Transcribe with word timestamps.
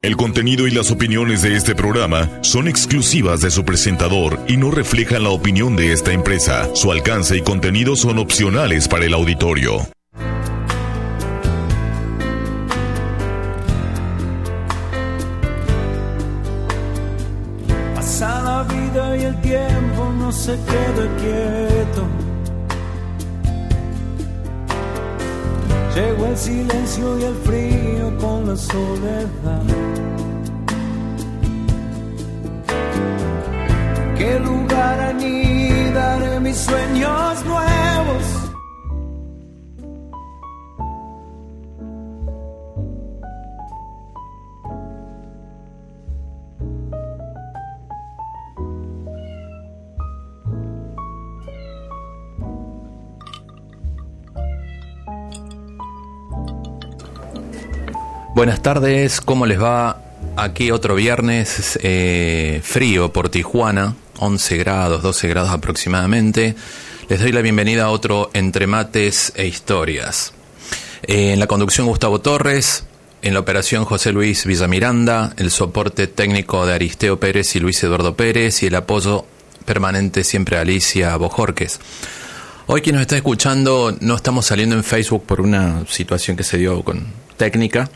El 0.00 0.16
contenido 0.16 0.68
y 0.68 0.70
las 0.70 0.92
opiniones 0.92 1.42
de 1.42 1.56
este 1.56 1.74
programa 1.74 2.30
son 2.42 2.68
exclusivas 2.68 3.40
de 3.40 3.50
su 3.50 3.64
presentador 3.64 4.38
y 4.46 4.56
no 4.56 4.70
reflejan 4.70 5.24
la 5.24 5.30
opinión 5.30 5.74
de 5.74 5.92
esta 5.92 6.12
empresa. 6.12 6.72
Su 6.76 6.92
alcance 6.92 7.36
y 7.36 7.42
contenido 7.42 7.96
son 7.96 8.20
opcionales 8.20 8.86
para 8.86 9.06
el 9.06 9.12
auditorio. 9.12 9.88
Pasa 17.96 18.40
la 18.44 18.62
vida 18.72 19.16
y 19.16 19.22
el 19.24 19.40
tiempo 19.40 20.12
no 20.16 20.30
se 20.30 20.52
queda 20.52 21.16
quieto. 21.16 22.27
Llegó 25.98 26.26
el 26.26 26.36
silencio 26.36 27.18
y 27.18 27.24
el 27.24 27.34
frío 27.34 28.18
con 28.18 28.46
la 28.46 28.56
soledad. 28.56 29.62
¿Qué 34.16 34.38
lugar 34.38 35.00
anidaré 35.00 36.38
mis 36.38 36.56
sueños 36.56 37.44
nuevos? 37.44 38.37
Buenas 58.38 58.62
tardes, 58.62 59.20
¿cómo 59.20 59.46
les 59.46 59.60
va? 59.60 60.00
Aquí 60.36 60.70
otro 60.70 60.94
viernes 60.94 61.76
eh, 61.82 62.60
frío 62.62 63.12
por 63.12 63.30
Tijuana, 63.30 63.96
11 64.18 64.56
grados, 64.58 65.02
12 65.02 65.26
grados 65.26 65.50
aproximadamente. 65.50 66.54
Les 67.08 67.18
doy 67.18 67.32
la 67.32 67.40
bienvenida 67.40 67.86
a 67.86 67.90
otro 67.90 68.30
Entre 68.34 68.68
Mates 68.68 69.32
e 69.34 69.48
Historias. 69.48 70.34
Eh, 71.02 71.32
en 71.32 71.40
la 71.40 71.48
conducción 71.48 71.88
Gustavo 71.88 72.20
Torres, 72.20 72.84
en 73.22 73.34
la 73.34 73.40
operación 73.40 73.84
José 73.84 74.12
Luis 74.12 74.46
Villamiranda, 74.46 75.34
el 75.36 75.50
soporte 75.50 76.06
técnico 76.06 76.64
de 76.64 76.74
Aristeo 76.74 77.18
Pérez 77.18 77.56
y 77.56 77.58
Luis 77.58 77.82
Eduardo 77.82 78.14
Pérez 78.14 78.62
y 78.62 78.66
el 78.66 78.76
apoyo 78.76 79.24
permanente 79.64 80.22
siempre 80.22 80.58
a 80.58 80.60
Alicia 80.60 81.16
Bojorques. 81.16 81.80
Hoy 82.68 82.82
quien 82.82 82.94
nos 82.94 83.00
está 83.02 83.16
escuchando 83.16 83.96
no 83.98 84.14
estamos 84.14 84.46
saliendo 84.46 84.76
en 84.76 84.84
Facebook 84.84 85.24
por 85.26 85.40
una 85.40 85.84
situación 85.88 86.36
que 86.36 86.44
se 86.44 86.56
dio 86.56 86.84
con 86.84 87.04
técnica, 87.36 87.90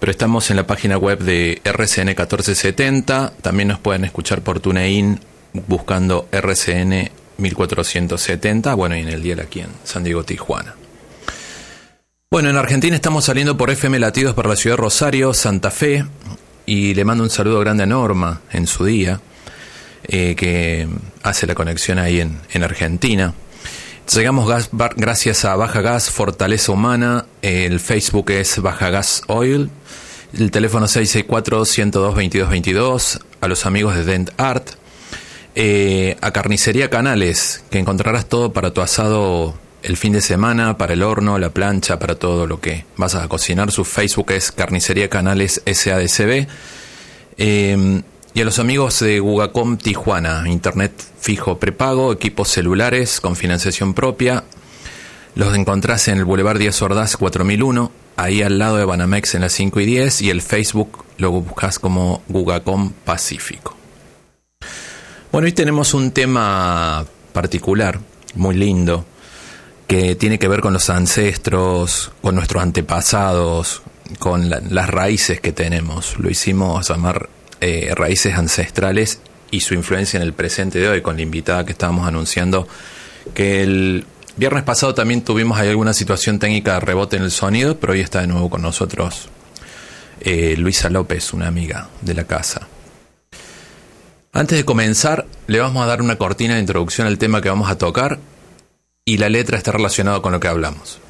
pero 0.00 0.10
estamos 0.10 0.50
en 0.50 0.56
la 0.56 0.66
página 0.66 0.98
web 0.98 1.20
de 1.20 1.60
RCN 1.64 2.06
1470. 2.06 3.32
También 3.40 3.68
nos 3.68 3.78
pueden 3.78 4.04
escuchar 4.04 4.42
por 4.42 4.60
TuneIn 4.60 5.20
buscando 5.66 6.28
RCN 6.30 7.10
1470. 7.38 8.74
Bueno, 8.74 8.96
y 8.96 9.00
en 9.00 9.08
el 9.08 9.22
día 9.22 9.36
aquí 9.42 9.60
en 9.60 9.68
San 9.84 10.04
Diego, 10.04 10.24
Tijuana. 10.24 10.74
Bueno, 12.30 12.50
en 12.50 12.56
Argentina 12.56 12.96
estamos 12.96 13.24
saliendo 13.24 13.56
por 13.56 13.70
FM 13.70 13.98
Latidos 13.98 14.34
para 14.34 14.48
la 14.48 14.56
ciudad 14.56 14.76
de 14.76 14.82
Rosario, 14.82 15.32
Santa 15.34 15.70
Fe. 15.70 16.04
Y 16.66 16.94
le 16.94 17.04
mando 17.04 17.22
un 17.22 17.30
saludo 17.30 17.60
grande 17.60 17.84
a 17.84 17.86
Norma 17.86 18.40
en 18.50 18.66
su 18.66 18.84
día, 18.84 19.20
eh, 20.08 20.34
que 20.34 20.88
hace 21.22 21.46
la 21.46 21.54
conexión 21.54 21.98
ahí 21.98 22.20
en, 22.20 22.40
en 22.52 22.62
Argentina. 22.62 23.34
Llegamos 24.12 24.48
gas, 24.48 24.70
gracias 24.96 25.44
a 25.44 25.56
Baja 25.56 25.80
Gas 25.80 26.10
Fortaleza 26.10 26.72
Humana. 26.72 27.24
El 27.40 27.80
Facebook 27.80 28.30
es 28.30 28.60
Baja 28.60 28.90
Gas 28.90 29.22
Oil. 29.28 29.70
El 30.36 30.50
teléfono 30.50 30.86
664-102-2222. 30.86 33.20
A 33.40 33.48
los 33.48 33.64
amigos 33.66 33.94
de 33.94 34.04
Dent 34.04 34.30
Art. 34.36 34.70
Eh, 35.54 36.16
a 36.20 36.32
Carnicería 36.32 36.90
Canales, 36.90 37.62
que 37.70 37.78
encontrarás 37.78 38.26
todo 38.26 38.52
para 38.52 38.72
tu 38.72 38.80
asado 38.80 39.54
el 39.84 39.96
fin 39.96 40.12
de 40.12 40.20
semana, 40.20 40.76
para 40.76 40.94
el 40.94 41.04
horno, 41.04 41.38
la 41.38 41.50
plancha, 41.50 42.00
para 42.00 42.16
todo 42.16 42.48
lo 42.48 42.60
que 42.60 42.84
vas 42.96 43.14
a 43.14 43.28
cocinar. 43.28 43.70
Su 43.70 43.84
Facebook 43.84 44.32
es 44.32 44.50
Carnicería 44.50 45.08
Canales 45.08 45.62
SADCB. 45.64 46.48
Eh, 47.38 48.02
y 48.32 48.40
a 48.40 48.44
los 48.44 48.58
amigos 48.58 48.98
de 48.98 49.20
Gugacom 49.20 49.76
Tijuana, 49.76 50.42
internet 50.48 50.92
fijo 51.20 51.60
prepago, 51.60 52.12
equipos 52.12 52.48
celulares 52.48 53.20
con 53.20 53.36
financiación 53.36 53.94
propia. 53.94 54.42
Los 55.36 55.54
encontrás 55.54 56.08
en 56.08 56.18
el 56.18 56.24
Boulevard 56.24 56.58
Díaz 56.58 56.82
Ordaz 56.82 57.16
4001, 57.16 57.92
ahí 58.16 58.42
al 58.42 58.58
lado 58.58 58.76
de 58.76 58.84
Banamex 58.84 59.34
en 59.34 59.42
las 59.42 59.52
5 59.52 59.80
y 59.80 59.86
10, 59.86 60.22
y 60.22 60.30
el 60.30 60.42
Facebook 60.42 61.04
lo 61.18 61.30
buscas 61.30 61.78
como 61.78 62.22
Gugacom 62.28 62.92
Pacífico. 63.04 63.76
Bueno, 65.32 65.46
hoy 65.46 65.52
tenemos 65.52 65.94
un 65.94 66.12
tema 66.12 67.04
particular, 67.32 67.98
muy 68.34 68.54
lindo, 68.54 69.04
que 69.86 70.14
tiene 70.14 70.38
que 70.38 70.48
ver 70.48 70.60
con 70.60 70.72
los 70.72 70.90
ancestros, 70.90 72.12
con 72.22 72.36
nuestros 72.36 72.62
antepasados, 72.62 73.82
con 74.18 74.48
las 74.48 74.88
raíces 74.88 75.40
que 75.40 75.52
tenemos. 75.52 76.18
Lo 76.18 76.30
hicimos 76.30 76.88
llamar 76.88 77.28
eh, 77.60 77.92
raíces 77.94 78.34
ancestrales 78.34 79.20
y 79.50 79.60
su 79.60 79.74
influencia 79.74 80.18
en 80.18 80.22
el 80.22 80.32
presente 80.32 80.78
de 80.78 80.88
hoy, 80.88 81.02
con 81.02 81.16
la 81.16 81.22
invitada 81.22 81.64
que 81.64 81.72
estábamos 81.72 82.06
anunciando, 82.06 82.66
que 83.34 83.62
el 83.62 84.06
viernes 84.36 84.64
pasado 84.64 84.94
también 84.94 85.22
tuvimos 85.22 85.58
ahí 85.58 85.68
alguna 85.68 85.92
situación 85.92 86.38
técnica 86.38 86.74
de 86.74 86.80
rebote 86.80 87.16
en 87.16 87.22
el 87.22 87.30
sonido, 87.30 87.78
pero 87.78 87.92
hoy 87.92 88.00
está 88.00 88.20
de 88.20 88.26
nuevo 88.26 88.50
con 88.50 88.62
nosotros 88.62 89.28
eh, 90.20 90.56
Luisa 90.56 90.90
López, 90.90 91.32
una 91.32 91.46
amiga 91.46 91.88
de 92.00 92.14
la 92.14 92.24
casa. 92.24 92.68
Antes 94.32 94.58
de 94.58 94.64
comenzar, 94.64 95.26
le 95.46 95.60
vamos 95.60 95.82
a 95.82 95.86
dar 95.86 96.02
una 96.02 96.16
cortina 96.16 96.54
de 96.54 96.60
introducción 96.60 97.06
al 97.06 97.18
tema 97.18 97.40
que 97.40 97.48
vamos 97.48 97.70
a 97.70 97.78
tocar 97.78 98.18
y 99.04 99.18
la 99.18 99.28
letra 99.28 99.58
está 99.58 99.70
relacionada 99.70 100.20
con 100.22 100.32
lo 100.32 100.40
que 100.40 100.48
hablamos. 100.48 101.00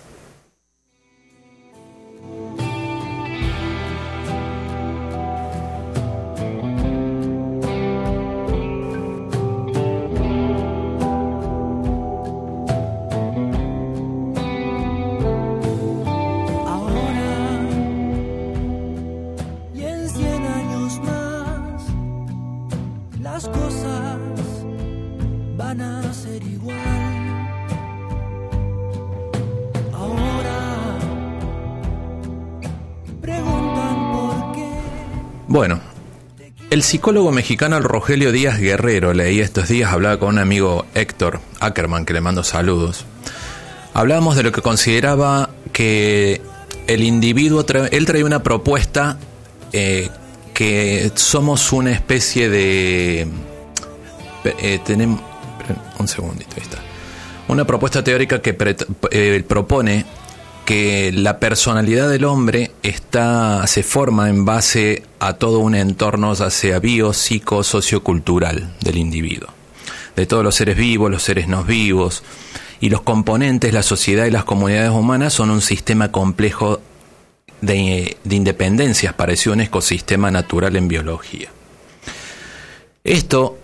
Bueno, 35.54 35.78
el 36.70 36.82
psicólogo 36.82 37.30
mexicano 37.30 37.78
Rogelio 37.78 38.32
Díaz 38.32 38.58
Guerrero, 38.58 39.14
leí 39.14 39.38
estos 39.38 39.68
días, 39.68 39.92
hablaba 39.92 40.18
con 40.18 40.30
un 40.30 40.40
amigo 40.40 40.84
Héctor 40.94 41.38
Ackerman, 41.60 42.04
que 42.04 42.12
le 42.12 42.20
mando 42.20 42.42
saludos. 42.42 43.06
Hablábamos 43.92 44.34
de 44.34 44.42
lo 44.42 44.50
que 44.50 44.62
consideraba 44.62 45.50
que 45.72 46.42
el 46.88 47.04
individuo, 47.04 47.64
él 47.92 48.04
traía 48.04 48.24
una 48.24 48.42
propuesta 48.42 49.16
eh, 49.72 50.10
que 50.52 51.12
somos 51.14 51.72
una 51.72 51.92
especie 51.92 52.48
de... 52.48 53.28
Eh, 54.58 54.80
tenemos... 54.84 55.20
Un 56.00 56.08
segundito, 56.08 56.50
ahí 56.56 56.62
está. 56.64 56.78
Una 57.46 57.64
propuesta 57.64 58.02
teórica 58.02 58.42
que 58.42 58.56
eh, 59.12 59.44
propone 59.46 60.04
que 60.64 61.12
la 61.12 61.38
personalidad 61.38 62.08
del 62.08 62.24
hombre 62.24 62.72
está, 62.82 63.66
se 63.66 63.82
forma 63.82 64.28
en 64.30 64.44
base 64.44 65.02
a 65.18 65.34
todo 65.34 65.58
un 65.58 65.74
entorno, 65.74 66.32
ya 66.34 66.50
sea 66.50 66.78
bio, 66.78 67.12
psico, 67.12 67.62
sociocultural 67.62 68.74
del 68.80 68.96
individuo. 68.96 69.48
De 70.16 70.26
todos 70.26 70.42
los 70.42 70.54
seres 70.54 70.76
vivos, 70.76 71.10
los 71.10 71.22
seres 71.22 71.48
no 71.48 71.64
vivos, 71.64 72.22
y 72.80 72.88
los 72.88 73.02
componentes, 73.02 73.72
la 73.72 73.82
sociedad 73.82 74.26
y 74.26 74.30
las 74.30 74.44
comunidades 74.44 74.90
humanas 74.90 75.32
son 75.32 75.50
un 75.50 75.60
sistema 75.60 76.10
complejo 76.10 76.80
de, 77.60 78.16
independencias, 78.28 79.14
parecido 79.14 79.52
a 79.52 79.56
un 79.56 79.60
ecosistema 79.62 80.30
natural 80.30 80.76
en 80.76 80.88
biología. 80.88 81.48
Esto 83.02 83.58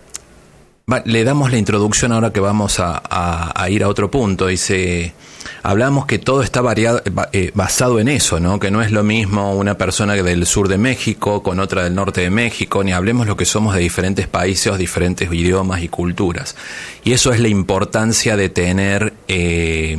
le 1.05 1.25
damos 1.25 1.51
la 1.51 1.59
introducción 1.59 2.13
ahora 2.13 2.33
que 2.33 2.41
vamos 2.41 2.77
a 2.79 3.67
ir 3.71 3.85
a 3.85 3.89
otro 3.89 4.11
punto. 4.11 4.49
Dice, 4.49 5.15
hablamos 5.63 6.07
que 6.07 6.19
todo 6.19 6.43
está 6.43 6.61
variado, 6.61 7.03
eh, 7.33 7.51
basado 7.55 7.99
en 8.01 8.09
eso, 8.09 8.41
¿no? 8.41 8.59
Que 8.59 8.71
no 8.71 8.83
es 8.83 8.91
lo 8.93 9.03
mismo 9.03 9.55
una 9.55 9.77
persona 9.77 10.15
del 10.15 10.47
sur 10.47 10.69
de 10.69 10.79
México 10.79 11.43
con 11.43 11.61
otra 11.61 11.85
del 11.85 11.95
norte 11.95 12.23
de 12.23 12.31
México, 12.31 12.83
ni 12.85 12.93
hablemos 12.93 13.27
lo 13.27 13.37
que 13.37 13.45
somos 13.45 13.75
de 13.75 13.81
diferentes 13.81 14.27
países, 14.27 14.77
diferentes 14.79 15.33
idiomas 15.33 15.83
y 15.83 15.89
culturas. 15.89 16.57
Y 17.05 17.13
eso 17.13 17.33
es 17.33 17.41
la 17.41 17.49
importancia 17.49 18.37
de 18.37 18.49
tener, 18.49 19.15
eh, 19.29 19.99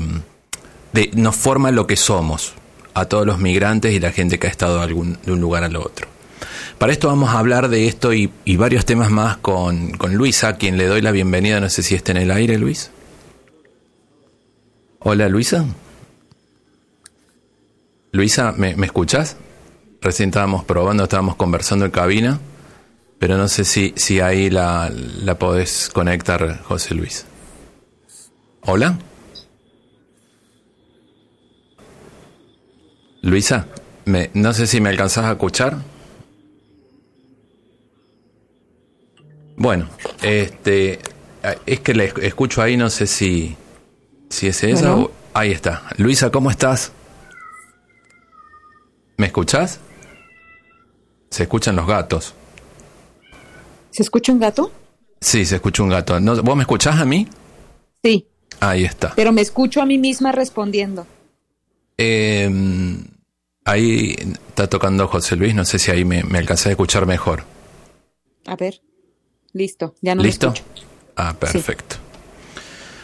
de, 0.93 1.11
nos 1.13 1.35
forma 1.35 1.71
lo 1.71 1.87
que 1.87 1.95
somos 1.95 2.53
a 2.93 3.05
todos 3.05 3.25
los 3.25 3.39
migrantes 3.39 3.93
y 3.93 3.99
la 3.99 4.11
gente 4.11 4.37
que 4.39 4.47
ha 4.47 4.49
estado 4.49 4.77
de, 4.77 4.83
algún, 4.83 5.17
de 5.23 5.31
un 5.31 5.39
lugar 5.39 5.63
al 5.63 5.75
otro. 5.75 6.07
Para 6.77 6.91
esto 6.91 7.07
vamos 7.07 7.29
a 7.29 7.37
hablar 7.37 7.69
de 7.69 7.87
esto 7.87 8.11
y, 8.11 8.31
varios 8.57 8.85
temas 8.85 9.11
más 9.11 9.37
con, 9.37 9.91
con 9.91 10.15
Luisa, 10.15 10.49
a 10.49 10.55
quien 10.55 10.77
le 10.77 10.87
doy 10.87 11.01
la 11.01 11.11
bienvenida. 11.11 11.59
No 11.59 11.69
sé 11.69 11.83
si 11.83 11.93
está 11.93 12.11
en 12.11 12.17
el 12.17 12.31
aire, 12.31 12.57
Luis. 12.57 12.89
Hola, 15.03 15.27
Luisa. 15.29 15.65
Luisa, 18.11 18.51
¿me, 18.51 18.75
¿me 18.75 18.85
escuchas? 18.85 19.35
Recién 19.99 20.29
estábamos 20.29 20.63
probando, 20.63 21.03
estábamos 21.03 21.37
conversando 21.37 21.85
en 21.85 21.91
cabina, 21.91 22.39
pero 23.17 23.35
no 23.35 23.47
sé 23.47 23.65
si, 23.65 23.93
si 23.95 24.19
ahí 24.19 24.51
la, 24.51 24.91
la 24.91 25.39
podés 25.39 25.89
conectar, 25.91 26.61
José 26.61 26.93
Luis. 26.93 27.25
Hola. 28.61 28.99
Luisa, 33.23 33.65
me, 34.05 34.29
no 34.35 34.53
sé 34.53 34.67
si 34.67 34.81
me 34.81 34.89
alcanzás 34.89 35.25
a 35.25 35.31
escuchar. 35.31 35.77
Bueno, 39.55 39.89
este, 40.21 40.99
es 41.65 41.79
que 41.79 41.95
le 41.95 42.13
escucho 42.21 42.61
ahí, 42.61 42.77
no 42.77 42.91
sé 42.91 43.07
si, 43.07 43.57
si 44.31 44.47
es 44.47 44.63
esa. 44.63 44.95
ahí 45.33 45.51
está. 45.51 45.83
Luisa, 45.97 46.31
¿cómo 46.31 46.49
estás? 46.49 46.91
¿Me 49.17 49.27
escuchás? 49.27 49.79
Se 51.29 51.43
escuchan 51.43 51.75
los 51.75 51.85
gatos. 51.85 52.33
¿Se 53.91 54.01
escucha 54.03 54.31
un 54.31 54.39
gato? 54.39 54.71
Sí, 55.19 55.45
se 55.45 55.55
escucha 55.55 55.83
un 55.83 55.89
gato. 55.89 56.17
¿Vos 56.43 56.55
me 56.55 56.63
escuchás 56.63 56.99
a 56.99 57.05
mí? 57.05 57.27
Sí. 58.03 58.27
Ahí 58.59 58.85
está. 58.85 59.13
Pero 59.15 59.31
me 59.31 59.41
escucho 59.41 59.81
a 59.81 59.85
mí 59.85 59.97
misma 59.97 60.31
respondiendo. 60.31 61.05
Em, 61.97 63.03
ahí 63.65 64.15
está 64.47 64.67
tocando 64.67 65.07
José 65.07 65.35
Luis, 65.35 65.53
no 65.53 65.65
sé 65.65 65.77
si 65.77 65.91
ahí 65.91 66.05
me, 66.05 66.23
me 66.23 66.39
alcancé 66.39 66.69
a 66.69 66.71
escuchar 66.71 67.05
mejor. 67.05 67.43
A 68.47 68.55
ver, 68.55 68.81
listo, 69.53 69.93
ya 70.01 70.15
no 70.15 70.23
¿Listo? 70.23 70.53
Ah, 71.15 71.35
perfecto. 71.37 71.97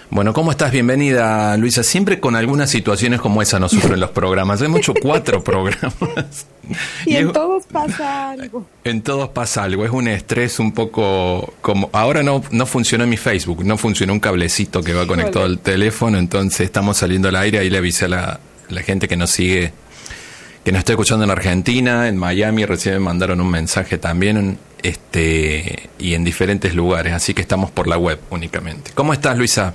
Bueno, 0.10 0.34
¿cómo 0.34 0.52
estás? 0.52 0.72
Bienvenida, 0.72 1.58
Luisa. 1.58 1.84
Siempre 1.84 2.20
con 2.20 2.36
algunas 2.36 2.70
situaciones 2.70 3.20
como 3.20 3.42
esa 3.42 3.60
nos 3.60 3.72
sufren 3.72 4.00
los 4.00 4.12
programas. 4.12 4.62
Hemos 4.62 4.80
hecho 4.80 4.94
cuatro 4.94 5.44
programas. 5.44 6.48
Y, 7.06 7.16
en 7.16 7.32
todos 7.34 7.66
pasa 7.66 8.32
algo. 8.32 8.66
En 8.84 9.02
todos 9.02 9.30
pasa 9.30 9.64
algo. 9.64 9.86
Es 9.86 9.92
un 9.92 10.08
estrés 10.08 10.60
un 10.60 10.72
poco 10.72 11.54
como... 11.62 11.90
Ahora 11.94 12.24
no, 12.24 12.42
no 12.52 12.66
funcionó 12.66 13.06
mi 13.06 13.18
Facebook, 13.18 13.66
no 13.66 13.78
funcionó 13.78 14.14
un 14.14 14.20
cablecito 14.20 14.82
que 14.82 14.94
va 14.94 15.06
conectado 15.06 15.46
al 15.46 15.60
teléfono, 15.60 16.18
entonces 16.18 16.62
estamos 16.62 16.98
saliendo 16.98 17.28
al 17.28 17.36
aire. 17.36 17.60
Ahí 17.60 17.70
le 17.70 17.78
avisé 17.78 18.06
a 18.06 18.10
la, 18.10 18.40
la 18.70 18.82
gente 18.82 19.08
que 19.08 19.18
nos 19.18 19.30
sigue, 19.30 19.72
que 20.64 20.72
nos 20.72 20.80
está 20.80 20.94
escuchando 20.94 21.26
en 21.26 21.32
Argentina, 21.32 22.08
en 22.08 22.18
Miami, 22.18 22.66
recién 22.66 22.96
me 22.96 23.02
mandaron 23.02 23.40
un 23.42 23.50
mensaje 23.50 23.98
también, 23.98 24.58
este, 24.84 25.90
y 26.00 26.14
en 26.14 26.24
diferentes 26.24 26.76
lugares, 26.76 27.14
así 27.14 27.34
que 27.34 27.42
estamos 27.42 27.72
por 27.72 27.88
la 27.88 27.98
web 27.98 28.20
únicamente. 28.30 28.92
¿Cómo 28.94 29.14
estás, 29.14 29.38
Luisa? 29.38 29.74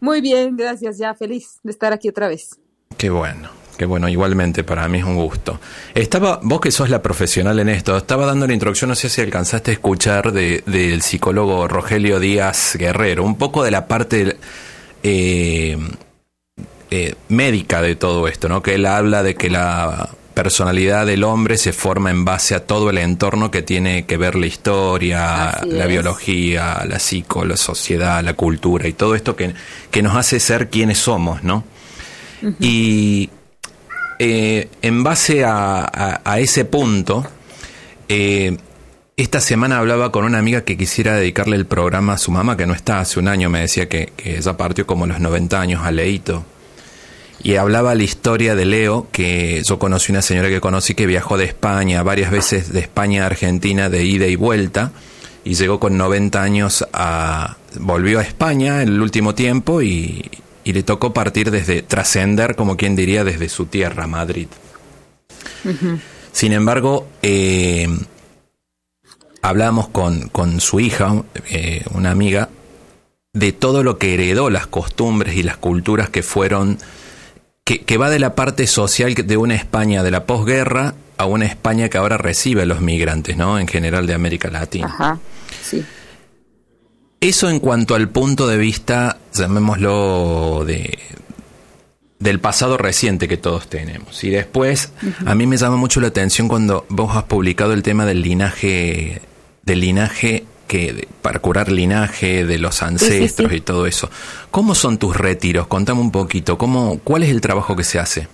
Muy 0.00 0.20
bien, 0.20 0.56
gracias. 0.56 0.98
Ya 0.98 1.14
feliz 1.14 1.58
de 1.62 1.72
estar 1.72 1.92
aquí 1.92 2.08
otra 2.08 2.28
vez. 2.28 2.58
Qué 2.96 3.10
bueno. 3.10 3.50
Qué 3.76 3.84
bueno, 3.84 4.08
igualmente 4.08 4.64
para 4.64 4.88
mí 4.88 4.98
es 4.98 5.04
un 5.04 5.16
gusto. 5.16 5.60
Estaba, 5.94 6.40
vos 6.42 6.60
que 6.62 6.70
sos 6.70 6.88
la 6.88 7.02
profesional 7.02 7.58
en 7.58 7.68
esto, 7.68 7.94
estaba 7.94 8.24
dando 8.24 8.46
la 8.46 8.54
introducción, 8.54 8.88
no 8.88 8.94
sé 8.94 9.10
si 9.10 9.20
alcanzaste 9.20 9.70
a 9.70 9.74
escuchar 9.74 10.32
de, 10.32 10.62
del 10.64 11.02
psicólogo 11.02 11.68
Rogelio 11.68 12.18
Díaz 12.18 12.76
Guerrero, 12.78 13.22
un 13.22 13.36
poco 13.36 13.62
de 13.62 13.70
la 13.70 13.86
parte 13.86 14.38
eh, 15.02 15.76
eh, 16.90 17.14
médica 17.28 17.82
de 17.82 17.96
todo 17.96 18.28
esto, 18.28 18.48
¿no? 18.48 18.62
Que 18.62 18.76
él 18.76 18.86
habla 18.86 19.22
de 19.22 19.34
que 19.34 19.50
la 19.50 20.08
personalidad 20.36 21.06
del 21.06 21.24
hombre 21.24 21.56
se 21.56 21.72
forma 21.72 22.10
en 22.10 22.26
base 22.26 22.54
a 22.54 22.66
todo 22.66 22.90
el 22.90 22.98
entorno 22.98 23.50
que 23.50 23.62
tiene 23.62 24.04
que 24.04 24.18
ver 24.18 24.34
la 24.34 24.44
historia, 24.44 25.62
la 25.64 25.86
biología, 25.86 26.84
la 26.86 26.98
psico, 26.98 27.46
la 27.46 27.56
sociedad, 27.56 28.22
la 28.22 28.34
cultura 28.34 28.86
y 28.86 28.92
todo 28.92 29.14
esto 29.14 29.34
que, 29.34 29.54
que 29.90 30.02
nos 30.02 30.14
hace 30.14 30.38
ser 30.38 30.68
quienes 30.68 30.98
somos, 30.98 31.42
¿no? 31.42 31.64
Y 32.60 33.30
eh, 34.18 34.68
en 34.82 35.02
base 35.02 35.42
a, 35.42 36.20
ese 36.36 36.66
punto, 36.66 37.26
eh, 38.06 38.58
esta 39.16 39.40
semana 39.40 39.78
hablaba 39.78 40.12
con 40.12 40.26
una 40.26 40.38
amiga 40.38 40.64
que 40.64 40.76
quisiera 40.76 41.14
dedicarle 41.14 41.56
el 41.56 41.64
programa 41.64 42.12
a 42.12 42.18
su 42.18 42.30
mamá, 42.30 42.58
que 42.58 42.66
no 42.66 42.74
está 42.74 43.00
hace 43.00 43.18
un 43.18 43.28
año, 43.28 43.48
me 43.48 43.60
decía 43.60 43.88
que, 43.88 44.12
que 44.14 44.36
ella 44.36 44.54
partió 44.54 44.86
como 44.86 45.06
los 45.06 45.18
90 45.18 45.58
años 45.58 45.82
a 45.82 45.90
Leito 45.90 46.44
y 47.46 47.54
hablaba 47.54 47.94
la 47.94 48.02
historia 48.02 48.56
de 48.56 48.64
Leo, 48.64 49.06
que 49.12 49.62
yo 49.64 49.78
conocí 49.78 50.10
una 50.10 50.20
señora 50.20 50.48
que 50.48 50.60
conocí 50.60 50.96
que 50.96 51.06
viajó 51.06 51.38
de 51.38 51.44
España, 51.44 52.02
varias 52.02 52.32
veces 52.32 52.72
de 52.72 52.80
España 52.80 53.22
a 53.22 53.26
Argentina 53.26 53.88
de 53.88 54.04
ida 54.04 54.26
y 54.26 54.34
vuelta, 54.34 54.90
y 55.44 55.54
llegó 55.54 55.78
con 55.78 55.96
90 55.96 56.42
años 56.42 56.84
a... 56.92 57.56
volvió 57.78 58.18
a 58.18 58.22
España 58.22 58.82
en 58.82 58.88
el 58.88 59.00
último 59.00 59.36
tiempo 59.36 59.80
y, 59.80 60.28
le 60.64 60.82
tocó 60.82 61.12
partir 61.12 61.52
desde, 61.52 61.82
trascender, 61.82 62.56
como 62.56 62.76
quien 62.76 62.96
diría, 62.96 63.22
desde 63.22 63.48
su 63.48 63.66
tierra, 63.66 64.08
Madrid. 64.08 64.48
Sin 66.32 66.52
embargo, 66.52 67.06
eh, 67.22 67.86
hablamos 69.40 69.86
con, 69.90 70.30
con 70.30 70.60
su 70.60 70.80
hija, 70.80 71.22
eh, 71.48 71.84
una 71.94 72.10
amiga, 72.10 72.48
de 73.32 73.52
todo 73.52 73.84
lo 73.84 73.98
que 73.98 74.14
heredó 74.14 74.50
las 74.50 74.66
costumbres 74.66 75.36
y 75.36 75.44
las 75.44 75.58
culturas 75.58 76.10
que 76.10 76.24
fueron 76.24 76.78
que, 77.66 77.98
va 77.98 78.10
de 78.10 78.20
la 78.20 78.36
parte 78.36 78.68
social 78.68 79.14
de 79.14 79.36
una 79.36 79.56
España 79.56 80.04
de 80.04 80.12
la 80.12 80.24
posguerra 80.24 80.94
a 81.18 81.26
una 81.26 81.46
España 81.46 81.88
que 81.88 81.98
ahora 81.98 82.16
recibe 82.16 82.62
a 82.62 82.64
los 82.66 82.80
migrantes, 82.80 83.36
¿no? 83.36 83.58
En 83.58 83.66
general 83.66 84.06
de 84.06 84.14
América 84.14 84.48
Latina. 84.50 84.86
Ajá, 84.86 85.18
sí. 85.62 85.84
Eso 87.20 87.50
en 87.50 87.58
cuanto 87.58 87.96
al 87.96 88.08
punto 88.08 88.46
de 88.46 88.56
vista, 88.56 89.18
llamémoslo 89.32 90.64
de 90.64 90.96
del 92.18 92.40
pasado 92.40 92.78
reciente 92.78 93.28
que 93.28 93.36
todos 93.36 93.68
tenemos. 93.68 94.24
Y 94.24 94.30
después, 94.30 94.92
a 95.26 95.34
mí 95.34 95.46
me 95.46 95.58
llama 95.58 95.76
mucho 95.76 96.00
la 96.00 96.08
atención 96.08 96.48
cuando 96.48 96.86
vos 96.88 97.14
has 97.14 97.24
publicado 97.24 97.72
el 97.72 97.82
tema 97.82 98.06
del 98.06 98.22
linaje, 98.22 99.20
del 99.64 99.80
linaje 99.80 100.44
que 100.66 101.08
para 101.22 101.38
curar 101.38 101.70
linaje 101.70 102.44
de 102.44 102.58
los 102.58 102.82
ancestros 102.82 103.52
y 103.52 103.60
todo 103.60 103.86
eso. 103.86 104.10
¿Cómo 104.50 104.74
son 104.74 104.98
tus 104.98 105.16
retiros? 105.16 105.66
Contame 105.66 106.00
un 106.00 106.10
poquito. 106.10 106.58
¿Cómo, 106.58 106.98
¿Cuál 107.02 107.22
es 107.22 107.30
el 107.30 107.40
trabajo 107.40 107.76
que 107.76 107.84
se 107.84 107.98
hace? 107.98 108.28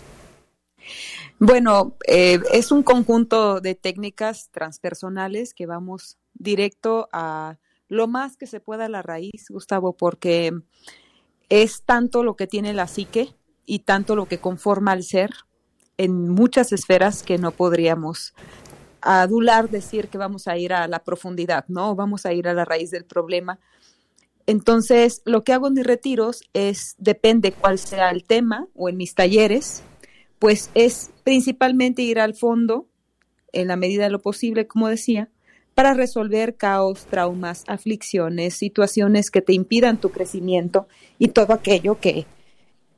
Bueno, 1.39 1.97
eh, 2.07 2.41
es 2.53 2.71
un 2.71 2.83
conjunto 2.83 3.61
de 3.61 3.75
técnicas 3.75 4.49
transpersonales 4.53 5.55
que 5.55 5.67
vamos 5.67 6.17
directo 6.35 7.09
a 7.13 7.59
lo 7.89 8.07
más 8.07 8.37
que 8.37 8.47
se 8.47 8.61
pueda 8.61 8.87
a 8.87 8.89
la 8.89 9.03
raíz, 9.03 9.47
Gustavo, 9.49 9.93
porque 9.97 10.53
es 11.49 11.83
tanto 11.83 12.23
lo 12.23 12.37
que 12.37 12.47
tiene 12.47 12.73
la 12.73 12.87
psique 12.87 13.35
y 13.67 13.81
tanto 13.81 14.17
lo 14.17 14.27
que 14.27 14.39
conforma 14.39 14.93
al 14.93 15.03
ser 15.03 15.31
en 15.99 16.29
muchas 16.29 16.73
esferas 16.73 17.23
que 17.23 17.39
no 17.39 17.51
podríamos 17.51 18.35
adular 19.03 19.69
decir 19.69 20.09
que 20.09 20.19
vamos 20.19 20.49
a 20.49 20.57
ir 20.57 20.73
a 20.73 20.89
la 20.89 21.01
profundidad, 21.01 21.65
¿no? 21.69 21.95
Vamos 21.95 22.27
a 22.27 22.33
ir 22.33 22.49
a 22.49 22.55
la 22.55 22.65
raíz 22.65 22.91
del 22.91 23.05
problema. 23.05 23.59
Entonces, 24.47 25.23
lo 25.25 25.45
que 25.45 25.53
hago 25.53 25.69
en 25.69 25.75
mis 25.75 25.87
retiros 25.87 26.43
es, 26.53 26.95
depende 26.99 27.53
cuál 27.53 27.79
sea 27.79 28.11
el 28.11 28.25
tema 28.25 28.67
o 28.75 28.89
en 28.89 28.97
mis 28.97 29.15
talleres, 29.15 29.83
pues 30.39 30.71
es 30.75 31.11
principalmente 31.23 32.03
ir 32.03 32.19
al 32.19 32.35
fondo, 32.35 32.87
en 33.53 33.69
la 33.69 33.77
medida 33.77 34.05
de 34.05 34.11
lo 34.11 34.21
posible, 34.21 34.67
como 34.67 34.89
decía, 34.89 35.29
para 35.75 35.95
resolver 35.95 36.57
caos, 36.57 37.07
traumas, 37.07 37.65
aflicciones, 37.67 38.55
situaciones 38.55 39.31
que 39.31 39.43
te 39.43 39.53
impidan 39.53 40.01
tu 40.01 40.11
crecimiento 40.11 40.89
y 41.19 41.29
todo 41.29 41.53
aquello 41.53 41.99
que, 42.01 42.27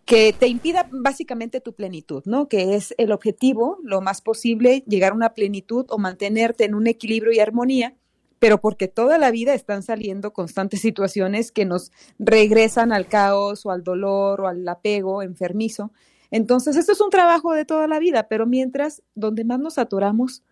que 0.04 0.34
te 0.38 0.48
impida 0.48 0.88
básicamente 0.90 1.60
tu 1.60 1.74
plenitud, 1.74 2.22
¿no? 2.26 2.48
Que 2.48 2.74
es 2.74 2.94
el 2.98 3.12
objetivo, 3.12 3.78
lo 3.82 4.00
más 4.00 4.20
posible, 4.20 4.84
llegar 4.86 5.12
a 5.12 5.16
una 5.16 5.34
plenitud 5.34 5.86
o 5.88 5.98
mantenerte 5.98 6.64
en 6.64 6.74
un 6.74 6.86
equilibrio 6.86 7.32
y 7.32 7.40
armonía, 7.40 7.96
pero 8.38 8.60
porque 8.60 8.88
toda 8.88 9.16
la 9.16 9.30
vida 9.30 9.54
están 9.54 9.82
saliendo 9.82 10.32
constantes 10.32 10.80
situaciones 10.80 11.50
que 11.52 11.64
nos 11.64 11.92
regresan 12.18 12.92
al 12.92 13.08
caos 13.08 13.64
o 13.64 13.70
al 13.70 13.82
dolor 13.82 14.42
o 14.42 14.48
al 14.48 14.68
apego 14.68 15.22
enfermizo. 15.22 15.92
Entonces, 16.30 16.76
esto 16.76 16.92
es 16.92 17.00
un 17.00 17.10
trabajo 17.10 17.52
de 17.52 17.64
toda 17.64 17.86
la 17.86 17.98
vida, 17.98 18.28
pero 18.28 18.46
mientras, 18.46 19.02
donde 19.14 19.44
más 19.44 19.60
nos 19.60 19.78
atoramos, 19.78 20.42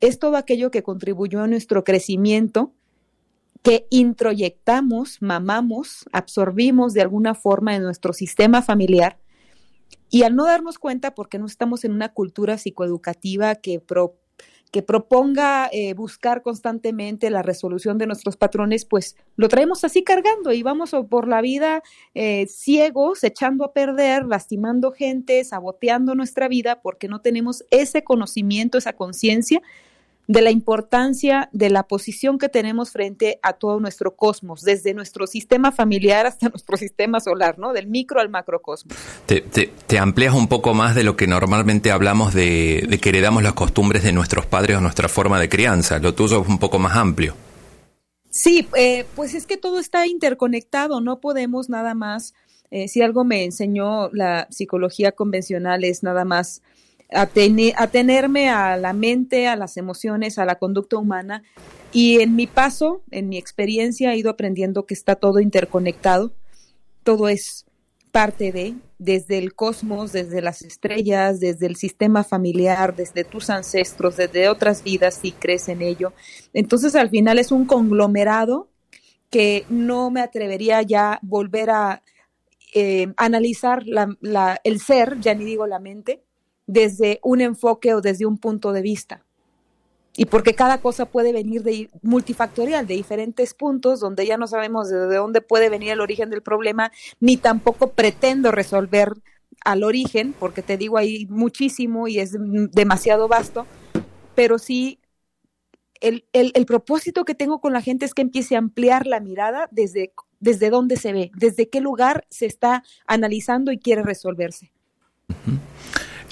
es 0.00 0.18
todo 0.18 0.36
aquello 0.36 0.70
que 0.70 0.82
contribuyó 0.82 1.40
a 1.40 1.48
nuestro 1.48 1.82
crecimiento 1.82 2.72
que 3.66 3.88
introyectamos, 3.90 5.20
mamamos, 5.20 6.04
absorbimos 6.12 6.94
de 6.94 7.00
alguna 7.00 7.34
forma 7.34 7.74
en 7.74 7.82
nuestro 7.82 8.12
sistema 8.12 8.62
familiar. 8.62 9.18
Y 10.08 10.22
al 10.22 10.36
no 10.36 10.44
darnos 10.44 10.78
cuenta, 10.78 11.16
porque 11.16 11.40
no 11.40 11.46
estamos 11.46 11.84
en 11.84 11.90
una 11.90 12.12
cultura 12.12 12.58
psicoeducativa 12.58 13.56
que, 13.56 13.82
que 14.70 14.82
proponga 14.82 15.68
eh, 15.72 15.94
buscar 15.94 16.42
constantemente 16.42 17.28
la 17.28 17.42
resolución 17.42 17.98
de 17.98 18.06
nuestros 18.06 18.36
patrones, 18.36 18.84
pues 18.84 19.16
lo 19.34 19.48
traemos 19.48 19.82
así 19.82 20.04
cargando 20.04 20.52
y 20.52 20.62
vamos 20.62 20.92
por 21.10 21.26
la 21.26 21.40
vida 21.40 21.82
eh, 22.14 22.46
ciegos, 22.46 23.24
echando 23.24 23.64
a 23.64 23.72
perder, 23.72 24.26
lastimando 24.26 24.92
gente, 24.92 25.42
saboteando 25.42 26.14
nuestra 26.14 26.46
vida 26.46 26.82
porque 26.82 27.08
no 27.08 27.20
tenemos 27.20 27.64
ese 27.72 28.04
conocimiento, 28.04 28.78
esa 28.78 28.92
conciencia 28.92 29.60
de 30.26 30.42
la 30.42 30.50
importancia 30.50 31.48
de 31.52 31.70
la 31.70 31.84
posición 31.84 32.38
que 32.38 32.48
tenemos 32.48 32.90
frente 32.90 33.38
a 33.42 33.52
todo 33.52 33.80
nuestro 33.80 34.16
cosmos, 34.16 34.62
desde 34.62 34.92
nuestro 34.94 35.26
sistema 35.26 35.72
familiar 35.72 36.26
hasta 36.26 36.48
nuestro 36.50 36.76
sistema 36.76 37.20
solar, 37.20 37.58
¿no? 37.58 37.72
Del 37.72 37.86
micro 37.86 38.20
al 38.20 38.28
macrocosmos. 38.28 38.96
Te, 39.26 39.40
te, 39.40 39.98
amplías 39.98 40.34
un 40.34 40.48
poco 40.48 40.74
más 40.74 40.94
de 40.94 41.04
lo 41.04 41.16
que 41.16 41.26
normalmente 41.26 41.90
hablamos 41.90 42.34
de, 42.34 42.86
de, 42.88 42.98
que 42.98 43.10
heredamos 43.10 43.42
las 43.42 43.54
costumbres 43.54 44.02
de 44.02 44.12
nuestros 44.12 44.46
padres 44.46 44.76
o 44.76 44.80
nuestra 44.80 45.08
forma 45.08 45.40
de 45.40 45.48
crianza. 45.48 45.98
Lo 45.98 46.14
tuyo 46.14 46.42
es 46.42 46.48
un 46.48 46.58
poco 46.58 46.78
más 46.78 46.96
amplio. 46.96 47.34
Sí, 48.30 48.68
eh, 48.76 49.06
pues 49.14 49.34
es 49.34 49.46
que 49.46 49.56
todo 49.56 49.78
está 49.78 50.06
interconectado, 50.06 51.00
no 51.00 51.20
podemos 51.20 51.70
nada 51.70 51.94
más, 51.94 52.34
eh, 52.70 52.86
si 52.86 53.00
algo 53.00 53.24
me 53.24 53.44
enseñó 53.44 54.10
la 54.12 54.46
psicología 54.50 55.12
convencional 55.12 55.84
es 55.84 56.02
nada 56.02 56.26
más 56.26 56.60
atenerme 57.10 58.50
a 58.50 58.76
la 58.76 58.92
mente, 58.92 59.46
a 59.46 59.56
las 59.56 59.76
emociones, 59.76 60.38
a 60.38 60.44
la 60.44 60.56
conducta 60.56 60.96
humana. 60.96 61.42
Y 61.92 62.20
en 62.20 62.36
mi 62.36 62.46
paso, 62.46 63.02
en 63.10 63.28
mi 63.28 63.38
experiencia, 63.38 64.12
he 64.12 64.18
ido 64.18 64.30
aprendiendo 64.30 64.86
que 64.86 64.94
está 64.94 65.14
todo 65.14 65.40
interconectado, 65.40 66.32
todo 67.02 67.28
es 67.28 67.64
parte 68.10 68.50
de, 68.50 68.74
desde 68.98 69.38
el 69.38 69.54
cosmos, 69.54 70.12
desde 70.12 70.40
las 70.40 70.62
estrellas, 70.62 71.38
desde 71.38 71.66
el 71.66 71.76
sistema 71.76 72.24
familiar, 72.24 72.96
desde 72.96 73.24
tus 73.24 73.50
ancestros, 73.50 74.16
desde 74.16 74.48
otras 74.48 74.82
vidas, 74.82 75.18
si 75.20 75.32
crees 75.32 75.68
en 75.68 75.82
ello. 75.82 76.12
Entonces, 76.54 76.94
al 76.94 77.10
final 77.10 77.38
es 77.38 77.52
un 77.52 77.66
conglomerado 77.66 78.68
que 79.30 79.64
no 79.68 80.10
me 80.10 80.20
atrevería 80.20 80.82
ya 80.82 81.18
volver 81.22 81.70
a 81.70 82.02
eh, 82.74 83.12
analizar 83.16 83.84
el 84.64 84.80
ser, 84.80 85.20
ya 85.20 85.34
ni 85.34 85.44
digo 85.44 85.66
la 85.66 85.78
mente, 85.78 86.22
desde 86.66 87.20
un 87.22 87.40
enfoque 87.40 87.94
o 87.94 88.00
desde 88.00 88.26
un 88.26 88.38
punto 88.38 88.72
de 88.72 88.82
vista. 88.82 89.22
Y 90.16 90.24
porque 90.24 90.54
cada 90.54 90.80
cosa 90.80 91.04
puede 91.04 91.32
venir 91.32 91.62
de 91.62 91.90
multifactorial, 92.02 92.86
de 92.86 92.94
diferentes 92.94 93.52
puntos, 93.52 94.00
donde 94.00 94.26
ya 94.26 94.38
no 94.38 94.46
sabemos 94.46 94.88
de 94.88 95.14
dónde 95.14 95.42
puede 95.42 95.68
venir 95.68 95.90
el 95.90 96.00
origen 96.00 96.30
del 96.30 96.42
problema, 96.42 96.90
ni 97.20 97.36
tampoco 97.36 97.90
pretendo 97.90 98.50
resolver 98.50 99.12
al 99.64 99.84
origen, 99.84 100.34
porque 100.38 100.62
te 100.62 100.78
digo 100.78 100.96
hay 100.96 101.26
muchísimo 101.26 102.08
y 102.08 102.18
es 102.18 102.34
demasiado 102.72 103.28
vasto, 103.28 103.66
pero 104.34 104.58
sí 104.58 105.00
el, 106.00 106.24
el, 106.32 106.66
propósito 106.66 107.24
que 107.24 107.34
tengo 107.34 107.60
con 107.60 107.72
la 107.72 107.80
gente 107.80 108.04
es 108.04 108.14
que 108.14 108.22
empiece 108.22 108.54
a 108.54 108.58
ampliar 108.58 109.06
la 109.06 109.20
mirada 109.20 109.68
desde, 109.70 110.12
desde 110.40 110.70
dónde 110.70 110.96
se 110.96 111.12
ve, 111.12 111.30
desde 111.34 111.68
qué 111.68 111.80
lugar 111.80 112.26
se 112.30 112.46
está 112.46 112.84
analizando 113.06 113.72
y 113.72 113.78
quiere 113.78 114.02
resolverse. 114.02 114.70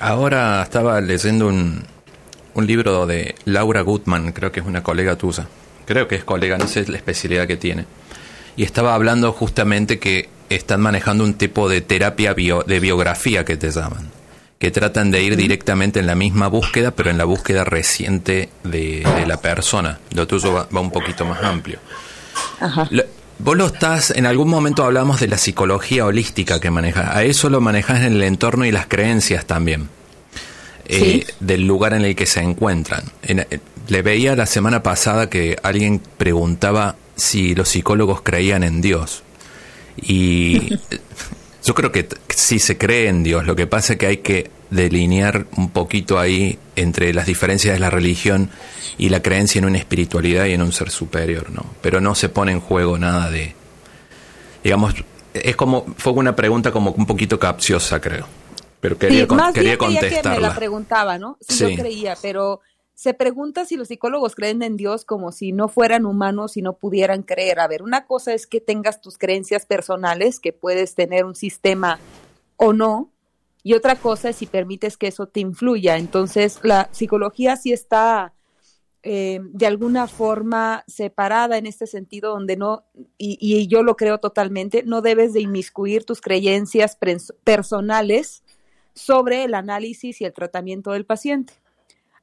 Ahora 0.00 0.62
estaba 0.62 1.00
leyendo 1.00 1.46
un, 1.48 1.84
un 2.54 2.66
libro 2.66 3.06
de 3.06 3.34
Laura 3.44 3.82
Gutman, 3.82 4.32
creo 4.32 4.52
que 4.52 4.60
es 4.60 4.66
una 4.66 4.82
colega 4.82 5.16
tuya. 5.16 5.46
Creo 5.86 6.08
que 6.08 6.14
es 6.14 6.24
colega, 6.24 6.56
no 6.56 6.66
sé 6.66 6.86
la 6.88 6.96
especialidad 6.96 7.46
que 7.46 7.56
tiene. 7.56 7.84
Y 8.56 8.62
estaba 8.62 8.94
hablando 8.94 9.32
justamente 9.32 9.98
que 9.98 10.28
están 10.48 10.80
manejando 10.80 11.24
un 11.24 11.34
tipo 11.34 11.68
de 11.68 11.80
terapia 11.80 12.34
de 12.34 12.80
biografía 12.80 13.44
que 13.44 13.56
te 13.56 13.70
llaman. 13.70 14.10
Que 14.58 14.70
tratan 14.70 15.10
de 15.10 15.22
ir 15.22 15.36
directamente 15.36 16.00
en 16.00 16.06
la 16.06 16.14
misma 16.14 16.48
búsqueda, 16.48 16.92
pero 16.92 17.10
en 17.10 17.18
la 17.18 17.24
búsqueda 17.24 17.64
reciente 17.64 18.48
de, 18.62 19.04
la 19.26 19.40
persona. 19.40 19.98
Lo 20.14 20.26
tuyo 20.26 20.52
va, 20.52 20.80
un 20.80 20.90
poquito 20.90 21.26
más 21.26 21.42
amplio. 21.42 21.80
Ajá. 22.60 22.88
Vos 23.38 23.56
lo 23.56 23.66
estás, 23.66 24.10
en 24.10 24.26
algún 24.26 24.48
momento 24.48 24.84
hablamos 24.84 25.20
de 25.20 25.28
la 25.28 25.38
psicología 25.38 26.06
holística 26.06 26.60
que 26.60 26.70
manejas. 26.70 27.14
A 27.14 27.24
eso 27.24 27.50
lo 27.50 27.60
manejas 27.60 28.02
en 28.02 28.14
el 28.14 28.22
entorno 28.22 28.64
y 28.64 28.70
las 28.70 28.86
creencias 28.86 29.44
también. 29.44 29.88
Eh, 30.86 31.26
del 31.40 31.66
lugar 31.66 31.94
en 31.94 32.04
el 32.04 32.14
que 32.14 32.26
se 32.26 32.40
encuentran. 32.40 33.04
Eh, 33.22 33.58
le 33.88 34.02
veía 34.02 34.36
la 34.36 34.46
semana 34.46 34.82
pasada 34.82 35.30
que 35.30 35.56
alguien 35.62 36.00
preguntaba 36.18 36.96
si 37.16 37.54
los 37.54 37.70
psicólogos 37.70 38.20
creían 38.20 38.62
en 38.62 38.80
Dios. 38.82 39.22
Y 39.96 40.78
yo 41.64 41.74
creo 41.74 41.90
que 41.90 42.06
sí 42.28 42.58
se 42.58 42.76
cree 42.76 43.08
en 43.08 43.22
Dios. 43.22 43.46
Lo 43.46 43.56
que 43.56 43.66
pasa 43.66 43.94
es 43.94 43.98
que 43.98 44.06
hay 44.06 44.16
que 44.18 44.50
delinear 44.70 45.46
un 45.56 45.70
poquito 45.70 46.18
ahí 46.18 46.58
entre 46.76 47.12
las 47.14 47.26
diferencias 47.26 47.74
de 47.74 47.80
la 47.80 47.90
religión 47.90 48.50
y 48.98 49.08
la 49.08 49.22
creencia 49.22 49.58
en 49.58 49.66
una 49.66 49.78
espiritualidad 49.78 50.46
y 50.46 50.52
en 50.52 50.62
un 50.62 50.72
ser 50.72 50.90
superior, 50.90 51.50
¿no? 51.50 51.64
Pero 51.80 52.00
no 52.00 52.14
se 52.14 52.28
pone 52.28 52.52
en 52.52 52.60
juego 52.60 52.98
nada 52.98 53.30
de, 53.30 53.54
digamos, 54.62 54.94
es 55.32 55.56
como 55.56 55.84
fue 55.96 56.12
una 56.12 56.36
pregunta 56.36 56.72
como 56.72 56.92
un 56.92 57.06
poquito 57.06 57.38
capciosa, 57.38 58.00
creo. 58.00 58.26
Pero 58.80 58.98
quería, 58.98 59.26
quería 59.52 59.78
contestarla. 59.78 60.34
que 60.34 60.40
me 60.40 60.48
la 60.48 60.54
preguntaba, 60.54 61.18
¿no? 61.18 61.38
Sí, 61.40 61.58
yo 61.58 61.74
creía, 61.74 62.16
pero 62.20 62.60
se 62.94 63.14
pregunta 63.14 63.64
si 63.64 63.76
los 63.76 63.88
psicólogos 63.88 64.34
creen 64.34 64.62
en 64.62 64.76
Dios 64.76 65.04
como 65.04 65.32
si 65.32 65.52
no 65.52 65.68
fueran 65.68 66.06
humanos 66.06 66.56
y 66.56 66.62
no 66.62 66.74
pudieran 66.74 67.22
creer. 67.22 67.60
A 67.60 67.66
ver, 67.66 67.82
una 67.82 68.06
cosa 68.06 68.34
es 68.34 68.46
que 68.46 68.60
tengas 68.60 69.00
tus 69.00 69.18
creencias 69.18 69.66
personales, 69.66 70.38
que 70.38 70.52
puedes 70.52 70.94
tener 70.94 71.24
un 71.24 71.34
sistema 71.34 71.98
o 72.56 72.72
no, 72.72 73.10
y 73.64 73.72
otra 73.72 73.96
cosa 73.96 74.28
es 74.28 74.36
si 74.36 74.46
permites 74.46 74.98
que 74.98 75.08
eso 75.08 75.26
te 75.26 75.40
influya. 75.40 75.96
Entonces, 75.96 76.60
la 76.62 76.90
psicología 76.92 77.56
sí 77.56 77.72
está 77.72 78.34
eh, 79.02 79.40
de 79.42 79.66
alguna 79.66 80.06
forma 80.06 80.84
separada 80.86 81.56
en 81.56 81.64
este 81.64 81.86
sentido, 81.86 82.32
donde 82.32 82.58
no, 82.58 82.84
y, 83.16 83.38
y, 83.40 83.66
yo 83.66 83.82
lo 83.82 83.96
creo 83.96 84.18
totalmente, 84.18 84.82
no 84.84 85.00
debes 85.00 85.32
de 85.32 85.40
inmiscuir 85.40 86.04
tus 86.04 86.20
creencias 86.20 86.98
personales 87.42 88.44
sobre 88.92 89.44
el 89.44 89.54
análisis 89.54 90.20
y 90.20 90.26
el 90.26 90.34
tratamiento 90.34 90.92
del 90.92 91.06
paciente. 91.06 91.54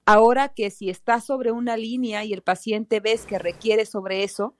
Ahora 0.05 0.49
que 0.49 0.69
si 0.69 0.91
estás 0.91 1.25
sobre 1.25 1.51
una 1.51 1.75
línea 1.75 2.23
y 2.23 2.33
el 2.33 2.43
paciente 2.43 2.99
ves 2.99 3.25
que 3.25 3.39
requiere 3.39 3.87
sobre 3.87 4.23
eso, 4.23 4.53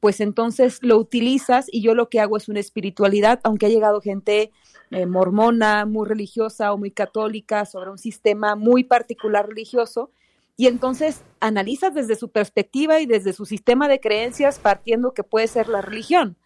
pues 0.00 0.20
entonces 0.20 0.78
lo 0.82 0.98
utilizas 0.98 1.66
y 1.70 1.80
yo 1.80 1.94
lo 1.94 2.10
que 2.10 2.20
hago 2.20 2.36
es 2.36 2.48
una 2.48 2.60
espiritualidad, 2.60 3.40
aunque 3.44 3.66
ha 3.66 3.70
llegado 3.70 4.00
gente 4.00 4.50
eh, 4.92 5.06
mormona, 5.06 5.86
muy 5.86 6.06
religiosa 6.06 6.72
o 6.72 6.78
muy 6.78 6.90
católica 6.90 7.64
sobre 7.64 7.90
un 7.90 7.98
sistema 7.98 8.56
muy 8.56 8.84
particular 8.84 9.48
religioso, 9.48 10.10
y 10.56 10.66
entonces 10.66 11.22
analizas 11.40 11.94
desde 11.94 12.14
su 12.14 12.30
perspectiva 12.30 13.00
y 13.00 13.06
desde 13.06 13.32
su 13.32 13.46
sistema 13.46 13.88
de 13.88 14.00
creencias 14.00 14.58
partiendo 14.58 15.14
que 15.14 15.24
puede 15.24 15.48
ser 15.48 15.68
la 15.68 15.80
religión. 15.80 16.36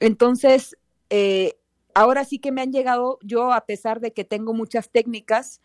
Entonces, 0.00 0.76
eh, 1.10 1.54
ahora 1.94 2.24
sí 2.24 2.38
que 2.38 2.50
me 2.50 2.62
han 2.62 2.72
llegado, 2.72 3.18
yo 3.22 3.52
a 3.52 3.66
pesar 3.66 4.00
de 4.00 4.12
que 4.12 4.24
tengo 4.24 4.54
muchas 4.54 4.90
técnicas 4.90 5.60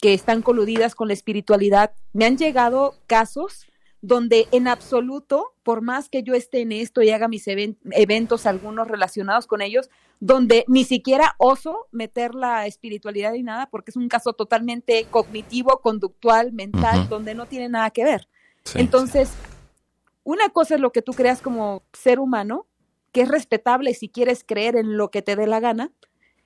que 0.00 0.14
están 0.14 0.42
coludidas 0.42 0.94
con 0.94 1.08
la 1.08 1.14
espiritualidad, 1.14 1.92
me 2.12 2.26
han 2.26 2.36
llegado 2.36 2.94
casos 3.06 3.66
donde 4.06 4.48
en 4.52 4.68
absoluto, 4.68 5.54
por 5.62 5.80
más 5.80 6.10
que 6.10 6.22
yo 6.22 6.34
esté 6.34 6.60
en 6.60 6.72
esto 6.72 7.00
y 7.00 7.08
haga 7.08 7.26
mis 7.26 7.46
eventos, 7.48 8.44
algunos 8.44 8.86
relacionados 8.86 9.46
con 9.46 9.62
ellos, 9.62 9.88
donde 10.20 10.66
ni 10.68 10.84
siquiera 10.84 11.34
oso 11.38 11.86
meter 11.90 12.34
la 12.34 12.66
espiritualidad 12.66 13.32
y 13.32 13.42
nada, 13.42 13.70
porque 13.70 13.92
es 13.92 13.96
un 13.96 14.08
caso 14.08 14.34
totalmente 14.34 15.06
cognitivo, 15.10 15.80
conductual, 15.80 16.52
mental, 16.52 17.08
donde 17.08 17.34
no 17.34 17.46
tiene 17.46 17.70
nada 17.70 17.88
que 17.90 18.04
ver. 18.04 18.28
Entonces, 18.74 19.32
una 20.22 20.50
cosa 20.50 20.74
es 20.74 20.82
lo 20.82 20.92
que 20.92 21.00
tú 21.00 21.14
creas 21.14 21.40
como 21.40 21.82
ser 21.94 22.20
humano, 22.20 22.66
que 23.10 23.22
es 23.22 23.28
respetable 23.28 23.94
si 23.94 24.10
quieres 24.10 24.44
creer 24.46 24.76
en 24.76 24.98
lo 24.98 25.10
que 25.10 25.22
te 25.22 25.34
dé 25.34 25.46
la 25.46 25.60
gana, 25.60 25.92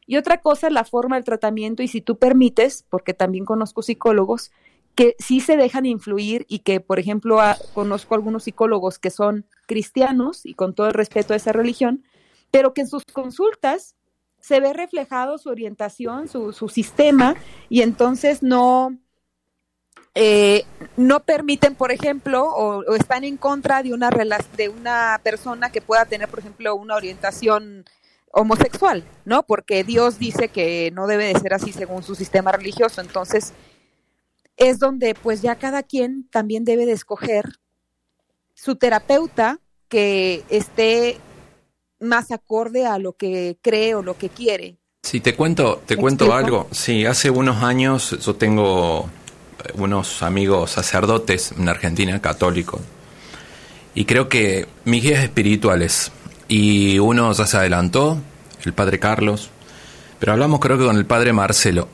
y 0.06 0.16
otra 0.16 0.40
cosa 0.40 0.68
es 0.68 0.72
la 0.72 0.84
forma 0.84 1.16
del 1.16 1.24
tratamiento 1.24 1.82
y 1.82 1.88
si 1.88 2.00
tú 2.00 2.18
permites, 2.18 2.86
porque 2.88 3.14
también 3.14 3.44
conozco 3.44 3.82
psicólogos, 3.82 4.52
que 4.98 5.14
sí 5.20 5.38
se 5.38 5.56
dejan 5.56 5.86
influir 5.86 6.44
y 6.48 6.58
que, 6.58 6.80
por 6.80 6.98
ejemplo, 6.98 7.38
conozco 7.72 8.16
algunos 8.16 8.42
psicólogos 8.42 8.98
que 8.98 9.10
son 9.10 9.46
cristianos 9.68 10.44
y 10.44 10.54
con 10.54 10.74
todo 10.74 10.88
el 10.88 10.92
respeto 10.92 11.34
a 11.34 11.36
esa 11.36 11.52
religión, 11.52 12.02
pero 12.50 12.74
que 12.74 12.80
en 12.80 12.88
sus 12.88 13.04
consultas 13.04 13.94
se 14.40 14.58
ve 14.58 14.72
reflejado 14.72 15.38
su 15.38 15.50
orientación, 15.50 16.26
su, 16.26 16.52
su 16.52 16.68
sistema, 16.68 17.36
y 17.68 17.82
entonces 17.82 18.42
no, 18.42 18.98
eh, 20.16 20.64
no 20.96 21.20
permiten, 21.20 21.76
por 21.76 21.92
ejemplo, 21.92 22.42
o, 22.42 22.78
o, 22.78 22.94
están 22.96 23.22
en 23.22 23.36
contra 23.36 23.84
de 23.84 23.94
una, 23.94 24.10
de 24.56 24.68
una 24.68 25.20
persona 25.22 25.70
que 25.70 25.80
pueda 25.80 26.06
tener, 26.06 26.26
por 26.26 26.40
ejemplo, 26.40 26.74
una 26.74 26.96
orientación 26.96 27.84
homosexual, 28.32 29.04
¿no? 29.24 29.44
Porque 29.44 29.84
Dios 29.84 30.18
dice 30.18 30.48
que 30.48 30.90
no 30.92 31.06
debe 31.06 31.32
de 31.32 31.38
ser 31.38 31.54
así 31.54 31.72
según 31.72 32.02
su 32.02 32.16
sistema 32.16 32.50
religioso. 32.50 33.00
Entonces, 33.00 33.52
es 34.58 34.78
donde 34.78 35.14
pues 35.14 35.40
ya 35.40 35.56
cada 35.56 35.82
quien 35.82 36.28
también 36.28 36.64
debe 36.64 36.84
de 36.84 36.92
escoger 36.92 37.44
su 38.54 38.76
terapeuta 38.76 39.60
que 39.88 40.44
esté 40.50 41.18
más 42.00 42.32
acorde 42.32 42.84
a 42.84 42.98
lo 42.98 43.14
que 43.14 43.56
cree 43.62 43.94
o 43.94 44.02
lo 44.02 44.18
que 44.18 44.28
quiere. 44.28 44.76
Sí, 45.02 45.20
te 45.20 45.34
cuento, 45.34 45.80
te 45.86 45.96
cuento 45.96 46.34
algo. 46.34 46.68
Sí, 46.72 47.06
hace 47.06 47.30
unos 47.30 47.62
años 47.62 48.18
yo 48.20 48.34
tengo 48.34 49.08
eh, 49.64 49.72
unos 49.74 50.22
amigos 50.22 50.72
sacerdotes 50.72 51.52
en 51.52 51.68
Argentina, 51.68 52.20
católicos, 52.20 52.80
y 53.94 54.04
creo 54.04 54.28
que 54.28 54.66
mis 54.84 55.02
guías 55.02 55.22
espirituales, 55.22 56.12
y 56.48 56.98
uno 56.98 57.32
ya 57.32 57.46
se 57.46 57.56
adelantó, 57.56 58.18
el 58.64 58.72
padre 58.72 58.98
Carlos, 58.98 59.50
pero 60.18 60.32
hablamos 60.32 60.58
creo 60.60 60.78
que 60.78 60.84
con 60.84 60.96
el 60.96 61.06
padre 61.06 61.32
Marcelo, 61.32 61.88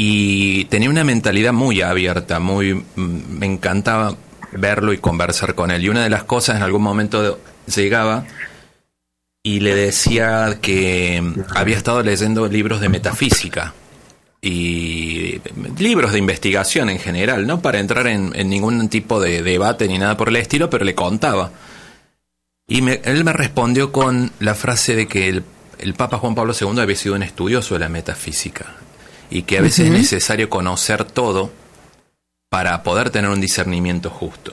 y 0.00 0.66
tenía 0.66 0.90
una 0.90 1.02
mentalidad 1.02 1.52
muy 1.52 1.82
abierta, 1.82 2.38
muy 2.38 2.72
mm, 2.72 2.84
me 2.94 3.46
encantaba 3.46 4.14
verlo 4.52 4.92
y 4.92 4.98
conversar 4.98 5.56
con 5.56 5.72
él. 5.72 5.84
Y 5.84 5.88
una 5.88 6.04
de 6.04 6.08
las 6.08 6.22
cosas 6.22 6.54
en 6.54 6.62
algún 6.62 6.82
momento 6.82 7.40
llegaba 7.66 8.24
y 9.42 9.58
le 9.58 9.74
decía 9.74 10.58
que 10.62 11.20
había 11.52 11.76
estado 11.76 12.04
leyendo 12.04 12.46
libros 12.46 12.80
de 12.80 12.88
metafísica 12.88 13.74
y 14.40 15.40
libros 15.80 16.12
de 16.12 16.20
investigación 16.20 16.90
en 16.90 17.00
general, 17.00 17.48
no 17.48 17.60
para 17.60 17.80
entrar 17.80 18.06
en, 18.06 18.30
ningún 18.48 18.88
tipo 18.88 19.18
de 19.18 19.42
debate 19.42 19.88
ni 19.88 19.98
nada 19.98 20.16
por 20.16 20.28
el 20.28 20.36
estilo, 20.36 20.70
pero 20.70 20.84
le 20.84 20.94
contaba. 20.94 21.50
Y 22.68 22.88
él 22.88 23.24
me 23.24 23.32
respondió 23.32 23.90
con 23.90 24.30
la 24.38 24.54
frase 24.54 24.94
de 24.94 25.08
que 25.08 25.28
el, 25.28 25.42
el, 25.80 25.94
Papa 25.94 26.18
Juan 26.18 26.36
Pablo 26.36 26.54
II 26.58 26.78
había 26.78 26.94
sido 26.94 27.16
un 27.16 27.24
estudioso 27.24 27.74
de 27.74 27.80
la 27.80 27.88
metafísica 27.88 28.76
y 29.30 29.42
que 29.42 29.58
a 29.58 29.62
veces 29.62 29.86
es 29.86 29.92
necesario 29.92 30.48
conocer 30.48 31.04
todo 31.04 31.50
para 32.48 32.82
poder 32.82 33.10
tener 33.10 33.30
un 33.30 33.40
discernimiento 33.40 34.10
justo. 34.10 34.52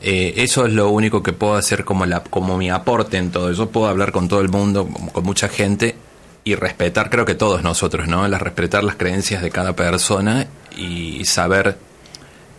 Eh, 0.00 0.34
eso 0.38 0.66
es 0.66 0.72
lo 0.72 0.90
único 0.90 1.22
que 1.22 1.32
puedo 1.32 1.54
hacer 1.54 1.84
como, 1.84 2.06
la, 2.06 2.24
como 2.24 2.56
mi 2.58 2.70
aporte 2.70 3.18
en 3.18 3.30
todo. 3.30 3.52
Yo 3.52 3.70
puedo 3.70 3.86
hablar 3.86 4.10
con 4.10 4.26
todo 4.28 4.40
el 4.40 4.48
mundo, 4.48 4.88
con 5.12 5.24
mucha 5.24 5.48
gente 5.48 5.94
y 6.44 6.56
respetar, 6.56 7.08
creo 7.08 7.24
que 7.24 7.36
todos 7.36 7.62
nosotros, 7.62 8.08
¿no? 8.08 8.26
La, 8.26 8.38
respetar 8.38 8.82
las 8.82 8.96
creencias 8.96 9.42
de 9.42 9.50
cada 9.50 9.76
persona 9.76 10.48
y 10.76 11.24
saber 11.24 11.78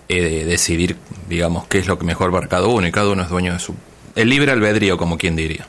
eh, 0.07 0.45
decidir, 0.45 0.95
digamos, 1.27 1.67
qué 1.67 1.79
es 1.79 1.87
lo 1.87 1.99
que 1.99 2.05
mejor 2.05 2.31
para 2.31 2.47
cada 2.47 2.67
uno 2.67 2.87
y 2.87 2.91
cada 2.91 3.09
uno 3.09 3.23
es 3.23 3.29
dueño 3.29 3.53
de 3.53 3.59
su... 3.59 3.75
El 4.15 4.29
libre 4.29 4.51
albedrío, 4.51 4.97
como 4.97 5.17
quien 5.17 5.35
diría. 5.35 5.67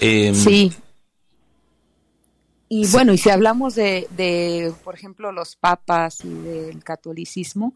Em, 0.00 0.34
sí. 0.34 0.72
Y 2.72 2.86
bueno, 2.86 3.12
y 3.12 3.18
si 3.18 3.30
hablamos 3.30 3.74
de, 3.74 4.06
de, 4.16 4.72
por 4.84 4.94
ejemplo, 4.94 5.32
los 5.32 5.56
papas 5.56 6.24
y 6.24 6.32
del 6.32 6.84
catolicismo, 6.84 7.74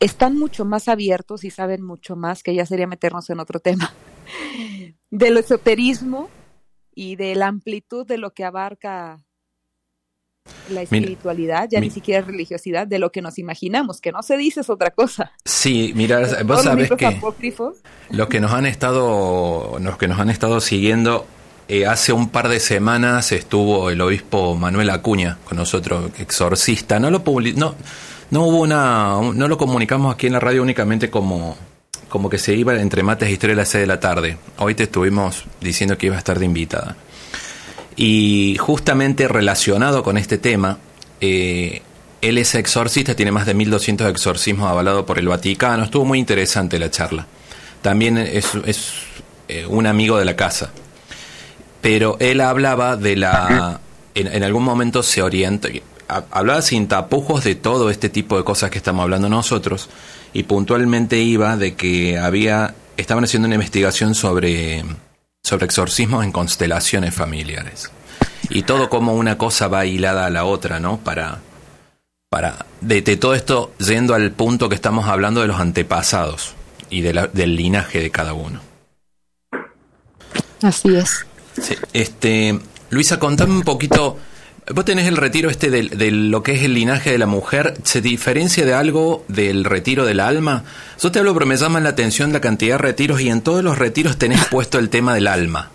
están 0.00 0.36
mucho 0.36 0.64
más 0.64 0.88
abiertos 0.88 1.44
y 1.44 1.50
saben 1.50 1.84
mucho 1.84 2.16
más, 2.16 2.42
que 2.42 2.52
ya 2.56 2.66
sería 2.66 2.88
meternos 2.88 3.30
en 3.30 3.38
otro 3.38 3.60
tema, 3.60 3.94
del 5.10 5.36
esoterismo 5.36 6.28
y 6.92 7.14
de 7.14 7.36
la 7.36 7.46
amplitud 7.46 8.04
de 8.04 8.18
lo 8.18 8.34
que 8.34 8.44
abarca 8.44 9.24
la 10.70 10.82
espiritualidad, 10.82 11.68
ya 11.70 11.78
ni 11.78 11.90
siquiera 11.90 12.26
religiosidad, 12.26 12.84
de 12.84 12.98
lo 12.98 13.12
que 13.12 13.22
nos 13.22 13.38
imaginamos, 13.38 14.00
que 14.00 14.10
no 14.10 14.24
se 14.24 14.36
dice 14.36 14.62
es 14.62 14.70
otra 14.70 14.90
cosa. 14.90 15.30
Sí, 15.44 15.92
mira, 15.94 16.42
vos 16.44 16.64
sabés 16.64 16.90
que 16.90 17.20
los 18.10 18.26
que 18.26 18.40
nos 18.40 18.52
han 18.52 18.66
estado, 18.66 19.78
los 19.78 19.96
que 19.98 20.08
nos 20.08 20.18
han 20.18 20.30
estado 20.30 20.60
siguiendo, 20.60 21.26
eh, 21.68 21.86
hace 21.86 22.12
un 22.12 22.30
par 22.30 22.48
de 22.48 22.60
semanas 22.60 23.30
estuvo 23.32 23.90
el 23.90 24.00
obispo 24.00 24.56
Manuel 24.56 24.88
Acuña 24.88 25.36
con 25.44 25.58
nosotros, 25.58 26.10
exorcista. 26.18 26.98
No 26.98 27.10
lo 27.10 27.22
no, 27.56 27.74
no 28.30 28.42
hubo 28.42 28.60
una, 28.60 29.18
no 29.34 29.48
lo 29.48 29.58
comunicamos 29.58 30.14
aquí 30.14 30.28
en 30.28 30.32
la 30.32 30.40
radio 30.40 30.62
únicamente 30.62 31.10
como, 31.10 31.56
como 32.08 32.30
que 32.30 32.38
se 32.38 32.54
iba 32.54 32.74
entre 32.80 33.02
mates 33.02 33.28
y 33.28 33.32
historia 33.32 33.54
a 33.54 33.58
las 33.58 33.68
6 33.68 33.82
de 33.82 33.86
la 33.86 34.00
tarde. 34.00 34.38
Hoy 34.56 34.74
te 34.74 34.84
estuvimos 34.84 35.44
diciendo 35.60 35.98
que 35.98 36.06
iba 36.06 36.16
a 36.16 36.18
estar 36.18 36.38
de 36.38 36.46
invitada. 36.46 36.96
Y 37.96 38.56
justamente 38.58 39.28
relacionado 39.28 40.02
con 40.02 40.16
este 40.16 40.38
tema, 40.38 40.78
eh, 41.20 41.82
él 42.22 42.38
es 42.38 42.54
exorcista, 42.54 43.14
tiene 43.14 43.32
más 43.32 43.44
de 43.44 43.54
1200 43.54 44.08
exorcismos 44.10 44.70
avalados 44.70 45.04
por 45.04 45.18
el 45.18 45.28
Vaticano. 45.28 45.84
Estuvo 45.84 46.04
muy 46.04 46.18
interesante 46.18 46.78
la 46.78 46.90
charla. 46.90 47.26
También 47.82 48.16
es, 48.16 48.46
eh, 49.48 49.66
un 49.66 49.86
amigo 49.86 50.18
de 50.18 50.24
la 50.24 50.36
casa. 50.36 50.70
Pero 51.80 52.16
él 52.20 52.40
hablaba 52.40 52.96
de 52.96 53.16
la. 53.16 53.80
En, 54.14 54.42
algún 54.42 54.64
momento 54.64 55.02
se 55.04 55.22
orienta 55.22 55.68
hablaba 56.08 56.62
sin 56.62 56.88
tapujos 56.88 57.44
de 57.44 57.54
todo 57.54 57.90
este 57.90 58.08
tipo 58.08 58.36
de 58.36 58.44
cosas 58.44 58.70
que 58.70 58.78
estamos 58.78 59.02
hablando 59.02 59.28
nosotros 59.28 59.88
y 60.32 60.44
puntualmente 60.44 61.18
iba 61.18 61.56
de 61.56 61.74
que 61.74 62.18
había 62.18 62.74
estaban 62.96 63.24
haciendo 63.24 63.46
una 63.46 63.56
investigación 63.56 64.14
sobre 64.14 64.84
sobre 65.42 65.66
exorcismos 65.66 66.24
en 66.24 66.32
constelaciones 66.32 67.14
familiares 67.14 67.90
y 68.48 68.62
todo 68.62 68.88
como 68.88 69.14
una 69.14 69.36
cosa 69.36 69.68
va 69.68 69.84
hilada 69.84 70.26
a 70.26 70.30
la 70.30 70.44
otra, 70.44 70.80
¿no? 70.80 70.98
Para 70.98 71.40
para 72.30 72.66
de, 72.80 73.02
todo 73.16 73.34
esto 73.34 73.72
yendo 73.78 74.14
al 74.14 74.30
punto 74.32 74.68
que 74.68 74.74
estamos 74.74 75.06
hablando 75.06 75.42
de 75.42 75.46
los 75.46 75.60
antepasados 75.60 76.54
y 76.90 77.02
de 77.02 77.28
del 77.32 77.56
linaje 77.56 78.00
de 78.00 78.10
cada 78.10 78.32
uno. 78.32 78.60
Así 80.62 80.94
es. 80.94 81.26
Este, 81.92 82.58
Luisa, 82.90 83.18
contame 83.18 83.52
un 83.52 83.62
poquito 83.62 84.18
Vos 84.74 84.84
tenés 84.84 85.06
el 85.06 85.16
retiro 85.16 85.48
este 85.48 85.70
de, 85.70 86.10
lo 86.10 86.42
que 86.42 86.52
es 86.52 86.62
el 86.62 86.74
linaje 86.74 87.10
de 87.10 87.18
la 87.18 87.26
mujer, 87.26 87.74
¿se 87.84 88.02
diferencia 88.02 88.66
de 88.66 88.74
algo 88.74 89.24
del 89.28 89.64
retiro 89.64 90.04
del 90.04 90.20
alma? 90.20 90.64
Yo 91.00 91.10
te 91.10 91.18
hablo, 91.18 91.32
pero 91.32 91.46
me 91.46 91.56
llama 91.56 91.80
la 91.80 91.90
atención 91.90 92.34
la 92.34 92.42
cantidad 92.42 92.74
de 92.74 92.78
retiros 92.78 93.20
y 93.22 93.30
en 93.30 93.40
todos 93.40 93.64
los 93.64 93.78
retiros 93.78 94.18
tenés 94.18 94.44
puesto 94.50 94.78
el 94.78 94.90
tema 94.90 95.14
del 95.14 95.26
alma. 95.26 95.70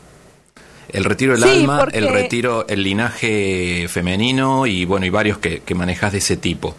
El 0.89 1.05
retiro 1.05 1.33
del 1.33 1.43
alma, 1.43 1.87
el 1.91 2.07
retiro, 2.07 2.67
el 2.67 2.83
linaje 2.83 3.87
femenino 3.89 4.67
y 4.67 4.85
bueno, 4.85 5.07
y 5.07 5.09
varios 5.09 5.39
que, 5.39 5.61
que 5.61 5.73
manejas 5.73 6.11
de 6.11 6.19
ese 6.19 6.37
tipo. 6.37 6.75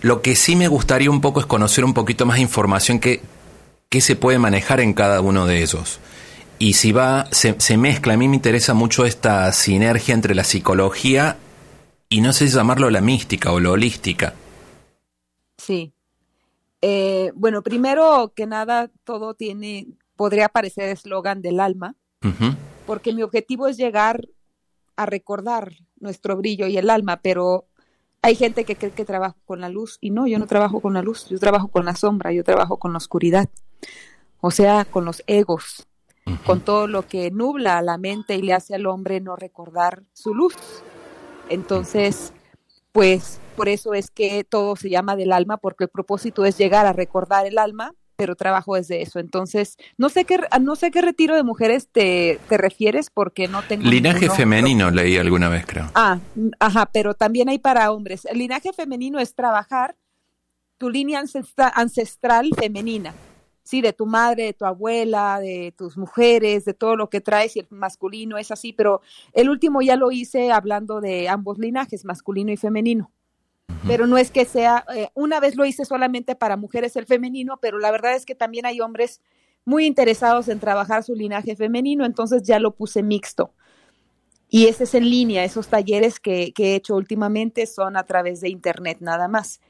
Lo 0.00 0.22
que 0.22 0.36
sí 0.36 0.54
me 0.54 0.68
gustaría 0.68 1.10
un 1.10 1.20
poco 1.20 1.40
es 1.40 1.46
conocer 1.46 1.84
un 1.84 1.92
poquito 1.92 2.24
más 2.24 2.38
información 2.38 3.00
que, 3.00 3.20
que 3.88 4.00
se 4.00 4.14
puede 4.14 4.38
manejar 4.38 4.80
en 4.80 4.92
cada 4.92 5.20
uno 5.20 5.46
de 5.46 5.64
esos 5.64 5.98
y 6.58 6.74
si 6.74 6.92
va, 6.92 7.26
se, 7.32 7.60
se, 7.60 7.76
mezcla, 7.76 8.14
a 8.14 8.16
mí 8.16 8.28
me 8.28 8.36
interesa 8.36 8.74
mucho 8.74 9.04
esta 9.04 9.50
sinergia 9.52 10.14
entre 10.14 10.34
la 10.34 10.44
psicología 10.44 11.36
y 12.08 12.20
no 12.20 12.32
sé 12.32 12.46
si 12.46 12.54
llamarlo 12.54 12.90
la 12.90 13.00
mística 13.00 13.52
o 13.52 13.60
la 13.60 13.70
holística. 13.70 14.34
Sí. 15.56 15.92
Eh, 16.82 17.30
bueno, 17.34 17.62
primero 17.62 18.32
que 18.34 18.46
nada, 18.46 18.90
todo 19.04 19.34
tiene, 19.34 19.86
podría 20.16 20.48
parecer 20.48 20.88
eslogan 20.88 21.40
del 21.40 21.60
alma, 21.60 21.94
porque 22.86 23.12
mi 23.12 23.22
objetivo 23.22 23.68
es 23.68 23.76
llegar 23.76 24.28
a 24.96 25.06
recordar 25.06 25.72
nuestro 26.00 26.36
brillo 26.36 26.66
y 26.66 26.76
el 26.76 26.90
alma, 26.90 27.20
pero 27.22 27.66
hay 28.20 28.34
gente 28.34 28.64
que 28.64 28.76
cree 28.76 28.92
que 28.92 29.04
trabajo 29.04 29.38
con 29.44 29.60
la 29.60 29.68
luz 29.68 29.98
y 30.00 30.10
no, 30.10 30.26
yo 30.26 30.38
no 30.38 30.46
trabajo 30.46 30.80
con 30.80 30.94
la 30.94 31.02
luz, 31.02 31.28
yo 31.28 31.38
trabajo 31.38 31.68
con 31.68 31.84
la 31.84 31.96
sombra, 31.96 32.32
yo 32.32 32.44
trabajo 32.44 32.76
con 32.76 32.92
la 32.92 32.98
oscuridad, 32.98 33.48
o 34.40 34.50
sea, 34.50 34.84
con 34.84 35.04
los 35.04 35.22
egos, 35.26 35.86
con 36.44 36.60
todo 36.60 36.86
lo 36.86 37.06
que 37.06 37.30
nubla 37.30 37.78
a 37.78 37.82
la 37.82 37.98
mente 37.98 38.36
y 38.36 38.42
le 38.42 38.52
hace 38.52 38.74
al 38.74 38.86
hombre 38.86 39.20
no 39.20 39.36
recordar 39.36 40.02
su 40.12 40.34
luz. 40.34 40.54
Entonces, 41.48 42.32
pues 42.92 43.40
por 43.56 43.68
eso 43.68 43.94
es 43.94 44.10
que 44.10 44.44
todo 44.44 44.76
se 44.76 44.90
llama 44.90 45.16
del 45.16 45.32
alma, 45.32 45.56
porque 45.56 45.84
el 45.84 45.90
propósito 45.90 46.44
es 46.44 46.56
llegar 46.56 46.86
a 46.86 46.92
recordar 46.92 47.46
el 47.46 47.58
alma, 47.58 47.94
pero 48.16 48.36
trabajo 48.36 48.76
desde 48.76 49.02
eso. 49.02 49.18
Entonces, 49.18 49.76
no 49.98 50.08
sé 50.08 50.24
qué, 50.24 50.38
no 50.60 50.76
sé 50.76 50.90
qué 50.90 51.02
retiro 51.02 51.34
de 51.34 51.42
mujeres 51.42 51.88
te, 51.90 52.38
te 52.48 52.56
refieres, 52.56 53.10
porque 53.10 53.48
no 53.48 53.62
tengo. 53.62 53.84
Linaje 53.88 54.30
femenino 54.30 54.90
leí 54.90 55.16
alguna 55.16 55.48
vez, 55.48 55.66
creo. 55.66 55.90
Ah, 55.94 56.18
ajá, 56.60 56.86
pero 56.86 57.14
también 57.14 57.48
hay 57.48 57.58
para 57.58 57.90
hombres. 57.90 58.24
El 58.26 58.38
linaje 58.38 58.72
femenino 58.72 59.18
es 59.18 59.34
trabajar 59.34 59.96
tu 60.78 60.88
línea 60.90 61.22
ancestral 61.74 62.50
femenina 62.58 63.14
sí, 63.62 63.80
de 63.80 63.92
tu 63.92 64.06
madre, 64.06 64.44
de 64.44 64.52
tu 64.52 64.64
abuela, 64.64 65.38
de 65.40 65.72
tus 65.76 65.96
mujeres, 65.96 66.64
de 66.64 66.74
todo 66.74 66.96
lo 66.96 67.08
que 67.10 67.20
traes 67.20 67.56
y 67.56 67.60
el 67.60 67.66
masculino 67.70 68.38
es 68.38 68.50
así, 68.50 68.72
pero 68.72 69.00
el 69.32 69.48
último 69.48 69.82
ya 69.82 69.96
lo 69.96 70.10
hice 70.10 70.52
hablando 70.52 71.00
de 71.00 71.28
ambos 71.28 71.58
linajes, 71.58 72.04
masculino 72.04 72.52
y 72.52 72.56
femenino. 72.56 73.10
Pero 73.86 74.06
no 74.06 74.18
es 74.18 74.30
que 74.30 74.44
sea, 74.44 74.84
eh, 74.94 75.08
una 75.14 75.40
vez 75.40 75.56
lo 75.56 75.64
hice 75.64 75.84
solamente 75.84 76.34
para 76.36 76.56
mujeres 76.56 76.94
el 76.96 77.06
femenino, 77.06 77.58
pero 77.60 77.78
la 77.78 77.90
verdad 77.90 78.14
es 78.14 78.26
que 78.26 78.34
también 78.34 78.66
hay 78.66 78.80
hombres 78.80 79.20
muy 79.64 79.86
interesados 79.86 80.48
en 80.48 80.60
trabajar 80.60 81.02
su 81.04 81.14
linaje 81.14 81.56
femenino, 81.56 82.04
entonces 82.04 82.42
ya 82.42 82.58
lo 82.58 82.74
puse 82.74 83.02
mixto. 83.02 83.52
Y 84.48 84.66
ese 84.66 84.84
es 84.84 84.94
en 84.94 85.08
línea, 85.08 85.44
esos 85.44 85.68
talleres 85.68 86.20
que, 86.20 86.52
que 86.52 86.72
he 86.72 86.74
hecho 86.74 86.94
últimamente 86.94 87.66
son 87.66 87.96
a 87.96 88.04
través 88.04 88.40
de 88.40 88.50
internet 88.50 88.98
nada 89.00 89.26
más. 89.26 89.60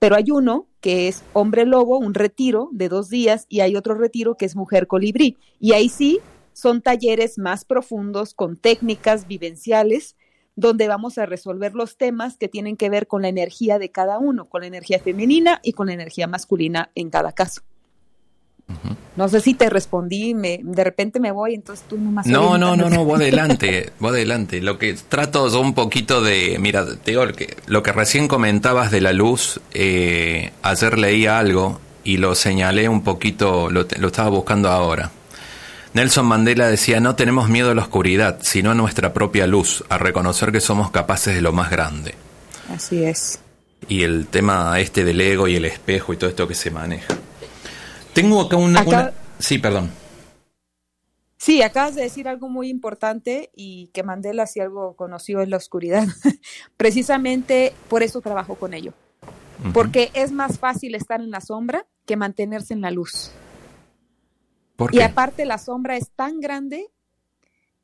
Pero 0.00 0.16
hay 0.16 0.30
uno 0.32 0.66
que 0.80 1.06
es 1.06 1.22
hombre 1.34 1.66
lobo, 1.66 1.98
un 1.98 2.14
retiro 2.14 2.70
de 2.72 2.88
dos 2.88 3.10
días, 3.10 3.46
y 3.48 3.60
hay 3.60 3.76
otro 3.76 3.94
retiro 3.94 4.36
que 4.36 4.46
es 4.46 4.56
mujer 4.56 4.88
colibrí. 4.88 5.36
Y 5.60 5.74
ahí 5.74 5.88
sí 5.88 6.18
son 6.54 6.80
talleres 6.80 7.38
más 7.38 7.64
profundos 7.64 8.34
con 8.34 8.56
técnicas 8.56 9.28
vivenciales 9.28 10.16
donde 10.56 10.88
vamos 10.88 11.18
a 11.18 11.26
resolver 11.26 11.74
los 11.74 11.96
temas 11.96 12.36
que 12.36 12.48
tienen 12.48 12.76
que 12.76 12.90
ver 12.90 13.06
con 13.06 13.22
la 13.22 13.28
energía 13.28 13.78
de 13.78 13.90
cada 13.90 14.18
uno, 14.18 14.48
con 14.48 14.62
la 14.62 14.66
energía 14.66 14.98
femenina 14.98 15.60
y 15.62 15.72
con 15.72 15.86
la 15.86 15.94
energía 15.94 16.26
masculina 16.26 16.90
en 16.94 17.10
cada 17.10 17.32
caso. 17.32 17.62
No 19.16 19.28
sé 19.28 19.40
si 19.40 19.54
te 19.54 19.68
respondí, 19.68 20.34
me, 20.34 20.60
de 20.62 20.84
repente 20.84 21.20
me 21.20 21.30
voy, 21.30 21.54
entonces 21.54 21.84
tú 21.88 21.98
no 21.98 22.10
más. 22.10 22.26
No, 22.26 22.56
no, 22.56 22.76
no, 22.76 22.88
no, 22.88 23.04
voy 23.04 23.16
adelante, 23.22 23.92
voy 23.98 24.10
adelante. 24.10 24.60
Lo 24.60 24.78
que 24.78 24.94
trato 24.94 25.48
yo 25.48 25.60
un 25.60 25.74
poquito 25.74 26.22
de, 26.22 26.56
mira, 26.60 26.86
te 26.86 27.12
digo, 27.12 27.26
que, 27.28 27.56
lo 27.66 27.82
que 27.82 27.92
recién 27.92 28.28
comentabas 28.28 28.90
de 28.90 29.00
la 29.00 29.12
luz, 29.12 29.60
eh, 29.72 30.52
ayer 30.62 30.98
leí 30.98 31.26
algo 31.26 31.80
y 32.04 32.16
lo 32.16 32.34
señalé 32.34 32.88
un 32.88 33.02
poquito, 33.02 33.70
lo, 33.70 33.86
lo 33.98 34.06
estaba 34.06 34.30
buscando 34.30 34.68
ahora. 34.70 35.10
Nelson 35.92 36.24
Mandela 36.24 36.68
decía, 36.68 37.00
no 37.00 37.16
tenemos 37.16 37.48
miedo 37.48 37.72
a 37.72 37.74
la 37.74 37.82
oscuridad, 37.82 38.38
sino 38.42 38.70
a 38.70 38.74
nuestra 38.74 39.12
propia 39.12 39.46
luz, 39.46 39.84
a 39.88 39.98
reconocer 39.98 40.52
que 40.52 40.60
somos 40.60 40.90
capaces 40.90 41.34
de 41.34 41.40
lo 41.40 41.52
más 41.52 41.70
grande. 41.70 42.14
Así 42.72 43.02
es. 43.02 43.40
Y 43.88 44.02
el 44.04 44.28
tema 44.28 44.78
este 44.78 45.04
del 45.04 45.20
ego 45.20 45.48
y 45.48 45.56
el 45.56 45.64
espejo 45.64 46.12
y 46.12 46.16
todo 46.16 46.30
esto 46.30 46.46
que 46.46 46.54
se 46.54 46.70
maneja. 46.70 47.16
Tengo 48.12 48.40
acá 48.40 48.56
una... 48.56 48.82
una... 48.82 49.12
Sí, 49.38 49.58
perdón. 49.58 49.90
Sí, 51.36 51.62
acabas 51.62 51.94
de 51.94 52.02
decir 52.02 52.28
algo 52.28 52.50
muy 52.50 52.68
importante 52.68 53.50
y 53.54 53.88
que 53.94 54.02
Mandela 54.02 54.46
si 54.46 54.60
algo 54.60 54.94
conoció 54.94 55.40
en 55.40 55.50
la 55.50 55.56
oscuridad. 55.56 56.06
Precisamente 56.76 57.72
por 57.88 58.02
eso 58.02 58.20
trabajo 58.20 58.56
con 58.56 58.74
ello. 58.74 58.92
Porque 59.72 60.10
es 60.14 60.32
más 60.32 60.58
fácil 60.58 60.94
estar 60.94 61.20
en 61.20 61.30
la 61.30 61.40
sombra 61.40 61.86
que 62.06 62.16
mantenerse 62.16 62.74
en 62.74 62.80
la 62.80 62.90
luz. 62.90 63.30
Y 64.92 65.00
aparte 65.00 65.44
la 65.44 65.58
sombra 65.58 65.96
es 65.96 66.10
tan 66.10 66.40
grande 66.40 66.90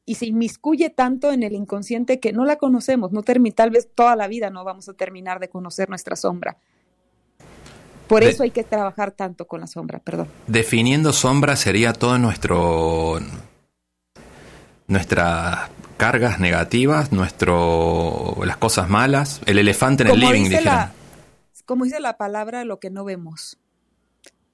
y 0.05 0.15
se 0.15 0.27
inmiscuye 0.27 0.89
tanto 0.89 1.33
en 1.33 1.43
el 1.43 1.53
inconsciente 1.53 2.21
que 2.21 2.33
no 2.33 2.45
la 2.45 2.57
conocemos, 2.57 3.13
no 3.13 3.23
tal 3.23 3.71
vez 3.71 3.89
toda 3.95 4.17
la 4.17 4.29
vida 4.29 4.51
no 4.51 4.65
vamos 4.65 4.89
a 4.89 4.95
terminar 4.95 5.41
de 5.41 5.49
conocer 5.49 5.89
nuestra 5.89 6.17
sombra. 6.17 6.59
Por 8.09 8.23
eso 8.23 8.43
hay 8.43 8.51
que 8.51 8.65
trabajar 8.65 9.13
tanto 9.13 9.47
con 9.47 9.61
la 9.61 9.67
sombra, 9.67 9.99
perdón. 9.99 10.29
Definiendo 10.47 11.13
sombra 11.13 11.57
sería 11.57 11.93
todo 11.93 12.19
nuestro 12.19 13.21
nuestras 14.87 15.71
cargas 15.97 16.39
negativas, 16.39 17.13
nuestro 17.13 18.37
las 18.45 18.57
cosas 18.57 18.89
malas, 18.89 19.41
el 19.47 19.59
elefante 19.59 20.05
en 20.05 20.11
el 20.11 20.21
living, 20.21 20.51
como 21.65 21.85
dice 21.85 22.01
la 22.01 22.17
palabra, 22.17 22.65
lo 22.65 22.79
que 22.79 22.91
no 22.91 23.05
vemos. 23.05 23.59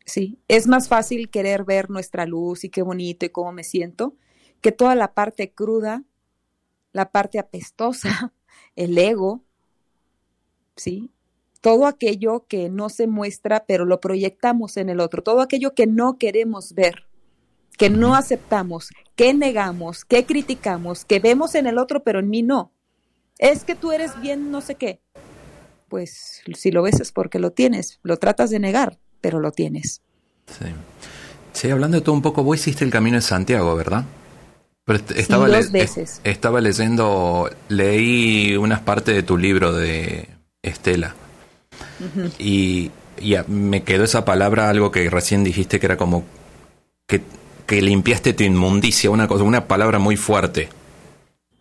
Sí, 0.05 0.39
es 0.49 0.67
más 0.67 0.89
fácil 0.89 1.29
querer 1.29 1.65
ver 1.65 1.91
nuestra 1.91 2.27
luz 2.27 2.65
y 2.65 2.71
qué 2.71 2.83
bonito 2.83 3.27
y 3.27 3.29
cómo 3.29 3.53
me 3.53 3.65
siento, 3.65 4.17
que 4.61 4.73
toda 4.73 4.95
la 4.95 5.13
parte 5.15 5.53
cruda, 5.53 6.03
la 6.93 7.11
parte 7.13 7.39
apestosa, 7.39 8.33
el 8.77 8.97
ego, 8.99 9.45
¿sí? 10.75 11.12
Todo 11.63 11.87
aquello 11.87 12.45
que 12.47 12.69
no 12.69 12.91
se 12.91 13.07
muestra, 13.07 13.65
pero 13.67 13.87
lo 13.87 14.01
proyectamos 14.01 14.77
en 14.77 14.91
el 14.91 15.01
otro, 15.01 15.23
todo 15.23 15.41
aquello 15.41 15.75
que 15.75 15.87
no 15.87 16.19
queremos 16.19 16.75
ver, 16.75 17.07
que 17.79 17.89
no 17.89 18.15
aceptamos, 18.15 18.91
que 19.17 19.33
negamos, 19.33 20.05
que 20.05 20.27
criticamos, 20.27 21.07
que 21.07 21.21
vemos 21.21 21.55
en 21.55 21.67
el 21.67 21.79
otro, 21.79 22.03
pero 22.03 22.19
en 22.19 22.29
mí 22.29 22.43
no. 22.43 22.73
Es 23.39 23.65
que 23.65 23.75
tú 23.75 23.93
eres 23.93 24.21
bien 24.21 24.51
no 24.51 24.61
sé 24.61 24.75
qué. 24.75 25.01
Pues 25.89 26.43
si 26.55 26.71
lo 26.71 26.83
ves 26.83 27.01
es 27.01 27.13
porque 27.13 27.39
lo 27.39 27.53
tienes, 27.53 27.99
lo 28.03 28.19
tratas 28.19 28.51
de 28.51 28.59
negar, 28.59 28.99
pero 29.23 29.41
lo 29.41 29.53
tienes. 29.53 30.03
Sí. 30.47 30.67
Sí, 31.53 31.71
hablando 31.71 31.99
de 31.99 32.01
todo 32.03 32.15
un 32.15 32.23
poco, 32.23 32.43
vos 32.43 32.59
hiciste 32.59 32.85
el 32.85 32.91
Camino 32.91 33.17
de 33.17 33.23
Santiago, 33.23 33.75
¿verdad? 33.77 34.05
estaba 35.15 35.49
dos 35.49 35.71
veces. 35.71 36.21
estaba 36.25 36.61
leyendo, 36.61 37.49
leí 37.69 38.57
unas 38.57 38.81
partes 38.81 39.15
de 39.15 39.23
tu 39.23 39.39
libro 39.39 39.73
de 39.73 40.29
Estela. 40.63 41.15
Y, 42.39 42.91
y 43.21 43.37
me 43.49 43.83
quedó 43.83 44.05
esa 44.05 44.25
palabra, 44.25 44.69
algo 44.69 44.91
que 44.91 45.09
recién 45.11 45.45
dijiste 45.45 45.79
que 45.79 45.87
era 45.87 45.97
como 45.97 46.25
que, 47.07 47.23
que 47.67 47.83
limpiaste 47.83 48.33
tu 48.33 48.43
inmundicia, 48.43 49.11
una 49.11 49.29
cosa, 49.29 49.45
una 49.45 49.67
palabra 49.67 49.99
muy 49.99 50.17
fuerte 50.17 50.69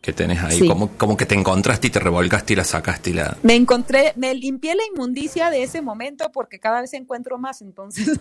que 0.02 0.14
tenés 0.14 0.42
ahí, 0.42 0.68
como, 0.68 0.90
como 0.98 1.16
que 1.16 1.28
te 1.28 1.36
encontraste 1.36 1.88
y 1.88 1.90
te 1.92 2.00
revolcaste 2.00 2.54
y 2.54 2.56
la 2.56 2.64
sacaste 2.64 3.12
y 3.12 3.14
la... 3.14 3.38
Me 3.44 3.56
encontré, 3.56 4.14
me 4.16 4.34
limpié 4.34 4.74
la 4.74 4.82
inmundicia 4.92 5.52
de 5.52 5.62
ese 5.62 5.84
momento 5.84 6.32
porque 6.32 6.60
cada 6.60 6.82
vez 6.82 6.94
encuentro 6.94 7.38
más, 7.38 7.62
entonces. 7.62 8.20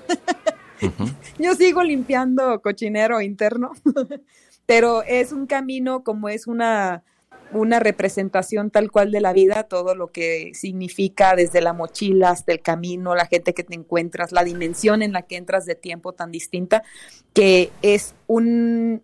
Yo 1.38 1.54
sigo 1.54 1.82
limpiando 1.82 2.60
cochinero 2.60 3.22
interno, 3.22 3.72
pero 4.66 5.02
es 5.04 5.32
un 5.32 5.46
camino 5.46 6.04
como 6.04 6.28
es 6.28 6.46
una, 6.46 7.02
una 7.52 7.80
representación 7.80 8.70
tal 8.70 8.90
cual 8.90 9.10
de 9.10 9.20
la 9.20 9.32
vida, 9.32 9.64
todo 9.64 9.94
lo 9.94 10.08
que 10.08 10.52
significa 10.54 11.34
desde 11.34 11.60
la 11.60 11.72
mochila 11.72 12.30
hasta 12.30 12.52
el 12.52 12.60
camino, 12.60 13.14
la 13.14 13.26
gente 13.26 13.54
que 13.54 13.64
te 13.64 13.74
encuentras, 13.74 14.32
la 14.32 14.44
dimensión 14.44 15.02
en 15.02 15.12
la 15.12 15.22
que 15.22 15.36
entras 15.36 15.66
de 15.66 15.74
tiempo 15.74 16.12
tan 16.12 16.30
distinta, 16.30 16.82
que 17.32 17.70
es 17.82 18.14
un 18.26 19.02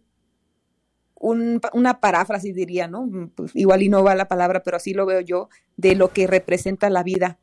una 1.19 1.99
paráfrasis 1.99 2.55
diría, 2.55 2.89
¿no? 2.89 3.09
Pues 3.35 3.51
igual 3.57 3.83
y 3.83 3.89
no 3.89 4.05
va 4.05 4.15
la 4.15 4.29
palabra, 4.29 4.63
pero 4.63 4.77
así 4.77 4.93
lo 4.93 5.07
veo 5.07 5.21
yo, 5.21 5.49
de 5.77 5.95
lo 5.95 6.13
que 6.13 6.27
representa 6.27 6.91
la 6.91 7.03
vida 7.03 7.39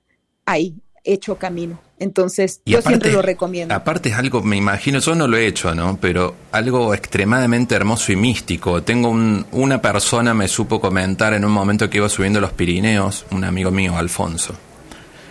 ahí, 0.46 0.76
hecho 1.04 1.38
camino. 1.38 1.80
Entonces, 2.00 2.62
yo 2.66 2.82
siempre 2.82 3.12
lo 3.12 3.22
recomiendo. 3.22 3.74
Aparte 3.74 4.10
es 4.10 4.16
algo, 4.16 4.42
me 4.42 4.58
imagino, 4.58 5.00
yo 5.00 5.16
no 5.16 5.28
lo 5.28 5.38
he 5.38 5.48
hecho, 5.48 5.74
¿no? 5.74 5.98
Pero 6.02 6.36
algo 6.52 6.94
extremadamente 6.94 7.76
hermoso 7.76 8.12
y 8.12 8.16
místico. 8.16 8.84
Tengo 8.84 9.10
un, 9.10 9.46
una 9.52 9.82
persona 9.82 10.34
me 10.34 10.48
supo 10.48 10.82
comentar 10.82 11.34
en 11.34 11.46
un 11.46 11.52
momento 11.52 11.90
que 11.90 11.98
iba 11.98 12.10
subiendo 12.10 12.42
los 12.42 12.52
Pirineos, 12.52 13.26
un 13.32 13.44
amigo 13.44 13.72
mío, 13.72 13.98
Alfonso. 13.98 14.54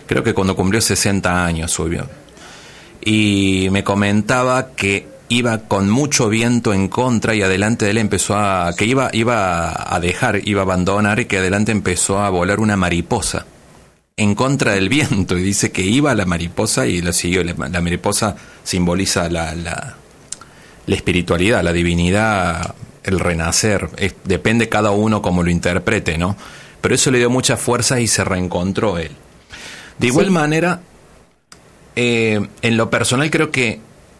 Creo 0.07 0.23
que 0.23 0.33
cuando 0.33 0.55
cumplió 0.55 0.81
60 0.81 1.45
años 1.45 1.71
subió. 1.71 2.07
Y 3.01 3.67
me 3.71 3.83
comentaba 3.83 4.71
que 4.75 5.07
iba 5.29 5.57
con 5.59 5.89
mucho 5.89 6.29
viento 6.29 6.73
en 6.73 6.87
contra 6.87 7.35
y 7.35 7.41
adelante 7.41 7.85
de 7.85 7.91
él 7.91 7.97
empezó 7.97 8.35
a 8.37 8.73
que 8.77 8.85
iba 8.85 9.09
iba 9.13 9.93
a 9.93 9.99
dejar, 9.99 10.41
iba 10.47 10.61
a 10.61 10.63
abandonar 10.63 11.19
y 11.19 11.25
que 11.25 11.37
adelante 11.37 11.71
empezó 11.71 12.19
a 12.19 12.29
volar 12.29 12.59
una 12.59 12.77
mariposa 12.77 13.45
en 14.17 14.35
contra 14.35 14.73
del 14.73 14.89
viento 14.89 15.37
y 15.37 15.43
dice 15.43 15.71
que 15.71 15.81
iba 15.81 16.13
la 16.15 16.25
mariposa 16.25 16.85
y 16.85 17.01
lo 17.01 17.13
siguió. 17.13 17.43
La, 17.43 17.53
mariposa 17.81 18.35
simboliza 18.63 19.29
la, 19.29 19.55
la, 19.55 19.95
espiritualidad, 20.87 21.63
la 21.63 21.73
divinidad, 21.73 22.75
el 23.03 23.19
renacer. 23.19 23.89
depende 24.23 24.69
cada 24.69 24.91
uno 24.91 25.21
como 25.21 25.43
lo 25.43 25.49
interprete, 25.49 26.17
¿no? 26.17 26.35
Pero 26.81 26.95
eso 26.95 27.11
le 27.11 27.19
dio 27.19 27.29
mucha 27.29 27.57
fuerza 27.57 27.99
y 27.99 28.07
se 28.07 28.23
reencontró 28.23 28.97
él. 28.97 29.11
De 29.97 30.07
igual 30.07 30.31
manera, 30.31 30.81
eh, 31.95 32.45
en 32.61 32.77
lo 32.77 32.89
personal 32.89 33.29
creo 33.31 33.51
que 33.51 33.79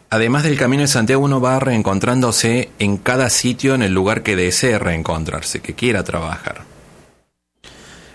además 0.10 0.44
del 0.44 0.58
Camino 0.58 0.82
de 0.82 0.88
Santiago, 0.88 1.24
uno 1.24 1.42
va 1.42 1.60
reencontrándose 1.60 2.70
en 2.80 2.98
cada 2.98 3.30
sitio, 3.30 3.74
en 3.74 3.82
el 3.82 3.94
lugar 3.94 4.22
que 4.22 4.36
desee 4.36 4.78
reencontrarse, 4.78 5.60
que 5.60 5.74
quiera 5.74 6.04
trabajar. 6.04 6.73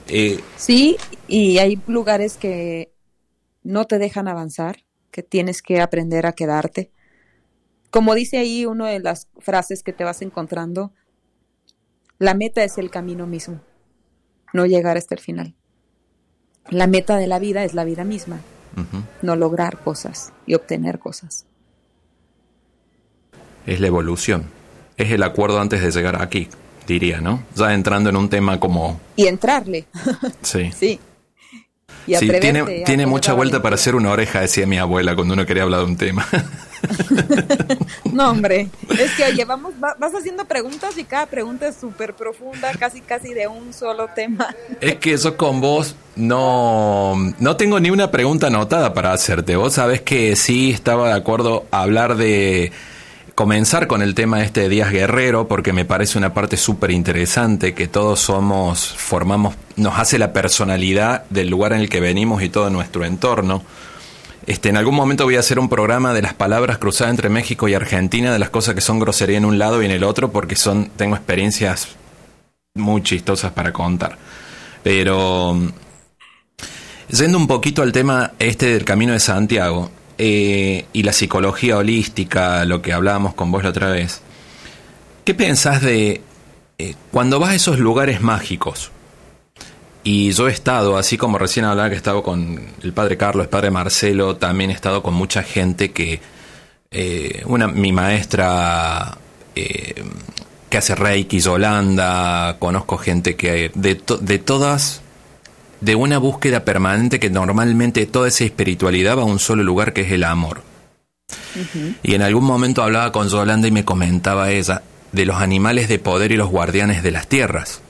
Eh, 0.09 0.40
sí, 0.57 0.97
y 1.27 1.59
hay 1.59 1.81
lugares 1.87 2.37
que 2.37 2.92
no 3.62 3.87
te 3.87 3.99
dejan 3.99 4.29
avanzar, 4.29 4.85
que 5.11 5.23
tienes 5.23 5.62
que 5.62 5.81
aprender 5.81 6.27
a 6.27 6.33
quedarte. 6.33 6.90
Como 7.90 8.14
dice 8.14 8.38
ahí 8.38 8.66
una 8.66 8.88
de 8.88 9.01
las 9.01 9.29
frases 9.38 9.83
que 9.83 9.92
te 9.92 10.05
vas 10.05 10.23
encontrando, 10.23 10.92
la 12.18 12.35
meta 12.35 12.64
es 12.64 12.79
el 12.79 12.90
camino 12.90 13.27
mismo, 13.27 13.61
no 14.53 14.66
llegar 14.66 14.97
hasta 14.97 15.14
el 15.14 15.21
final. 15.21 15.55
La 16.71 16.87
meta 16.87 17.16
de 17.16 17.27
la 17.27 17.38
vida 17.38 17.64
es 17.64 17.75
la 17.75 17.85
vida 17.85 18.05
misma, 18.05 18.40
no 19.23 19.37
lograr 19.37 19.83
cosas 19.83 20.33
y 20.47 20.55
obtener 20.55 20.99
cosas 20.99 21.47
es 23.68 23.81
la 23.81 23.87
evolución. 23.87 24.44
Es 24.97 25.12
el 25.12 25.23
acuerdo 25.23 25.61
antes 25.61 25.83
de 25.83 25.90
llegar 25.90 26.21
aquí, 26.21 26.49
diría, 26.94 27.20
¿no? 27.20 27.42
Ya 27.55 27.74
entrando 27.74 28.11
en 28.11 28.16
un 28.16 28.29
tema 28.29 28.59
como... 28.59 29.01
Y 29.16 29.27
entrarle. 29.27 29.87
Sí. 30.42 30.70
sí. 30.77 31.01
Y 32.07 32.16
sí, 32.16 32.31
tiene, 32.40 32.64
tiene 32.87 33.07
mucha 33.07 33.35
vuelta 33.35 33.61
para 33.61 33.74
hacer 33.74 33.94
una 33.94 34.11
oreja, 34.11 34.40
decía 34.40 34.66
mi 34.66 34.79
abuela 34.79 35.14
cuando 35.14 35.35
uno 35.35 35.44
quería 35.44 35.64
hablar 35.64 35.81
de 35.81 35.87
un 35.87 35.96
tema. 35.98 36.27
no, 38.12 38.31
hombre, 38.31 38.70
es 38.98 39.11
que 39.12 39.24
oye, 39.24 39.44
vamos, 39.44 39.74
vas 39.79 40.14
haciendo 40.14 40.46
preguntas 40.46 40.96
y 40.96 41.05
cada 41.05 41.27
pregunta 41.27 41.68
es 41.68 41.77
súper 41.77 42.14
profunda, 42.14 42.72
casi 42.79 43.03
casi 43.03 43.35
de 43.35 43.46
un 43.46 43.74
solo 43.74 44.09
tema. 44.14 44.55
Es 44.81 44.96
que 44.96 45.12
eso 45.12 45.37
con 45.37 45.61
vos 45.61 45.96
no, 46.16 47.14
no 47.38 47.57
tengo 47.57 47.79
ni 47.79 47.90
una 47.90 48.11
pregunta 48.11 48.46
anotada 48.46 48.94
para 48.94 49.12
hacerte. 49.12 49.57
Vos 49.57 49.74
sabés 49.74 50.01
que 50.01 50.35
sí 50.35 50.70
estaba 50.70 51.09
de 51.09 51.14
acuerdo 51.14 51.66
a 51.70 51.83
hablar 51.83 52.16
de 52.16 52.72
comenzar 53.38 53.87
con 53.87 54.03
el 54.03 54.16
tema 54.16 54.42
este 54.42 54.62
de 54.62 54.68
Díaz 54.68 54.90
Guerrero, 54.90 55.46
porque 55.46 55.72
me 55.72 55.85
parece 55.85 56.18
una 56.18 56.35
parte 56.35 56.57
súper 56.57 56.90
interesante, 56.90 57.72
que 57.72 57.87
todos 57.87 58.18
somos, 58.18 58.96
formamos, 58.96 59.55
nos 59.77 59.96
hace 59.96 60.18
la 60.18 60.33
personalidad 60.33 61.22
del 61.31 61.48
lugar 61.48 61.72
en 61.72 61.79
el 61.79 61.88
que 61.88 62.01
venimos 62.01 62.42
y 62.42 62.48
todo 62.48 62.68
nuestro 62.68 63.05
entorno. 63.05 63.62
Este, 64.44 64.70
en 64.70 64.77
algún 64.77 64.96
momento 64.96 65.22
voy 65.22 65.37
a 65.37 65.38
hacer 65.38 65.61
un 65.61 65.68
programa 65.68 66.12
de 66.14 66.20
las 66.20 66.35
palabras 66.35 66.79
cruzadas 66.79 67.12
entre 67.12 67.29
México 67.29 67.68
y 67.68 67.74
Argentina, 67.74 68.33
de 68.33 68.40
las 68.40 68.51
cosas 68.51 68.74
que 68.74 68.81
son 68.81 68.98
grosería 68.98 69.38
en 69.38 69.44
un 69.44 69.57
lado 69.57 69.81
y 69.83 69.87
en 69.87 69.92
el 69.92 70.03
otro, 70.03 70.33
porque 70.33 70.57
son, 70.57 70.90
tengo 70.96 71.14
experiencias 71.14 71.90
muy 72.74 73.05
chistosas 73.05 73.53
para 73.53 73.72
contar. 73.72 74.18
Pero, 74.83 75.57
yendo 77.09 77.38
un 77.38 77.46
poquito 77.46 77.83
al 77.83 77.92
tema 77.92 78.33
este 78.40 78.72
del 78.72 78.85
Camino 78.85 79.12
de 79.12 79.20
Santiago, 79.20 79.92
eh, 80.19 80.87
y 80.93 81.03
la 81.05 81.13
psicología 81.13 81.77
holística, 81.77 82.65
lo 82.65 82.83
que 82.83 82.93
hablábamos 82.93 83.35
con 83.35 83.51
vos 83.51 83.63
la 83.63 83.71
otra 83.71 83.91
vez, 83.91 84.21
¿qué 85.25 85.35
pensás 85.35 85.81
de 85.81 86.21
eh, 86.79 86.95
cuando 87.11 87.39
vas 87.39 87.51
a 87.51 87.55
esos 87.55 87.79
lugares 87.79 88.21
mágicos? 88.21 88.91
Y 90.03 90.33
yo 90.33 90.49
he 90.49 90.53
estado, 90.53 90.97
así 90.97 91.17
como 91.17 91.39
recién 91.39 91.67
hablaba 91.67 91.89
que 91.89 91.95
he 91.95 91.99
estado 91.99 92.23
con 92.23 92.61
el 92.83 92.93
padre 92.93 93.17
Carlos, 93.17 93.45
el 93.45 93.51
padre 93.51 93.71
Marcelo, 93.71 94.37
también 94.37 94.71
he 94.71 94.75
estado 94.75 95.03
con 95.03 95.15
mucha 95.15 95.43
gente 95.43 95.93
que, 95.93 96.21
eh, 96.91 97.43
una, 97.47 97.69
mi 97.69 97.93
maestra 97.93 99.19
que 99.55 100.79
hace 100.79 100.95
Reiki, 100.95 101.41
Yolanda, 101.41 102.57
conozco 102.61 102.97
gente 102.97 103.35
que 103.35 103.73
de, 103.75 104.01
de 104.21 104.39
todas, 104.39 105.03
de 105.81 105.95
una 105.95 106.19
búsqueda 106.19 106.64
permanente 106.64 107.21
que 107.21 107.31
normalmente 107.31 108.07
toda 108.07 108.29
esa 108.29 108.45
espiritualidad 108.45 109.17
va 109.17 109.23
a 109.23 109.27
un 109.27 109.38
solo 109.38 109.62
lugar 109.62 109.93
que 109.93 110.03
es 110.03 110.12
el 110.12 110.25
amor. 110.25 110.62
Y 112.03 112.14
en 112.14 112.23
algún 112.23 112.45
momento 112.45 112.83
hablaba 112.83 113.12
con 113.12 113.29
Yolanda 113.29 113.69
y 113.69 113.73
me 113.73 113.85
comentaba 113.85 114.51
ella 114.51 114.83
de 115.12 115.27
los 115.27 115.37
animales 115.37 115.88
de 115.88 115.99
poder 115.99 116.33
y 116.33 116.37
los 116.37 116.49
guardianes 116.49 117.03
de 117.03 117.11
las 117.11 117.29
tierras. 117.29 117.81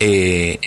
eh, 0.00 0.58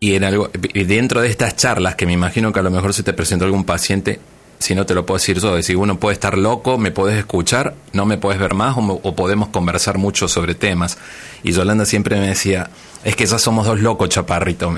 y 0.00 0.14
en 0.14 0.24
algo, 0.24 0.50
dentro 0.52 1.22
de 1.22 1.28
estas 1.28 1.56
charlas, 1.56 1.94
que 1.94 2.04
me 2.04 2.12
imagino 2.12 2.52
que 2.52 2.60
a 2.60 2.62
lo 2.62 2.70
mejor 2.70 2.92
se 2.92 3.02
te 3.02 3.14
presentó 3.14 3.46
algún 3.46 3.64
paciente, 3.64 4.20
si 4.58 4.74
no 4.74 4.84
te 4.84 4.94
lo 4.94 5.06
puedo 5.06 5.18
decir 5.18 5.38
yo, 5.40 5.54
decir, 5.54 5.76
uno 5.76 5.98
puede 5.98 6.14
estar 6.14 6.36
loco, 6.36 6.76
me 6.76 6.90
puedes 6.90 7.18
escuchar, 7.18 7.74
no 7.92 8.04
me 8.04 8.18
puedes 8.18 8.38
ver 8.38 8.54
más 8.54 8.76
o, 8.76 9.14
podemos 9.14 9.48
conversar 9.48 9.98
mucho 9.98 10.28
sobre 10.28 10.54
temas. 10.54 10.98
Y 11.42 11.52
Yolanda 11.52 11.86
siempre 11.86 12.18
me 12.18 12.28
decía, 12.28 12.68
es 13.04 13.16
que 13.16 13.26
ya 13.26 13.38
somos 13.38 13.66
dos 13.66 13.80
locos, 13.80 14.08
chaparrito. 14.08 14.74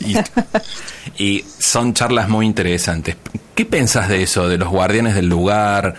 y, 1.18 1.44
son 1.58 1.94
charlas 1.94 2.28
muy 2.28 2.46
interesantes. 2.46 3.16
¿Qué 3.54 3.64
pensás 3.64 4.08
de 4.08 4.22
eso, 4.22 4.48
de 4.48 4.58
los 4.58 4.68
guardianes 4.68 5.14
del 5.14 5.28
lugar? 5.28 5.94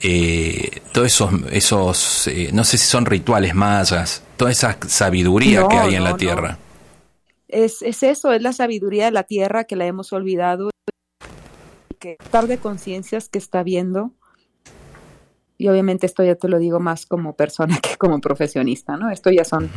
Eh, 0.00 0.82
todos 0.92 1.06
esos, 1.08 1.32
esos 1.50 2.28
eh, 2.28 2.50
no 2.52 2.64
sé 2.64 2.78
si 2.78 2.86
son 2.86 3.06
rituales 3.06 3.54
mayas, 3.54 4.22
toda 4.36 4.50
esa 4.50 4.76
sabiduría 4.86 5.66
que 5.68 5.76
hay 5.76 5.94
en 5.94 6.04
la 6.04 6.16
tierra 6.16 6.58
es, 7.52 7.82
es 7.82 8.02
eso, 8.02 8.32
es 8.32 8.42
la 8.42 8.52
sabiduría 8.52 9.04
de 9.04 9.10
la 9.12 9.22
tierra 9.22 9.64
que 9.64 9.76
la 9.76 9.86
hemos 9.86 10.12
olvidado, 10.12 10.70
que 11.98 12.16
estar 12.18 12.46
de 12.48 12.58
conciencias 12.58 13.28
que 13.28 13.38
está 13.38 13.62
viendo, 13.62 14.12
y 15.58 15.68
obviamente 15.68 16.06
esto 16.06 16.24
ya 16.24 16.34
te 16.34 16.48
lo 16.48 16.58
digo 16.58 16.80
más 16.80 17.06
como 17.06 17.36
persona 17.36 17.78
que 17.82 17.96
como 17.96 18.20
profesionista, 18.20 18.96
¿no? 18.96 19.10
Esto 19.10 19.30
ya 19.30 19.44
son 19.44 19.70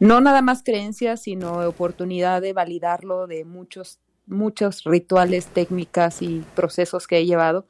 no 0.00 0.20
nada 0.20 0.42
más 0.42 0.62
creencias, 0.64 1.22
sino 1.22 1.66
oportunidad 1.68 2.40
de 2.40 2.54
validarlo 2.54 3.26
de 3.26 3.44
muchos, 3.44 4.00
muchos 4.26 4.84
rituales, 4.84 5.46
técnicas 5.46 6.22
y 6.22 6.42
procesos 6.56 7.06
que 7.06 7.18
he 7.18 7.26
llevado, 7.26 7.66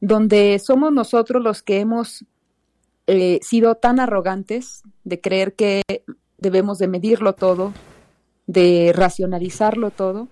donde 0.00 0.58
somos 0.60 0.92
nosotros 0.92 1.42
los 1.42 1.62
que 1.62 1.80
hemos 1.80 2.24
eh, 3.08 3.40
sido 3.42 3.74
tan 3.74 3.98
arrogantes 3.98 4.82
de 5.02 5.20
creer 5.20 5.54
que 5.54 5.82
debemos 6.38 6.78
de 6.78 6.86
medirlo 6.86 7.34
todo, 7.34 7.72
de 8.46 8.92
racionalizarlo 8.94 9.90
todo, 9.90 10.28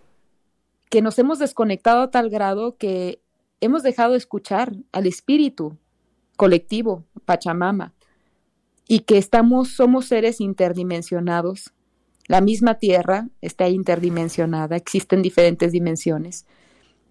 que 0.88 1.02
nos 1.02 1.18
hemos 1.18 1.40
desconectado 1.40 2.02
a 2.02 2.10
tal 2.10 2.30
grado 2.30 2.76
que 2.76 3.20
hemos 3.60 3.82
dejado 3.82 4.12
de 4.12 4.18
escuchar 4.18 4.76
al 4.92 5.06
espíritu 5.06 5.76
colectivo, 6.36 7.04
Pachamama, 7.24 7.92
y 8.90 9.02
que 9.02 9.18
estamos, 9.18 9.68
somos 9.68 10.06
seres 10.06 10.40
interdimensionados. 10.40 11.72
La 12.26 12.40
misma 12.40 12.74
Tierra 12.74 13.28
está 13.40 13.68
interdimensionada, 13.68 14.74
existen 14.74 15.22
diferentes 15.22 15.70
dimensiones. 15.70 16.44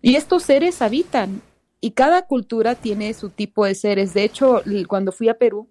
Y 0.01 0.15
estos 0.17 0.43
seres 0.43 0.81
habitan, 0.81 1.41
y 1.79 1.91
cada 1.91 2.23
cultura 2.23 2.75
tiene 2.75 3.13
su 3.13 3.29
tipo 3.29 3.63
de 3.63 3.75
seres. 3.75 4.13
De 4.13 4.25
hecho, 4.25 4.61
cuando 4.89 5.13
fui 5.13 5.29
a 5.29 5.37
Perú, 5.37 5.69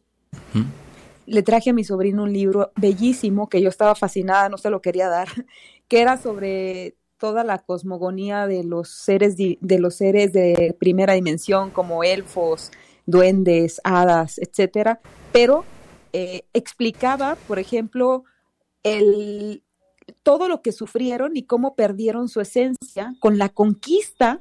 le 1.27 1.43
traje 1.43 1.71
a 1.71 1.75
mi 1.75 1.85
sobrino 1.85 2.23
un 2.23 2.33
libro 2.33 2.73
bellísimo 2.77 3.51
que 3.51 3.61
yo 3.61 3.69
estaba 3.69 3.95
fascinada, 3.95 4.49
no 4.49 4.57
se 4.57 4.71
lo 4.71 4.81
quería 4.81 5.11
dar, 5.11 5.29
que 5.89 6.01
era 6.01 6.17
sobre 6.17 6.95
toda 7.19 7.45
la 7.45 7.59
cosmogonía 7.59 8.47
de 8.47 8.65
los 8.65 8.89
seres 8.89 9.37
de 9.37 9.79
los 9.79 9.97
seres 9.97 10.33
de 10.33 10.75
primera 10.81 11.13
dimensión 11.13 11.69
como 11.69 12.03
elfos, 12.03 12.71
duendes, 13.05 13.79
hadas, 13.85 14.39
etcétera, 14.39 15.01
pero 15.33 15.67
eh, 16.21 16.45
explicaba, 16.53 17.37
por 17.47 17.61
ejemplo, 17.61 18.25
el, 18.83 19.63
todo 20.25 20.49
lo 20.49 20.63
que 20.63 20.73
sufrieron 20.73 21.37
y 21.37 21.45
cómo 21.45 21.77
perdieron 21.77 22.29
su 22.29 22.41
esencia 22.41 23.15
con 23.21 23.39
la 23.39 23.51
conquista 23.51 24.41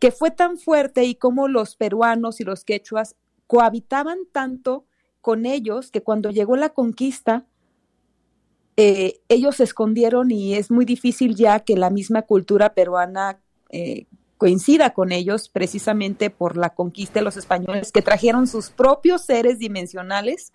que 0.00 0.10
fue 0.10 0.30
tan 0.30 0.58
fuerte 0.58 1.04
y 1.04 1.14
cómo 1.14 1.48
los 1.48 1.76
peruanos 1.76 2.40
y 2.40 2.44
los 2.44 2.62
quechuas 2.62 3.16
cohabitaban 3.46 4.18
tanto 4.32 4.84
con 5.22 5.46
ellos 5.46 5.90
que 5.90 6.02
cuando 6.02 6.30
llegó 6.30 6.56
la 6.56 6.68
conquista, 6.68 7.46
eh, 8.76 9.20
ellos 9.30 9.56
se 9.56 9.64
escondieron 9.64 10.30
y 10.30 10.56
es 10.56 10.70
muy 10.70 10.84
difícil 10.84 11.36
ya 11.36 11.60
que 11.60 11.78
la 11.78 11.88
misma 11.88 12.20
cultura 12.20 12.74
peruana 12.74 13.38
eh, 13.70 14.04
coincida 14.36 14.92
con 14.92 15.10
ellos 15.10 15.48
precisamente 15.48 16.28
por 16.28 16.58
la 16.58 16.74
conquista 16.74 17.20
de 17.20 17.24
los 17.24 17.38
españoles 17.38 17.92
que 17.92 18.02
trajeron 18.02 18.46
sus 18.46 18.68
propios 18.68 19.22
seres 19.22 19.58
dimensionales 19.58 20.52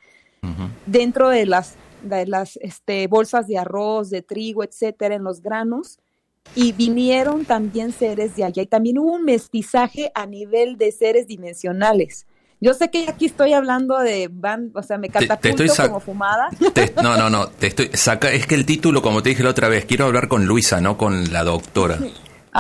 dentro 0.86 1.30
de 1.30 1.46
las, 1.46 1.76
de 2.04 2.26
las 2.26 2.58
este, 2.58 3.08
bolsas 3.08 3.48
de 3.48 3.58
arroz, 3.58 4.10
de 4.10 4.22
trigo, 4.22 4.64
etcétera, 4.64 5.16
en 5.16 5.24
los 5.24 5.42
granos 5.42 6.00
y 6.56 6.72
vinieron 6.72 7.46
también 7.46 7.92
seres 7.92 8.36
de 8.36 8.44
allá 8.44 8.64
y 8.64 8.68
también 8.68 8.98
hubo 8.98 9.14
un 9.14 9.24
mestizaje 9.24 10.12
a 10.16 10.26
nivel 10.26 10.78
de 10.78 10.92
seres 10.92 11.28
dimensionales. 11.28 12.26
Yo 12.62 12.74
sé 12.74 12.90
que 12.90 13.08
aquí 13.08 13.26
estoy 13.26 13.54
hablando 13.54 13.98
de 14.00 14.30
van, 14.30 14.72
o 14.76 14.84
sea, 14.84 14.98
me 14.98 15.10
catapulto 15.10 15.74
como 15.78 16.00
fumada. 16.02 16.50
no, 17.02 17.16
no, 17.18 17.30
no, 17.30 17.48
te 17.48 17.68
estoy 17.68 17.90
saca, 17.94 18.32
es 18.34 18.48
que 18.48 18.56
el 18.56 18.66
título, 18.66 19.02
como 19.02 19.24
te 19.24 19.30
dije 19.30 19.44
la 19.44 19.52
otra 19.52 19.70
vez, 19.70 19.86
quiero 19.86 20.06
hablar 20.06 20.28
con 20.28 20.46
Luisa, 20.46 20.82
no 20.82 20.98
con 20.98 21.32
la 21.32 21.44
doctora. 21.44 22.00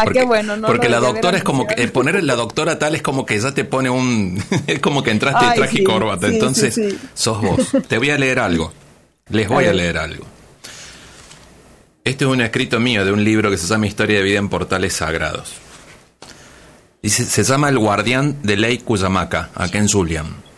Ah, 0.02 0.06
qué 0.12 0.24
bueno, 0.24 0.56
no 0.56 0.68
Porque 0.68 0.88
la 0.88 1.00
doctora 1.00 1.38
es 1.38 1.44
como 1.44 1.68
que 1.68 1.88
poner 1.90 2.24
la 2.24 2.36
doctora 2.36 2.80
tal 2.80 2.96
es 2.96 3.02
como 3.02 3.26
que 3.26 3.40
ya 3.40 3.54
te 3.54 3.66
pone 3.66 3.90
un 3.90 4.42
es 4.68 4.80
como 4.80 5.04
que 5.04 5.12
entraste 5.12 5.46
en 5.46 5.54
traje 5.56 5.82
y 5.82 5.84
corbata, 5.84 6.28
entonces 6.28 6.80
sos 7.14 7.42
vos. 7.42 7.72
Te 7.88 7.98
voy 7.98 8.10
a 8.10 8.18
leer 8.18 8.40
algo. 8.40 8.72
Les 9.30 9.48
voy 9.48 9.66
a, 9.66 9.74
leer 9.74 9.98
algo. 9.98 10.26
Este 12.04 12.26
es 12.26 12.32
un 12.32 12.42
escrito 12.42 12.80
mío 12.80 13.06
de 13.06 13.12
un 13.12 13.24
libro 13.24 13.52
que 13.52 13.58
se 13.58 13.68
llama 13.68 13.86
Historia 13.86 14.18
de 14.18 14.24
vida 14.24 14.40
en 14.40 14.50
portales 14.50 14.94
sagrados. 14.94 15.54
Dice, 17.04 17.26
se 17.26 17.44
llama 17.44 17.70
El 17.70 17.78
Guardián 17.78 18.38
de 18.42 18.58
Ley 18.58 18.80
Cuyamaca, 18.80 19.52
acá 19.54 19.78
en 19.78 19.88
Zulian. 19.88 20.49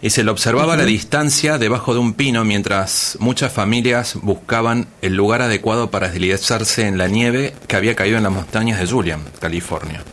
Y 0.00 0.10
se 0.10 0.22
lo 0.22 0.30
observaba 0.30 0.74
a 0.74 0.76
la 0.76 0.84
distancia 0.84 1.58
debajo 1.58 1.92
de 1.92 1.98
un 1.98 2.14
pino 2.14 2.44
mientras 2.44 3.16
muchas 3.20 3.52
familias 3.52 4.14
buscaban 4.22 4.86
el 5.02 5.14
lugar 5.14 5.42
adecuado 5.42 5.90
para 5.90 6.08
deslizarse 6.08 6.86
en 6.86 6.98
la 6.98 7.08
nieve 7.08 7.52
que 7.66 7.74
había 7.74 7.96
caído 7.96 8.16
en 8.16 8.22
las 8.22 8.32
montañas 8.32 8.78
de 8.78 8.86
Zulian, 8.86 9.24
California. 9.40 10.04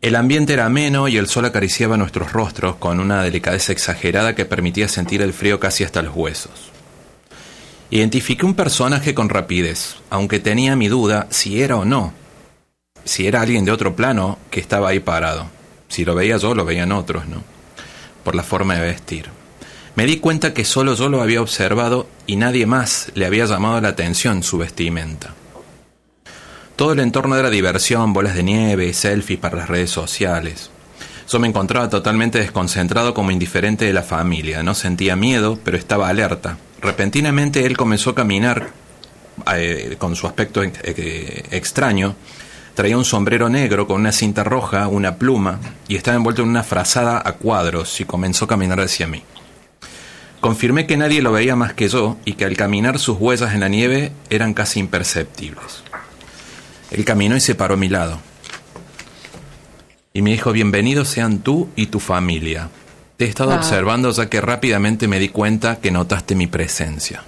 El 0.00 0.16
ambiente 0.16 0.54
era 0.54 0.66
ameno 0.66 1.08
y 1.08 1.18
el 1.18 1.26
sol 1.26 1.44
acariciaba 1.44 1.98
nuestros 1.98 2.32
rostros 2.32 2.76
con 2.76 2.98
una 2.98 3.22
delicadeza 3.22 3.72
exagerada 3.72 4.34
que 4.34 4.46
permitía 4.46 4.88
sentir 4.88 5.20
el 5.20 5.34
frío 5.34 5.60
casi 5.60 5.84
hasta 5.84 6.00
los 6.00 6.16
huesos. 6.16 6.70
Identifiqué 7.90 8.46
un 8.46 8.54
personaje 8.54 9.14
con 9.14 9.28
rapidez, 9.28 9.96
aunque 10.08 10.40
tenía 10.40 10.76
mi 10.76 10.88
duda 10.88 11.26
si 11.30 11.62
era 11.62 11.76
o 11.76 11.84
no 11.84 12.14
si 13.06 13.26
era 13.26 13.40
alguien 13.40 13.64
de 13.64 13.72
otro 13.72 13.96
plano 13.96 14.38
que 14.50 14.60
estaba 14.60 14.88
ahí 14.88 15.00
parado. 15.00 15.46
Si 15.88 16.04
lo 16.04 16.14
veía 16.14 16.36
yo, 16.36 16.54
lo 16.54 16.64
veían 16.64 16.92
otros, 16.92 17.26
¿no? 17.26 17.42
Por 18.26 18.34
la 18.34 18.42
forma 18.42 18.74
de 18.74 18.80
vestir. 18.80 19.26
Me 19.94 20.04
di 20.04 20.16
cuenta 20.18 20.52
que 20.52 20.64
solo 20.64 20.96
yo 20.96 21.08
lo 21.08 21.22
había 21.22 21.40
observado 21.40 22.08
y 22.26 22.34
nadie 22.34 22.66
más 22.66 23.12
le 23.14 23.24
había 23.24 23.44
llamado 23.44 23.80
la 23.80 23.90
atención 23.90 24.42
su 24.42 24.58
vestimenta. 24.58 25.32
Todo 26.74 26.94
el 26.94 26.98
entorno 26.98 27.36
era 27.36 27.50
diversión, 27.50 28.12
bolas 28.12 28.34
de 28.34 28.42
nieve, 28.42 28.92
selfies 28.94 29.38
para 29.38 29.58
las 29.58 29.68
redes 29.68 29.90
sociales. 29.90 30.72
Yo 31.30 31.38
me 31.38 31.46
encontraba 31.46 31.88
totalmente 31.88 32.40
desconcentrado 32.40 33.14
como 33.14 33.30
indiferente 33.30 33.84
de 33.84 33.92
la 33.92 34.02
familia. 34.02 34.64
No 34.64 34.74
sentía 34.74 35.14
miedo, 35.14 35.60
pero 35.62 35.76
estaba 35.76 36.08
alerta. 36.08 36.58
Repentinamente 36.80 37.64
él 37.64 37.76
comenzó 37.76 38.10
a 38.10 38.16
caminar 38.16 38.70
eh, 39.54 39.94
con 39.98 40.16
su 40.16 40.26
aspecto 40.26 40.64
eh, 40.64 41.44
extraño 41.52 42.16
Traía 42.76 42.98
un 42.98 43.06
sombrero 43.06 43.48
negro 43.48 43.86
con 43.86 44.02
una 44.02 44.12
cinta 44.12 44.44
roja, 44.44 44.86
una 44.86 45.16
pluma, 45.16 45.60
y 45.88 45.96
estaba 45.96 46.18
envuelto 46.18 46.42
en 46.42 46.50
una 46.50 46.62
frazada 46.62 47.22
a 47.24 47.32
cuadros 47.32 48.02
y 48.02 48.04
comenzó 48.04 48.44
a 48.44 48.48
caminar 48.48 48.80
hacia 48.80 49.06
mí. 49.06 49.22
Confirmé 50.42 50.86
que 50.86 50.98
nadie 50.98 51.22
lo 51.22 51.32
veía 51.32 51.56
más 51.56 51.72
que 51.72 51.88
yo 51.88 52.18
y 52.26 52.34
que 52.34 52.44
al 52.44 52.54
caminar 52.54 52.98
sus 52.98 53.16
huellas 53.18 53.54
en 53.54 53.60
la 53.60 53.68
nieve 53.68 54.12
eran 54.28 54.52
casi 54.52 54.78
imperceptibles. 54.78 55.84
Él 56.90 57.06
caminó 57.06 57.34
y 57.34 57.40
se 57.40 57.54
paró 57.54 57.74
a 57.74 57.78
mi 57.78 57.88
lado. 57.88 58.20
Y 60.12 60.20
me 60.20 60.32
dijo, 60.32 60.52
bienvenidos 60.52 61.08
sean 61.08 61.38
tú 61.38 61.70
y 61.76 61.86
tu 61.86 61.98
familia. 61.98 62.68
Te 63.16 63.24
he 63.24 63.28
estado 63.28 63.54
observando 63.54 64.10
ya 64.10 64.28
que 64.28 64.42
rápidamente 64.42 65.08
me 65.08 65.18
di 65.18 65.30
cuenta 65.30 65.76
que 65.76 65.90
notaste 65.90 66.34
mi 66.34 66.46
presencia. 66.46 67.22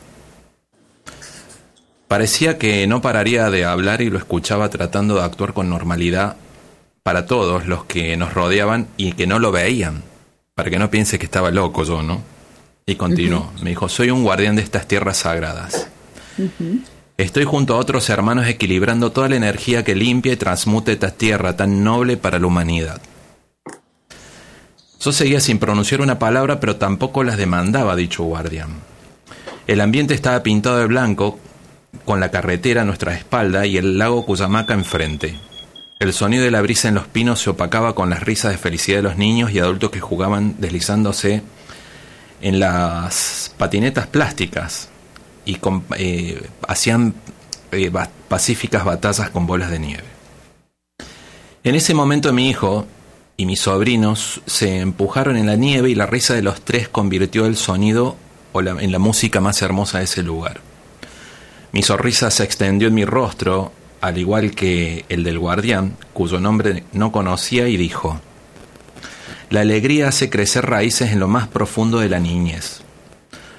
Parecía 2.09 2.57
que 2.57 2.87
no 2.87 3.03
pararía 3.03 3.51
de 3.51 3.67
hablar 3.67 4.01
y 4.01 4.09
lo 4.09 4.17
escuchaba 4.17 4.71
tratando 4.71 5.17
de 5.17 5.25
actuar 5.25 5.53
con 5.53 5.69
normalidad 5.69 6.37
para 7.03 7.27
todos 7.27 7.67
los 7.67 7.85
que 7.85 8.17
nos 8.17 8.33
rodeaban 8.33 8.89
y 8.97 9.13
que 9.13 9.27
no 9.27 9.39
lo 9.39 9.53
veían, 9.53 10.03
para 10.55 10.71
que 10.71 10.79
no 10.79 10.91
piense 10.91 11.19
que 11.19 11.27
estaba 11.27 11.51
loco 11.51 11.85
yo, 11.85 12.03
¿no? 12.03 12.23
Y 12.87 12.95
continuó, 12.95 13.53
me 13.63 13.71
dijo, 13.71 13.91
soy 13.91 14.11
un 14.11 14.23
guardián 14.23 14.57
de 14.57 14.63
estas 14.63 14.89
tierras 14.89 15.19
sagradas. 15.19 15.89
Estoy 17.19 17.45
junto 17.45 17.75
a 17.75 17.79
otros 17.79 18.09
hermanos 18.09 18.47
equilibrando 18.47 19.13
toda 19.13 19.29
la 19.29 19.37
energía 19.37 19.85
que 19.85 19.95
limpia 19.95 20.33
y 20.33 20.37
transmute 20.37 20.93
esta 20.93 21.11
tierra 21.11 21.57
tan 21.57 21.85
noble 21.85 22.17
para 22.17 22.39
la 22.39 22.47
humanidad. 22.47 23.03
Yo 25.01 25.13
seguía 25.13 25.41
sin 25.41 25.59
pronunciar 25.59 26.01
una 26.01 26.19
palabra, 26.19 26.59
pero 26.59 26.77
tampoco 26.77 27.23
las 27.23 27.37
demandaba 27.37 27.95
dicho 27.97 28.25
guardián. 28.25 28.71
El 29.67 29.83
ambiente 29.83 30.15
estaba 30.15 30.43
pintado 30.43 30.79
de 30.79 30.87
blanco, 30.87 31.39
con 32.05 32.21
la 32.21 32.31
carretera 32.31 32.83
a 32.83 32.85
nuestra 32.85 33.15
espalda 33.15 33.67
y 33.67 33.77
el 33.77 33.99
lago 33.99 34.25
Cuyamaca 34.25 34.75
enfrente. 34.75 35.37
El 35.99 36.13
sonido 36.13 36.45
de 36.45 36.51
la 36.51 36.63
brisa 36.63 36.89
en 36.89 36.95
los 36.95 37.09
pinos 37.09 37.41
se 37.41 37.51
opacaba 37.51 37.95
con 37.95 38.11
las 38.11 38.23
risas 38.23 38.53
de 38.53 38.59
felicidad 38.59 38.99
de 38.99 39.03
los 39.03 39.17
niños 39.17 39.51
y 39.51 39.59
adultos 39.59 39.91
que 39.91 40.01
jugaban 40.01 40.55
deslizándose 40.59 41.43
en 42.41 42.61
las 42.61 43.53
patinetas 43.59 44.07
plásticas 44.07 44.91
y 45.45 45.59
eh, 45.97 46.43
hacían 46.69 47.15
eh, 47.73 47.91
pacíficas 48.29 48.85
batallas 48.85 49.31
con 49.31 49.47
bolas 49.47 49.71
de 49.71 49.79
nieve. 49.79 50.05
En 51.65 51.75
ese 51.75 51.95
momento 51.95 52.33
mi 52.33 52.49
hijo 52.49 52.87
y 53.37 53.47
mis 53.47 53.61
sobrinos 53.61 54.41
se 54.47 54.79
empujaron 54.81 55.37
en 55.37 55.47
la 55.47 55.57
nieve 55.57 55.91
y 55.91 55.95
la 55.95 56.07
risa 56.07 56.35
de 56.35 56.43
los 56.43 56.61
tres 56.61 56.89
convirtió 56.89 57.47
el 57.47 57.57
sonido 57.57 58.17
en 58.55 58.93
la 58.93 58.99
música 58.99 59.41
más 59.41 59.63
hermosa 59.63 59.99
de 59.99 60.05
ese 60.05 60.23
lugar. 60.23 60.61
Mi 61.73 61.83
sonrisa 61.83 62.31
se 62.31 62.45
extendió 62.45 62.89
en 62.89 62.95
mi 62.95 63.05
rostro, 63.05 63.73
al 64.01 64.17
igual 64.17 64.53
que 64.53 65.05
el 65.09 65.23
del 65.23 65.39
guardián, 65.39 65.97
cuyo 66.13 66.41
nombre 66.41 66.85
no 66.93 67.13
conocía, 67.13 67.69
y 67.69 67.77
dijo, 67.77 68.21
La 69.51 69.61
alegría 69.61 70.09
hace 70.09 70.31
crecer 70.31 70.65
raíces 70.67 71.13
en 71.13 71.21
lo 71.21 71.29
más 71.29 71.49
profundo 71.49 71.99
de 71.99 72.09
la 72.09 72.21
niñez. 72.21 72.81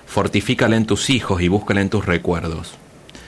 Fortifícala 0.08 0.76
en 0.76 0.88
tus 0.88 1.12
hijos 1.12 1.42
y 1.42 1.50
búscala 1.50 1.82
en 1.82 1.90
tus 1.90 2.06
recuerdos. 2.06 2.74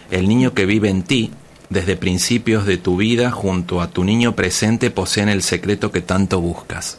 El 0.09 0.27
niño 0.27 0.53
que 0.55 0.65
vive 0.65 0.89
en 0.89 1.03
ti, 1.03 1.31
desde 1.69 1.95
principios 1.95 2.65
de 2.65 2.77
tu 2.77 2.97
vida, 2.97 3.29
junto 3.31 3.81
a 3.81 3.89
tu 3.91 4.03
niño 4.03 4.35
presente, 4.35 4.89
poseen 4.89 5.29
el 5.29 5.43
secreto 5.43 5.91
que 5.91 6.01
tanto 6.01 6.41
buscas. 6.41 6.97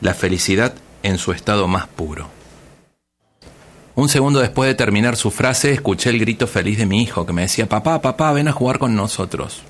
La 0.00 0.12
felicidad 0.12 0.74
en 1.04 1.18
su 1.18 1.32
estado 1.32 1.68
más 1.68 1.86
puro. 1.86 2.28
Un 3.96 4.08
segundo 4.08 4.40
después 4.40 4.66
de 4.66 4.74
terminar 4.74 5.16
su 5.16 5.30
frase, 5.30 5.72
escuché 5.72 6.10
el 6.10 6.18
grito 6.18 6.48
feliz 6.48 6.78
de 6.78 6.86
mi 6.86 7.00
hijo 7.00 7.24
que 7.26 7.32
me 7.32 7.42
decía, 7.42 7.68
papá, 7.68 8.02
papá, 8.02 8.32
ven 8.32 8.48
a 8.48 8.52
jugar 8.52 8.80
con 8.80 8.96
nosotros. 8.96 9.62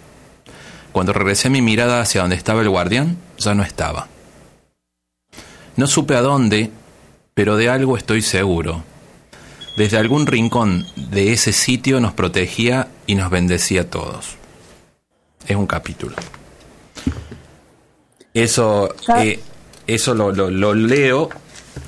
Cuando 0.93 1.13
regresé 1.13 1.51
mi 1.51 1.61
mirada 1.61 2.01
hacia 2.01 2.23
donde 2.23 2.37
estaba 2.37 2.63
el 2.63 2.71
guardián, 2.71 3.19
ya 3.37 3.55
no 3.55 3.63
estaba. 3.63 4.09
No 5.77 5.87
supe 5.87 6.15
a 6.15 6.23
dónde, 6.23 6.71
pero 7.35 7.57
de 7.57 7.69
algo 7.69 7.99
estoy 7.99 8.23
seguro. 8.23 8.83
Desde 9.77 9.99
algún 9.99 10.27
rincón 10.27 10.87
de 10.97 11.33
ese 11.33 11.53
sitio 11.53 12.01
nos 12.01 12.15
protegía 12.15 12.89
y 13.07 13.17
nos 13.17 13.29
bendecía 13.29 13.83
a 13.83 13.91
todos. 13.91 14.37
Es 15.47 15.57
un 15.57 15.67
capítulo. 15.67 16.17
Eso, 18.33 18.95
eh, 19.19 19.41
eso 19.87 20.15
lo, 20.15 20.33
lo 20.33 20.75
leo 20.75 21.29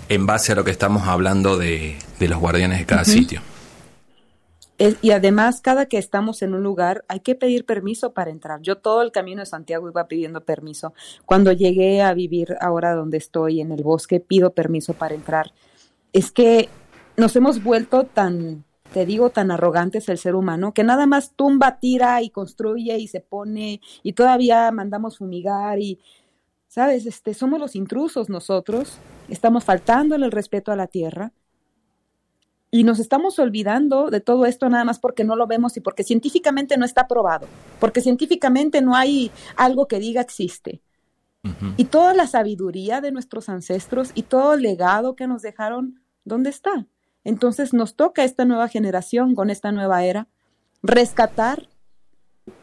en 0.09 0.27
base 0.27 0.53
a 0.53 0.55
lo 0.55 0.65
que 0.65 0.71
estamos 0.71 1.07
hablando 1.09 1.57
de, 1.57 1.97
los 2.21 2.39
guardianes 2.39 2.79
de 2.79 2.87
cada 2.87 3.05
sitio. 3.05 3.41
y 5.01 5.11
además, 5.11 5.61
cada 5.61 5.87
que 5.87 5.99
estamos 5.99 6.43
en 6.43 6.55
un 6.55 6.63
lugar, 6.63 7.05
hay 7.09 7.21
que 7.21 7.35
pedir 7.35 7.65
permiso 7.65 8.13
para 8.13 8.31
entrar. 8.31 8.61
Yo 8.61 8.77
todo 8.77 9.03
el 9.03 9.13
camino 9.13 9.41
de 9.41 9.47
Santiago 9.47 9.89
iba 9.89 10.07
pidiendo 10.09 10.43
permiso. 10.43 10.93
Cuando 11.25 11.53
llegué 11.53 12.03
a 12.03 12.13
vivir 12.15 12.57
ahora 12.61 12.95
donde 12.95 13.19
estoy, 13.19 13.61
en 13.61 13.73
el 13.73 13.83
bosque, 13.83 14.21
pido 14.21 14.53
permiso 14.53 14.93
para 14.93 15.15
entrar. 15.15 15.53
Es 16.13 16.31
que 16.31 16.69
nos 17.17 17.35
hemos 17.37 17.63
vuelto 17.63 18.05
tan, 18.05 18.65
te 18.93 19.07
digo, 19.07 19.31
tan 19.31 19.51
arrogantes 19.51 20.09
el 20.09 20.19
ser 20.19 20.35
humano, 20.35 20.75
que 20.75 20.85
nada 20.85 21.07
más 21.07 21.33
tumba, 21.37 21.79
tira 21.81 22.21
y 22.23 22.31
construye 22.31 22.99
y 22.99 23.09
se 23.09 23.21
pone 23.21 23.81
y 24.03 24.13
todavía 24.13 24.71
mandamos 24.73 25.19
fumigar 25.19 25.79
y 25.79 25.99
¿Sabes? 26.69 27.07
Este, 27.07 27.33
somos 27.33 27.59
los 27.59 27.75
intrusos 27.75 28.29
nosotros, 28.29 28.99
estamos 29.31 29.65
faltándole 29.65 30.27
el 30.27 30.31
respeto 30.31 30.73
a 30.73 30.77
la 30.77 30.89
tierra 30.89 31.33
y 32.77 32.85
nos 32.85 32.99
estamos 32.99 33.39
olvidando 33.39 34.11
de 34.11 34.21
todo 34.21 34.45
esto 34.45 34.69
nada 34.69 34.85
más 34.85 34.99
porque 34.99 35.25
no 35.25 35.35
lo 35.35 35.47
vemos 35.47 35.79
y 35.79 35.81
porque 35.81 36.05
científicamente 36.05 36.77
no 36.77 36.85
está 36.85 37.09
probado, 37.09 37.47
porque 37.81 38.03
científicamente 38.03 38.83
no 38.83 38.95
hay 38.95 39.31
algo 39.57 39.89
que 39.89 39.99
diga 39.99 40.21
existe. 40.21 40.83
Y 41.79 41.85
toda 41.85 42.13
la 42.13 42.27
sabiduría 42.27 43.01
de 43.01 43.13
nuestros 43.13 43.49
ancestros 43.49 44.11
y 44.15 44.25
todo 44.25 44.55
el 44.55 44.63
legado 44.63 45.17
que 45.17 45.27
nos 45.27 45.41
dejaron, 45.41 46.03
¿dónde 46.25 46.51
está? 46.51 46.87
Entonces 47.25 47.73
nos 47.73 47.95
toca 47.95 48.21
a 48.21 48.25
esta 48.27 48.45
nueva 48.45 48.69
generación, 48.69 49.35
con 49.35 49.49
esta 49.49 49.73
nueva 49.73 50.05
era, 50.05 50.27
rescatar 50.83 51.69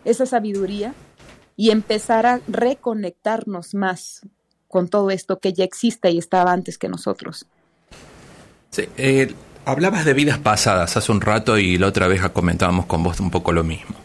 esa 0.06 0.28
sabiduría 0.28 0.94
y 1.56 1.72
empezar 1.72 2.28
a 2.28 2.40
reconectarnos 2.48 3.74
más 3.74 4.22
con 4.68 4.90
todo 4.90 5.10
esto 5.10 5.40
que 5.40 5.54
ya 5.54 5.64
existe 5.64 6.12
y 6.12 6.20
estaba 6.20 6.52
antes 6.52 6.78
que 6.78 6.90
nosotros. 6.90 7.48
Sí, 8.70 8.90
eh, 8.98 9.34
hablabas 9.66 10.06
de 10.06 10.14
vidas 10.14 10.38
pasadas 10.38 10.96
hace 10.98 11.12
un 11.12 11.22
rato 11.22 11.58
y 11.58 11.78
la 11.78 11.88
otra 11.88 12.08
vez 12.08 12.22
comentábamos 12.30 12.86
con 12.86 13.04
vos 13.04 13.20
un 13.20 13.32
poco 13.32 13.52
lo 13.52 13.64
mismo. 13.64 13.96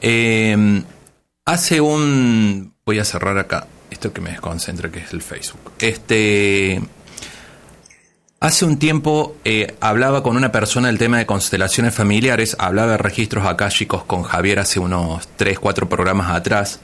Em, 0.00 0.84
hace 1.44 1.80
un... 1.80 2.74
Voy 2.84 2.98
a 2.98 3.04
cerrar 3.04 3.38
acá, 3.38 3.66
esto 3.90 4.12
que 4.12 4.20
me 4.20 4.30
desconcentra, 4.30 4.90
que 4.90 5.00
es 5.00 5.12
el 5.12 5.22
Facebook. 5.22 5.72
Este... 5.78 6.80
Hace 8.38 8.66
un 8.66 8.78
tiempo 8.78 9.34
eh, 9.44 9.74
hablaba 9.80 10.22
con 10.22 10.36
una 10.36 10.52
persona 10.52 10.88
del 10.88 10.98
tema 10.98 11.16
de 11.16 11.26
constelaciones 11.26 11.94
familiares, 11.94 12.54
hablaba 12.60 12.92
de 12.92 12.98
registros 12.98 13.46
akáshicos 13.46 14.04
con 14.04 14.24
Javier 14.24 14.58
hace 14.58 14.78
unos 14.78 15.26
3, 15.36 15.58
4 15.58 15.88
programas 15.88 16.30
atrás, 16.30 16.80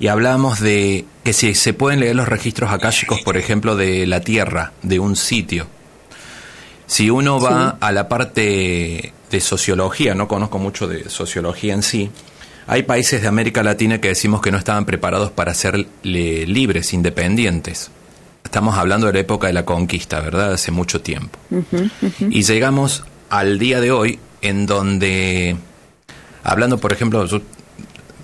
y 0.00 0.08
hablábamos 0.08 0.58
de 0.58 1.04
que 1.22 1.32
si 1.32 1.54
se 1.54 1.74
pueden 1.74 2.00
leer 2.00 2.16
los 2.16 2.28
registros 2.28 2.72
akáshicos, 2.72 3.20
por 3.20 3.36
ejemplo, 3.36 3.76
de 3.76 4.04
la 4.06 4.20
Tierra, 4.20 4.72
de 4.82 4.98
un 4.98 5.14
sitio. 5.14 5.68
Si 6.90 7.08
uno 7.08 7.38
va 7.38 7.76
a 7.80 7.92
la 7.92 8.08
parte 8.08 9.12
de 9.30 9.40
sociología, 9.40 10.16
no 10.16 10.26
conozco 10.26 10.58
mucho 10.58 10.88
de 10.88 11.08
sociología 11.08 11.72
en 11.72 11.84
sí, 11.84 12.10
hay 12.66 12.82
países 12.82 13.22
de 13.22 13.28
América 13.28 13.62
Latina 13.62 14.00
que 14.00 14.08
decimos 14.08 14.40
que 14.40 14.50
no 14.50 14.58
estaban 14.58 14.84
preparados 14.86 15.30
para 15.30 15.54
ser 15.54 15.86
libres, 16.02 16.92
independientes. 16.92 17.92
Estamos 18.42 18.76
hablando 18.76 19.06
de 19.06 19.12
la 19.12 19.20
época 19.20 19.46
de 19.46 19.52
la 19.52 19.64
conquista, 19.64 20.18
¿verdad? 20.18 20.54
Hace 20.54 20.72
mucho 20.72 21.00
tiempo. 21.00 21.38
Y 22.28 22.42
llegamos 22.42 23.04
al 23.28 23.60
día 23.60 23.80
de 23.80 23.92
hoy 23.92 24.18
en 24.42 24.66
donde, 24.66 25.56
hablando 26.42 26.78
por 26.78 26.92
ejemplo, 26.92 27.24
yo 27.24 27.40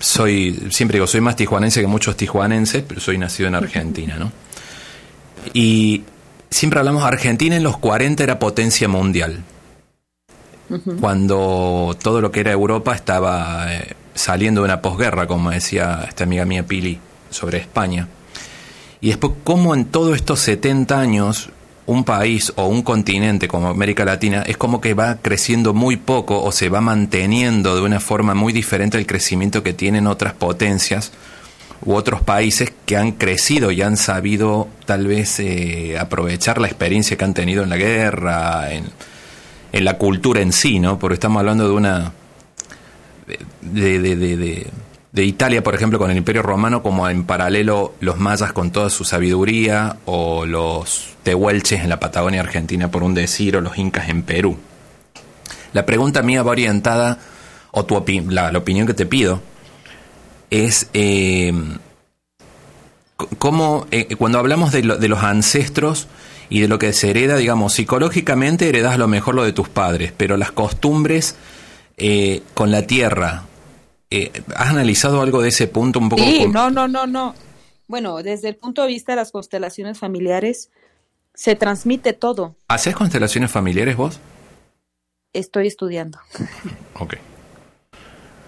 soy, 0.00 0.66
siempre 0.70 0.96
digo, 0.96 1.07
soy 1.07 1.20
más 1.20 1.37
tijuanense 1.37 1.81
que 1.81 1.87
muchos 1.87 2.16
tijuanenses, 2.16 2.83
pero 2.83 3.00
soy 3.00 3.16
nacido 3.16 3.48
en 3.48 3.55
Argentina, 3.55 4.16
¿no? 4.18 4.33
Y 5.55 6.02
siempre 6.51 6.81
hablamos, 6.81 7.05
Argentina 7.05 7.57
en 7.57 7.63
los 7.63 7.79
40 7.79 8.23
era 8.23 8.39
potencia 8.39 8.89
mundial. 8.89 9.43
Cuando 11.01 11.97
todo 12.03 12.21
lo 12.21 12.33
que 12.33 12.41
era 12.41 12.51
Europa 12.51 12.95
estaba 12.95 13.73
eh, 13.73 13.95
saliendo 14.15 14.63
de 14.63 14.65
una 14.65 14.83
posguerra, 14.83 15.29
como 15.29 15.51
decía 15.51 16.05
esta 16.09 16.25
amiga 16.25 16.45
mía 16.45 16.67
Pili 16.67 16.99
sobre 17.31 17.59
España. 17.59 18.09
Y 19.01 19.09
después, 19.09 19.35
cómo 19.45 19.75
en 19.75 19.85
todos 19.85 20.17
estos 20.17 20.41
70 20.41 20.99
años 20.99 21.51
un 21.87 22.03
país 22.03 22.53
o 22.57 22.67
un 22.67 22.83
continente 22.83 23.47
como 23.47 23.69
América 23.69 24.05
Latina 24.05 24.43
es 24.43 24.57
como 24.57 24.81
que 24.81 24.95
va 24.95 25.19
creciendo 25.23 25.73
muy 25.73 25.97
poco 25.97 26.43
o 26.43 26.51
se 26.51 26.69
va 26.69 26.81
manteniendo 26.81 27.77
de 27.77 27.83
una 27.83 28.01
forma 28.01 28.35
muy 28.35 28.53
diferente 28.53 28.99
al 28.99 29.07
crecimiento 29.07 29.63
que 29.63 29.73
tienen 29.73 30.09
otras 30.09 30.35
potencias 30.35 31.13
u 31.85 31.95
otros 31.95 32.23
países 32.23 32.73
que 32.85 32.97
han 32.97 33.12
crecido 33.12 33.71
y 33.71 33.83
han 33.83 33.97
sabido 33.97 34.69
tal 34.85 35.07
vez 35.07 35.39
eh, 35.41 35.99
aprovechar 35.99 36.61
la 36.61 36.67
experiencia 36.67 37.17
que 37.17 37.25
han 37.25 37.35
tenido 37.35 37.62
en 37.62 37.71
la 37.71 37.77
guerra, 37.77 38.73
en, 38.73 38.87
en, 39.73 39.85
la 39.85 39.99
cultura 39.99 40.41
en 40.41 40.53
sí, 40.53 40.79
¿no? 40.79 40.99
Porque 40.99 41.15
estamos 41.15 41.41
hablando 41.41 41.69
de 41.69 41.75
una... 41.75 42.12
de, 43.62 44.01
de, 44.01 44.17
de 44.17 44.67
de 45.17 45.25
Italia, 45.25 45.62
por 45.62 45.75
ejemplo, 45.75 45.99
con 45.99 46.11
el 46.11 46.19
Imperio 46.19 46.43
Romano, 46.43 46.83
como 46.83 47.09
en 47.09 47.25
paralelo 47.25 47.95
los 48.01 48.19
mayas 48.19 48.53
con 48.53 48.71
toda 48.71 48.91
su 48.91 49.03
sabiduría, 49.03 49.97
o 50.05 50.45
los 50.45 51.15
tehuelches 51.23 51.83
en 51.83 51.89
la 51.89 51.99
Patagonia 51.99 52.43
Argentina, 52.43 52.91
por 52.91 53.03
un 53.03 53.15
decir, 53.15 53.57
o 53.57 53.62
los 53.62 53.79
incas 53.79 54.11
en 54.11 54.23
Perú. 54.25 54.59
La 55.73 55.87
pregunta 55.87 56.21
mía 56.21 56.42
va 56.42 56.50
orientada, 56.50 57.19
o 57.71 57.87
tu 57.87 58.05
la, 58.29 58.50
opinión 58.59 58.87
que 58.87 58.92
te 58.92 59.07
pido, 59.07 59.40
es 60.51 60.88
eh, 60.94 61.53
cómo, 63.38 63.87
eh, 63.90 64.15
cuando 64.17 64.38
hablamos 64.38 64.73
de, 64.73 64.83
de 64.83 65.09
los 65.09 65.23
ancestros 65.23 66.09
y 66.49 66.61
de 66.61 66.69
lo 66.69 66.79
que 66.79 66.92
se 66.92 67.11
hereda, 67.11 67.37
digamos, 67.37 67.75
psicológicamente 67.75 68.69
heredas 68.69 68.99
lo 68.99 69.09
mejor 69.09 69.35
lo 69.35 69.44
de 69.44 69.53
tus 69.53 69.69
padres, 69.69 70.13
pero 70.17 70.37
las 70.37 70.53
costumbres 70.53 71.37
eh, 71.97 72.42
con 72.55 72.71
la 72.71 72.87
tierra, 72.87 73.44
eh, 74.11 74.31
¿Has 74.55 74.69
analizado 74.69 75.21
algo 75.21 75.42
de 75.42 75.49
ese 75.49 75.67
punto 75.67 75.99
un 75.99 76.09
poco? 76.09 76.23
Sí, 76.23 76.47
no, 76.47 76.71
no, 76.71 76.87
no, 76.87 77.07
no. 77.07 77.35
Bueno, 77.88 78.23
desde 78.23 78.49
el 78.49 78.57
punto 78.57 78.83
de 78.83 78.88
vista 78.88 79.13
de 79.13 79.17
las 79.17 79.33
constelaciones 79.33 79.99
familiares, 79.99 80.71
se 81.35 81.57
transmite 81.57 82.13
todo. 82.13 82.55
¿Haces 82.69 82.94
constelaciones 82.94 83.51
familiares 83.51 83.97
vos? 83.97 84.21
Estoy 85.33 85.67
estudiando. 85.67 86.19
ok. 86.94 87.15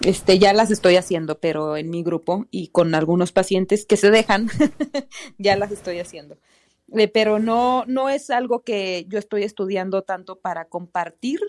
Este, 0.00 0.38
ya 0.38 0.52
las 0.52 0.70
estoy 0.70 0.96
haciendo, 0.96 1.38
pero 1.38 1.76
en 1.76 1.90
mi 1.90 2.02
grupo 2.02 2.46
y 2.50 2.68
con 2.68 2.94
algunos 2.94 3.32
pacientes 3.32 3.84
que 3.84 3.96
se 3.96 4.10
dejan, 4.10 4.48
ya 5.38 5.56
las 5.56 5.72
estoy 5.72 5.98
haciendo. 5.98 6.36
eh, 6.96 7.08
pero 7.08 7.38
no, 7.38 7.84
no 7.86 8.08
es 8.08 8.30
algo 8.30 8.62
que 8.62 9.06
yo 9.08 9.18
estoy 9.18 9.42
estudiando 9.42 10.02
tanto 10.02 10.36
para 10.36 10.66
compartir, 10.66 11.40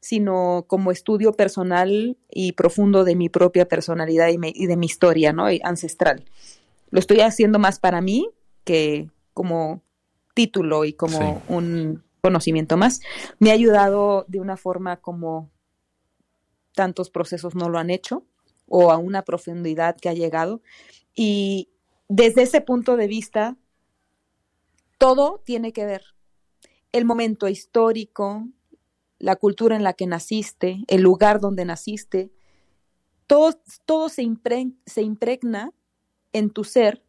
sino 0.00 0.64
como 0.66 0.90
estudio 0.90 1.32
personal 1.32 2.16
y 2.28 2.52
profundo 2.52 3.04
de 3.04 3.14
mi 3.14 3.28
propia 3.28 3.68
personalidad 3.68 4.28
y, 4.28 4.66
de 4.66 4.76
mi 4.76 4.86
historia, 4.86 5.32
¿no? 5.32 5.46
ancestral. 5.62 6.24
Lo 6.90 6.98
estoy 6.98 7.20
haciendo 7.20 7.60
más 7.60 7.78
para 7.78 8.00
mí 8.00 8.28
que 8.64 9.08
como 9.32 9.82
título 10.34 10.84
y 10.84 10.92
como 10.92 11.42
un 11.48 12.02
conocimiento 12.20 12.76
más. 12.76 13.00
Me 13.38 13.50
ha 13.50 13.54
ayudado 13.54 14.24
de 14.26 14.40
una 14.40 14.56
forma 14.56 14.96
como 14.96 15.50
tantos 16.74 17.10
procesos 17.10 17.54
no 17.54 17.68
lo 17.68 17.78
han 17.78 17.90
hecho 17.90 18.24
o 18.66 18.90
a 18.90 18.96
una 18.96 19.22
profundidad 19.22 19.96
que 19.96 20.08
ha 20.08 20.14
llegado. 20.14 20.62
Y 21.14 21.68
desde 22.08 22.42
ese 22.42 22.60
punto 22.60 22.96
de 22.96 23.06
vista, 23.06 23.56
todo 24.98 25.42
tiene 25.44 25.72
que 25.72 25.84
ver. 25.84 26.04
El 26.92 27.04
momento 27.04 27.48
histórico, 27.48 28.48
la 29.18 29.36
cultura 29.36 29.76
en 29.76 29.82
la 29.82 29.92
que 29.92 30.06
naciste, 30.06 30.84
el 30.88 31.02
lugar 31.02 31.40
donde 31.40 31.64
naciste, 31.64 32.32
todo, 33.26 33.60
todo 33.84 34.08
se, 34.08 34.26
se 34.86 35.02
impregna 35.02 35.72
en 36.32 36.50
tu 36.50 36.64
ser. 36.64 37.02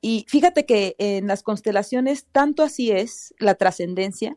Y 0.00 0.24
fíjate 0.28 0.66
que 0.66 0.94
en 0.98 1.26
las 1.26 1.42
constelaciones 1.42 2.26
tanto 2.32 2.62
así 2.62 2.90
es 2.90 3.34
la 3.38 3.54
trascendencia, 3.54 4.36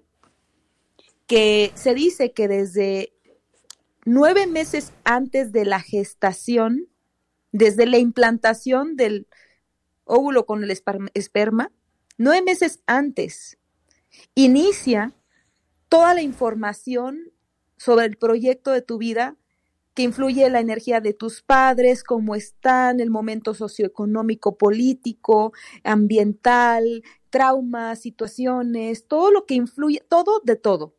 que 1.27 1.71
se 1.75 1.93
dice 1.93 2.31
que 2.31 2.47
desde 2.47 3.13
nueve 4.05 4.47
meses 4.47 4.93
antes 5.03 5.51
de 5.51 5.65
la 5.65 5.79
gestación, 5.79 6.87
desde 7.51 7.85
la 7.85 7.97
implantación 7.97 8.95
del 8.95 9.27
óvulo 10.03 10.45
con 10.45 10.63
el 10.63 10.71
esperma, 10.71 11.71
nueve 12.17 12.43
meses 12.43 12.81
antes, 12.85 13.57
inicia 14.35 15.13
toda 15.87 16.13
la 16.13 16.21
información 16.21 17.31
sobre 17.77 18.05
el 18.05 18.17
proyecto 18.17 18.71
de 18.71 18.81
tu 18.81 18.97
vida 18.97 19.35
que 19.93 20.03
influye 20.03 20.49
la 20.49 20.59
energía 20.59 21.01
de 21.01 21.13
tus 21.13 21.41
padres, 21.41 22.03
cómo 22.03 22.35
están, 22.35 22.99
el 22.99 23.09
momento 23.09 23.53
socioeconómico, 23.53 24.57
político, 24.57 25.51
ambiental, 25.83 27.03
traumas, 27.29 27.99
situaciones, 27.99 29.07
todo 29.07 29.31
lo 29.31 29.45
que 29.45 29.55
influye, 29.55 30.03
todo 30.07 30.41
de 30.43 30.55
todo. 30.55 30.95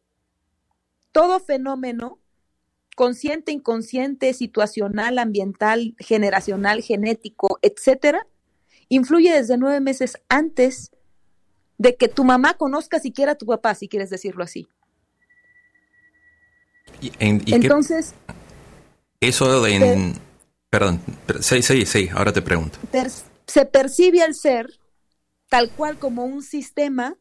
Todo 1.12 1.40
fenómeno 1.40 2.18
consciente, 3.00 3.50
inconsciente, 3.50 4.34
situacional, 4.34 5.18
ambiental, 5.18 5.94
generacional, 5.98 6.82
genético, 6.82 7.58
etcétera, 7.62 8.26
influye 8.90 9.32
desde 9.32 9.56
nueve 9.56 9.80
meses 9.80 10.18
antes 10.28 10.90
de 11.78 11.96
que 11.96 12.08
tu 12.08 12.24
mamá 12.24 12.58
conozca 12.58 13.00
siquiera 13.00 13.32
a 13.32 13.34
tu 13.36 13.46
papá, 13.46 13.74
si 13.74 13.88
quieres 13.88 14.10
decirlo 14.10 14.44
así. 14.44 14.68
Entonces. 17.18 18.12
eso 19.18 19.62
de. 19.62 20.12
perdón, 20.68 21.00
sí, 21.40 21.62
sí, 21.62 21.86
sí, 21.86 22.10
ahora 22.12 22.34
te 22.34 22.42
pregunto. 22.42 22.78
se 23.46 23.64
percibe 23.64 24.20
al 24.20 24.34
ser 24.34 24.78
tal 25.48 25.70
cual 25.70 25.98
como 25.98 26.26
un 26.26 26.42
sistema 26.42 27.16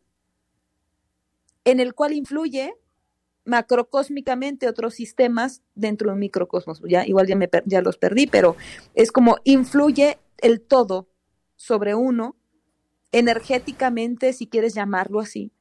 en 1.63 1.79
el 1.79 1.93
cual 1.93 2.11
influye 2.11 2.75
macrocósmicamente 3.45 4.67
otros 4.67 4.93
sistemas 4.93 5.61
dentro 5.75 6.09
de 6.09 6.13
un 6.13 6.19
microcosmos. 6.19 6.81
Ya, 6.87 7.05
igual 7.05 7.27
ya, 7.27 7.35
me, 7.35 7.49
ya 7.65 7.81
los 7.81 7.97
perdí, 7.97 8.27
pero 8.27 8.55
es 8.95 9.11
como 9.11 9.37
influye 9.43 10.19
el 10.37 10.61
todo 10.61 11.09
sobre 11.55 11.95
uno 11.95 12.35
energéticamente, 13.11 14.33
si 14.33 14.47
quieres 14.47 14.73
llamarlo 14.73 15.19
así, 15.19 15.51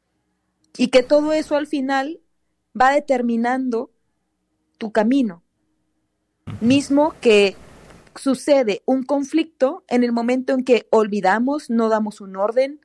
y 0.76 0.88
que 0.88 1.02
todo 1.02 1.32
eso 1.32 1.56
al 1.56 1.66
final 1.66 2.20
va 2.78 2.92
determinando 2.92 3.90
tu 4.76 4.92
camino. 4.92 5.42
Mismo 6.60 7.14
que 7.20 7.56
sucede 8.14 8.82
un 8.84 9.02
conflicto 9.02 9.84
en 9.88 10.04
el 10.04 10.12
momento 10.12 10.52
en 10.52 10.64
que 10.64 10.86
olvidamos, 10.90 11.70
no 11.70 11.88
damos 11.88 12.20
un 12.20 12.36
orden, 12.36 12.80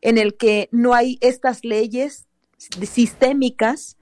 en 0.00 0.18
el 0.18 0.36
que 0.36 0.68
no 0.72 0.94
hay 0.94 1.18
estas 1.20 1.64
leyes 1.64 2.26
sistémicas 2.58 3.97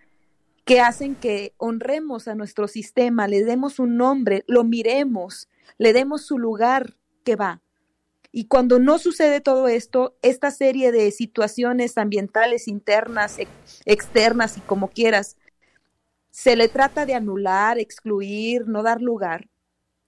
que 0.67 0.81
hacen 0.81 1.15
que 1.15 1.55
honremos 1.59 2.27
a 2.27 2.35
nuestro 2.35 2.67
sistema, 2.67 3.29
le 3.29 3.45
demos 3.45 3.79
un 3.79 3.97
nombre, 3.97 4.45
lo 4.49 4.65
miremos, 4.65 5.49
le 5.79 5.93
demos 5.93 6.27
su 6.27 6.39
lugar 6.39 6.97
que 7.25 7.37
va. 7.37 7.63
Y 8.33 8.47
cuando 8.47 8.81
no 8.81 8.99
sucede 8.99 9.41
todo 9.41 9.69
esto, 9.69 10.17
esta 10.23 10.51
serie 10.51 10.91
de 10.91 11.13
situaciones 11.13 11.97
ambientales 11.97 12.67
internas, 12.67 13.39
externas 13.85 14.59
y 14.59 14.61
como 14.61 14.89
quieras, 14.89 15.37
se 16.33 16.57
le 16.57 16.69
trata 16.69 17.07
de 17.07 17.15
anular, 17.15 17.79
excluir, 17.79 18.67
no 18.67 18.83
dar 18.83 19.01
lugar, 19.01 19.49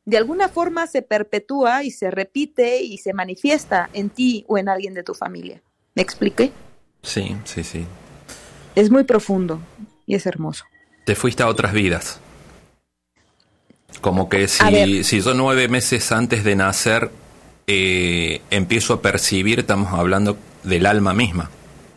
de 0.06 0.16
alguna 0.16 0.48
forma 0.48 0.88
se 0.88 1.02
perpetúa 1.02 1.84
y 1.84 1.92
se 1.92 2.10
repite 2.10 2.82
y 2.82 2.98
se 2.98 3.12
manifiesta 3.12 3.90
en 3.92 4.10
ti 4.10 4.44
o 4.48 4.58
en 4.58 4.68
alguien 4.68 4.92
de 4.92 5.04
tu 5.04 5.14
familia. 5.14 5.62
¿Me 5.94 6.02
expliqué? 6.02 6.50
Sí, 7.02 7.36
sí, 7.44 7.62
sí. 7.62 7.86
Es 8.74 8.90
muy 8.90 9.04
profundo 9.04 9.60
y 10.08 10.14
es 10.14 10.26
hermoso. 10.26 10.64
Te 11.04 11.14
fuiste 11.14 11.44
a 11.44 11.48
otras 11.48 11.72
vidas. 11.72 12.18
Como 14.00 14.28
que 14.28 14.48
si, 14.48 15.04
si 15.04 15.20
yo 15.20 15.34
nueve 15.34 15.68
meses 15.68 16.10
antes 16.12 16.42
de 16.44 16.56
nacer 16.56 17.10
eh, 17.66 18.40
empiezo 18.50 18.94
a 18.94 19.02
percibir, 19.02 19.60
estamos 19.60 19.92
hablando 19.92 20.38
del 20.62 20.86
alma 20.86 21.12
misma. 21.12 21.50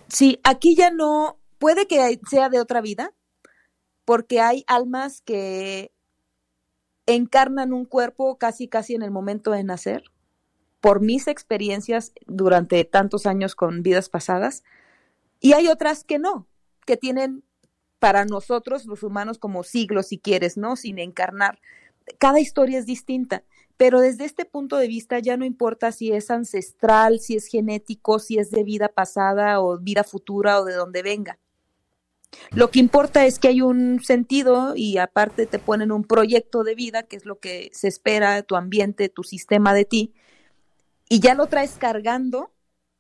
Sí, 0.09 0.39
aquí 0.43 0.75
ya 0.75 0.91
no, 0.91 1.39
puede 1.57 1.87
que 1.87 2.19
sea 2.29 2.49
de 2.49 2.59
otra 2.59 2.81
vida, 2.81 3.13
porque 4.03 4.41
hay 4.41 4.65
almas 4.67 5.21
que 5.21 5.93
encarnan 7.05 7.71
un 7.71 7.85
cuerpo 7.85 8.37
casi 8.37 8.67
casi 8.67 8.93
en 8.93 9.03
el 9.03 9.11
momento 9.11 9.51
de 9.51 9.63
nacer. 9.63 10.03
Por 10.81 10.99
mis 10.99 11.27
experiencias 11.27 12.11
durante 12.25 12.83
tantos 12.83 13.25
años 13.25 13.55
con 13.55 13.83
vidas 13.83 14.09
pasadas, 14.09 14.63
y 15.39 15.53
hay 15.53 15.69
otras 15.69 16.03
que 16.03 16.19
no, 16.19 16.47
que 16.85 16.97
tienen 16.97 17.43
para 18.01 18.25
nosotros 18.25 18.87
los 18.87 19.03
humanos 19.03 19.37
como 19.37 19.61
siglos, 19.61 20.07
si 20.07 20.17
quieres, 20.17 20.57
¿no? 20.57 20.75
Sin 20.75 20.97
encarnar. 20.97 21.59
Cada 22.17 22.39
historia 22.39 22.79
es 22.79 22.87
distinta, 22.87 23.43
pero 23.77 23.99
desde 23.99 24.25
este 24.25 24.43
punto 24.43 24.77
de 24.77 24.87
vista 24.87 25.19
ya 25.19 25.37
no 25.37 25.45
importa 25.45 25.91
si 25.91 26.11
es 26.11 26.31
ancestral, 26.31 27.19
si 27.19 27.35
es 27.35 27.45
genético, 27.45 28.17
si 28.17 28.39
es 28.39 28.49
de 28.49 28.63
vida 28.63 28.87
pasada 28.87 29.61
o 29.61 29.77
vida 29.77 30.03
futura 30.03 30.59
o 30.59 30.65
de 30.65 30.73
donde 30.73 31.03
venga. 31.03 31.37
Lo 32.49 32.71
que 32.71 32.79
importa 32.79 33.27
es 33.27 33.37
que 33.37 33.49
hay 33.49 33.61
un 33.61 34.01
sentido 34.03 34.73
y 34.75 34.97
aparte 34.97 35.45
te 35.45 35.59
ponen 35.59 35.91
un 35.91 36.03
proyecto 36.03 36.63
de 36.63 36.73
vida, 36.73 37.03
que 37.03 37.17
es 37.17 37.25
lo 37.25 37.37
que 37.39 37.69
se 37.71 37.87
espera 37.87 38.41
tu 38.41 38.55
ambiente, 38.55 39.09
tu 39.09 39.21
sistema 39.21 39.75
de 39.75 39.85
ti, 39.85 40.13
y 41.07 41.19
ya 41.19 41.35
lo 41.35 41.45
traes 41.45 41.75
cargando 41.77 42.51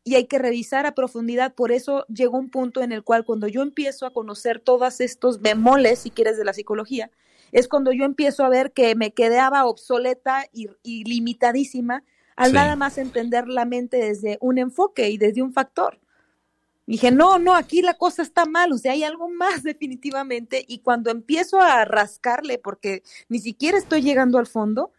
y 0.03 0.15
hay 0.15 0.25
que 0.25 0.39
revisar 0.39 0.85
a 0.85 0.95
profundidad. 0.95 1.53
Por 1.53 1.71
eso 1.71 2.05
llegó 2.07 2.37
un 2.37 2.49
punto 2.49 2.81
en 2.81 2.91
el 2.91 3.03
cual 3.03 3.25
cuando 3.25 3.47
yo 3.47 3.61
empiezo 3.61 4.05
a 4.05 4.13
conocer 4.13 4.59
todos 4.59 5.01
estos 5.01 5.41
bemoles, 5.41 5.99
si 5.99 6.11
quieres, 6.11 6.37
de 6.37 6.45
la 6.45 6.53
psicología, 6.53 7.11
es 7.51 7.67
cuando 7.67 7.91
yo 7.91 8.05
empiezo 8.05 8.43
a 8.43 8.49
ver 8.49 8.71
que 8.71 8.95
me 8.95 9.11
quedaba 9.11 9.65
obsoleta 9.65 10.45
y, 10.53 10.69
limitadísima 11.03 12.03
al 12.35 12.53
nada 12.53 12.75
más 12.75 12.97
entender 12.97 13.47
la 13.47 13.65
mente 13.65 13.97
desde 13.97 14.37
un 14.41 14.57
enfoque 14.57 15.09
y 15.09 15.17
desde 15.17 15.43
un 15.43 15.53
factor 15.53 15.99
dije, 16.87 17.11
no, 17.11 17.39
no, 17.39 17.55
aquí 17.55 17.81
la 17.81 17.93
cosa 17.93 18.21
está 18.21 18.45
mal, 18.45 18.71
o 18.73 18.77
sea, 18.77 18.91
hay 18.91 19.03
algo 19.03 19.29
más 19.29 19.63
definitivamente. 19.63 20.65
Y 20.67 20.79
cuando 20.79 21.09
empiezo 21.09 21.61
a 21.61 21.85
rascarle, 21.85 22.57
porque 22.57 23.03
ni 23.29 23.39
siquiera 23.39 23.77
estoy 23.77 24.01
llegando 24.01 24.37
al 24.37 24.47
fondo, 24.47 24.91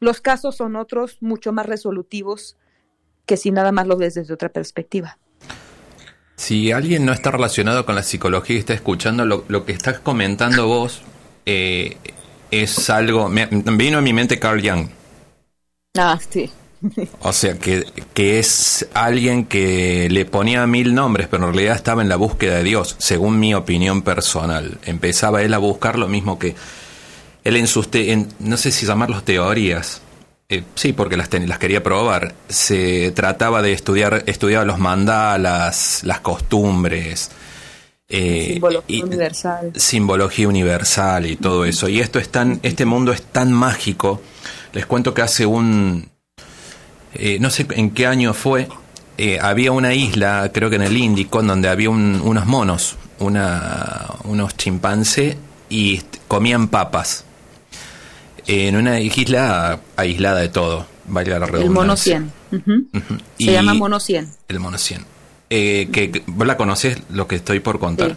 los 0.00 0.20
casos 0.20 0.56
son 0.56 0.76
otros 0.76 1.22
mucho 1.22 1.52
más 1.52 1.66
resolutivos 1.66 2.56
que 3.32 3.38
si 3.38 3.50
nada 3.50 3.72
más 3.72 3.86
lo 3.86 3.96
ves 3.96 4.12
desde 4.12 4.34
otra 4.34 4.50
perspectiva. 4.50 5.16
Si 6.36 6.70
alguien 6.70 7.06
no 7.06 7.14
está 7.14 7.30
relacionado 7.30 7.86
con 7.86 7.94
la 7.94 8.02
psicología 8.02 8.56
y 8.56 8.58
está 8.58 8.74
escuchando 8.74 9.24
lo, 9.24 9.64
que 9.64 9.72
estás 9.72 10.00
comentando 10.00 10.66
vos, 10.66 11.00
eh, 11.46 11.96
es 12.50 12.90
algo. 12.90 13.30
Me, 13.30 13.46
vino 13.46 13.96
a 13.96 14.00
mi 14.02 14.12
mente 14.12 14.38
Carl 14.38 14.60
Jung. 14.60 14.86
Ah, 15.96 16.18
sí. 16.28 16.50
O 17.20 17.32
sea, 17.32 17.56
que, 17.58 17.86
que, 18.12 18.38
es 18.38 18.86
alguien 18.92 19.46
que 19.46 20.10
le 20.10 20.26
ponía 20.26 20.66
mil 20.66 20.94
nombres, 20.94 21.28
pero 21.30 21.46
en 21.46 21.54
realidad 21.54 21.76
estaba 21.76 22.02
en 22.02 22.10
la 22.10 22.16
búsqueda 22.16 22.56
de 22.56 22.64
Dios, 22.64 22.96
según 22.98 23.40
mi 23.40 23.54
opinión 23.54 24.02
personal. 24.02 24.76
Empezaba 24.84 25.42
él 25.42 25.54
a 25.54 25.58
buscar 25.58 25.98
lo 25.98 26.06
mismo 26.06 26.38
que 26.38 26.54
él 27.44 27.56
en 27.56 27.66
sus, 27.66 27.88
no 28.40 28.58
sé 28.58 28.72
si 28.72 28.84
llamarlos 28.84 29.24
teorías, 29.24 30.02
eh, 30.48 30.64
sí, 30.74 30.92
porque 30.92 31.16
las, 31.16 31.32
las 31.32 31.58
quería 31.58 31.82
probar. 31.82 32.34
Se 32.48 33.10
trataba 33.12 33.62
de 33.62 33.72
estudiar, 33.72 34.24
estudiaba 34.26 34.64
los 34.64 34.78
mandalas, 34.78 36.02
las 36.04 36.20
costumbres. 36.20 37.30
Eh, 38.08 38.50
simbología 38.52 39.04
universal. 39.04 39.72
Simbología 39.74 40.48
universal 40.48 41.26
y 41.26 41.36
todo 41.36 41.64
eso. 41.64 41.88
Y 41.88 42.00
esto 42.00 42.18
es 42.18 42.28
tan, 42.28 42.60
este 42.62 42.84
mundo 42.84 43.12
es 43.12 43.22
tan 43.22 43.52
mágico. 43.52 44.20
Les 44.72 44.84
cuento 44.84 45.14
que 45.14 45.22
hace 45.22 45.46
un, 45.46 46.10
eh, 47.14 47.38
no 47.40 47.50
sé 47.50 47.66
en 47.70 47.90
qué 47.90 48.06
año 48.06 48.34
fue, 48.34 48.68
eh, 49.18 49.38
había 49.40 49.72
una 49.72 49.94
isla, 49.94 50.50
creo 50.52 50.70
que 50.70 50.76
en 50.76 50.82
el 50.82 50.96
Índico, 50.96 51.40
en 51.40 51.46
donde 51.46 51.68
había 51.68 51.90
unos 51.90 52.46
monos, 52.46 52.96
una, 53.18 54.06
unos 54.24 54.56
chimpancés 54.56 55.36
y 55.68 56.02
comían 56.28 56.68
papas. 56.68 57.24
En 58.46 58.76
una 58.76 59.00
isla 59.00 59.80
aislada 59.96 60.40
de 60.40 60.48
todo, 60.48 60.86
valga 61.06 61.38
la 61.38 61.46
redundancia. 61.46 61.66
El 61.66 61.70
mono 61.70 61.96
100. 61.96 63.12
Se 63.38 63.52
llama 63.52 63.74
mono 63.74 64.00
100. 64.00 64.30
El 64.48 64.60
mono 64.60 64.78
100. 64.78 65.04
Eh, 65.50 65.88
que, 65.92 66.22
¿Vos 66.26 66.46
la 66.46 66.56
conocés 66.56 66.98
lo 67.10 67.26
que 67.26 67.36
estoy 67.36 67.60
por 67.60 67.78
contar? 67.78 68.16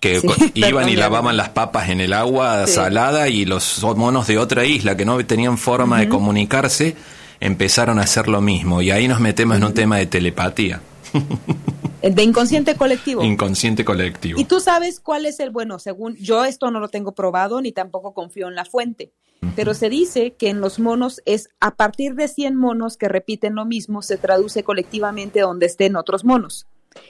que 0.00 0.22
iban 0.54 0.88
y 0.88 0.96
lavaban 0.96 1.36
las 1.36 1.48
papas 1.50 1.88
en 1.88 2.00
el 2.00 2.12
agua 2.12 2.66
salada 2.66 3.28
y 3.28 3.44
los 3.44 3.82
monos 3.96 4.26
de 4.26 4.38
otra 4.38 4.64
isla 4.64 4.96
que 4.96 5.04
no 5.04 5.24
tenían 5.26 5.58
forma 5.58 5.98
de 5.98 6.08
comunicarse 6.08 6.96
empezaron 7.40 7.98
a 7.98 8.02
hacer 8.02 8.28
lo 8.28 8.40
mismo 8.40 8.82
y 8.82 8.90
ahí 8.90 9.08
nos 9.08 9.20
metemos 9.20 9.56
en 9.56 9.64
un 9.64 9.74
tema 9.74 9.96
de 9.96 10.06
telepatía. 10.06 10.80
De 12.02 12.22
inconsciente 12.22 12.76
colectivo. 12.76 13.22
Inconsciente 13.22 13.84
colectivo. 13.84 14.40
Y 14.40 14.44
tú 14.44 14.60
sabes 14.60 15.00
cuál 15.00 15.26
es 15.26 15.40
el 15.40 15.50
bueno, 15.50 15.78
según 15.78 16.14
yo 16.16 16.44
esto 16.44 16.70
no 16.70 16.78
lo 16.78 16.88
tengo 16.88 17.12
probado 17.12 17.60
ni 17.60 17.72
tampoco 17.72 18.14
confío 18.14 18.48
en 18.48 18.54
la 18.54 18.64
fuente, 18.64 19.12
pero 19.56 19.74
se 19.74 19.88
dice 19.88 20.32
que 20.32 20.48
en 20.48 20.60
los 20.60 20.78
monos 20.78 21.20
es 21.24 21.48
a 21.60 21.74
partir 21.74 22.14
de 22.14 22.28
100 22.28 22.54
monos 22.54 22.96
que 22.96 23.08
repiten 23.08 23.54
lo 23.54 23.64
mismo 23.64 24.02
se 24.02 24.16
traduce 24.16 24.62
colectivamente 24.62 25.40
donde 25.40 25.66
estén 25.66 25.96
otros 25.96 26.24
monos. 26.24 26.66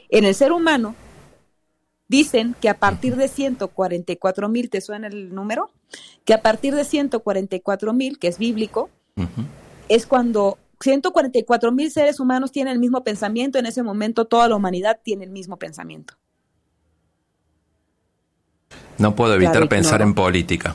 En 0.08 0.24
el 0.24 0.34
ser 0.34 0.52
humano 0.52 0.94
dicen 2.08 2.56
que 2.60 2.68
a 2.68 2.78
partir 2.78 3.16
de 3.16 3.28
144 3.28 4.48
mil, 4.48 4.70
¿te 4.70 4.80
suena 4.80 5.08
el 5.08 5.34
número? 5.34 5.70
Que 6.24 6.34
a 6.34 6.42
partir 6.42 6.74
de 6.74 6.84
144 6.84 7.92
mil, 7.92 8.18
que 8.18 8.28
es 8.28 8.38
bíblico, 8.38 8.90
es 9.88 10.06
cuando 10.06 10.58
144 10.80 11.72
mil 11.72 11.90
seres 11.90 12.20
humanos 12.20 12.52
tienen 12.52 12.72
el 12.72 12.78
mismo 12.78 13.02
pensamiento, 13.02 13.58
en 13.58 13.66
ese 13.66 13.82
momento 13.82 14.26
toda 14.26 14.48
la 14.48 14.56
humanidad 14.56 15.00
tiene 15.02 15.24
el 15.24 15.30
mismo 15.30 15.58
pensamiento. 15.58 16.14
No 18.98 19.14
puedo 19.14 19.34
evitar 19.34 19.68
pensar 19.68 20.02
en 20.02 20.14
política. 20.14 20.74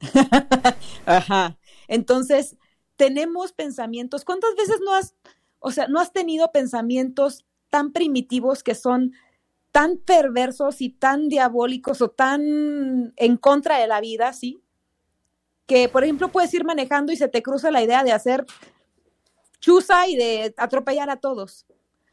Ajá. 1.06 1.56
Entonces, 1.88 2.56
tenemos 2.96 3.52
pensamientos. 3.52 4.24
¿Cuántas 4.24 4.54
veces 4.54 4.80
no 4.84 4.94
has, 4.94 5.14
o 5.58 5.70
sea, 5.70 5.88
no 5.88 5.98
has 5.98 6.12
tenido 6.12 6.52
pensamientos 6.52 7.46
tan 7.70 7.92
primitivos 7.92 8.62
que 8.62 8.74
son 8.74 9.12
tan 9.72 9.96
perversos 9.98 10.80
y 10.80 10.90
tan 10.90 11.28
diabólicos 11.28 12.00
o 12.02 12.10
tan 12.10 13.12
en 13.16 13.36
contra 13.36 13.78
de 13.78 13.86
la 13.86 14.00
vida, 14.00 14.32
¿sí? 14.32 14.60
Que, 15.66 15.88
por 15.88 16.04
ejemplo, 16.04 16.28
puedes 16.28 16.52
ir 16.54 16.64
manejando 16.64 17.12
y 17.12 17.16
se 17.16 17.28
te 17.28 17.42
cruza 17.42 17.70
la 17.70 17.82
idea 17.82 18.02
de 18.02 18.12
hacer 18.12 18.46
chuza 19.60 20.08
y 20.08 20.16
de 20.16 20.54
atropellar 20.56 21.10
a 21.10 21.16
todos. 21.16 21.66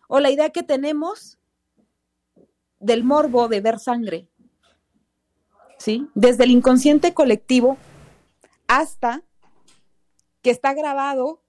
O 0.08 0.20
la 0.20 0.30
idea 0.30 0.50
que 0.50 0.64
tenemos 0.64 1.40
del 2.80 3.04
morbo 3.04 3.48
de 3.48 3.62
ver 3.62 3.80
sangre. 3.80 4.28
¿Sí? 5.78 6.08
Desde 6.14 6.46
el 6.46 6.52
inconsciente 6.52 7.14
colectivo 7.14 7.78
hasta 8.68 9.24
que 10.42 10.52
está 10.52 10.74
grabado 10.74 11.42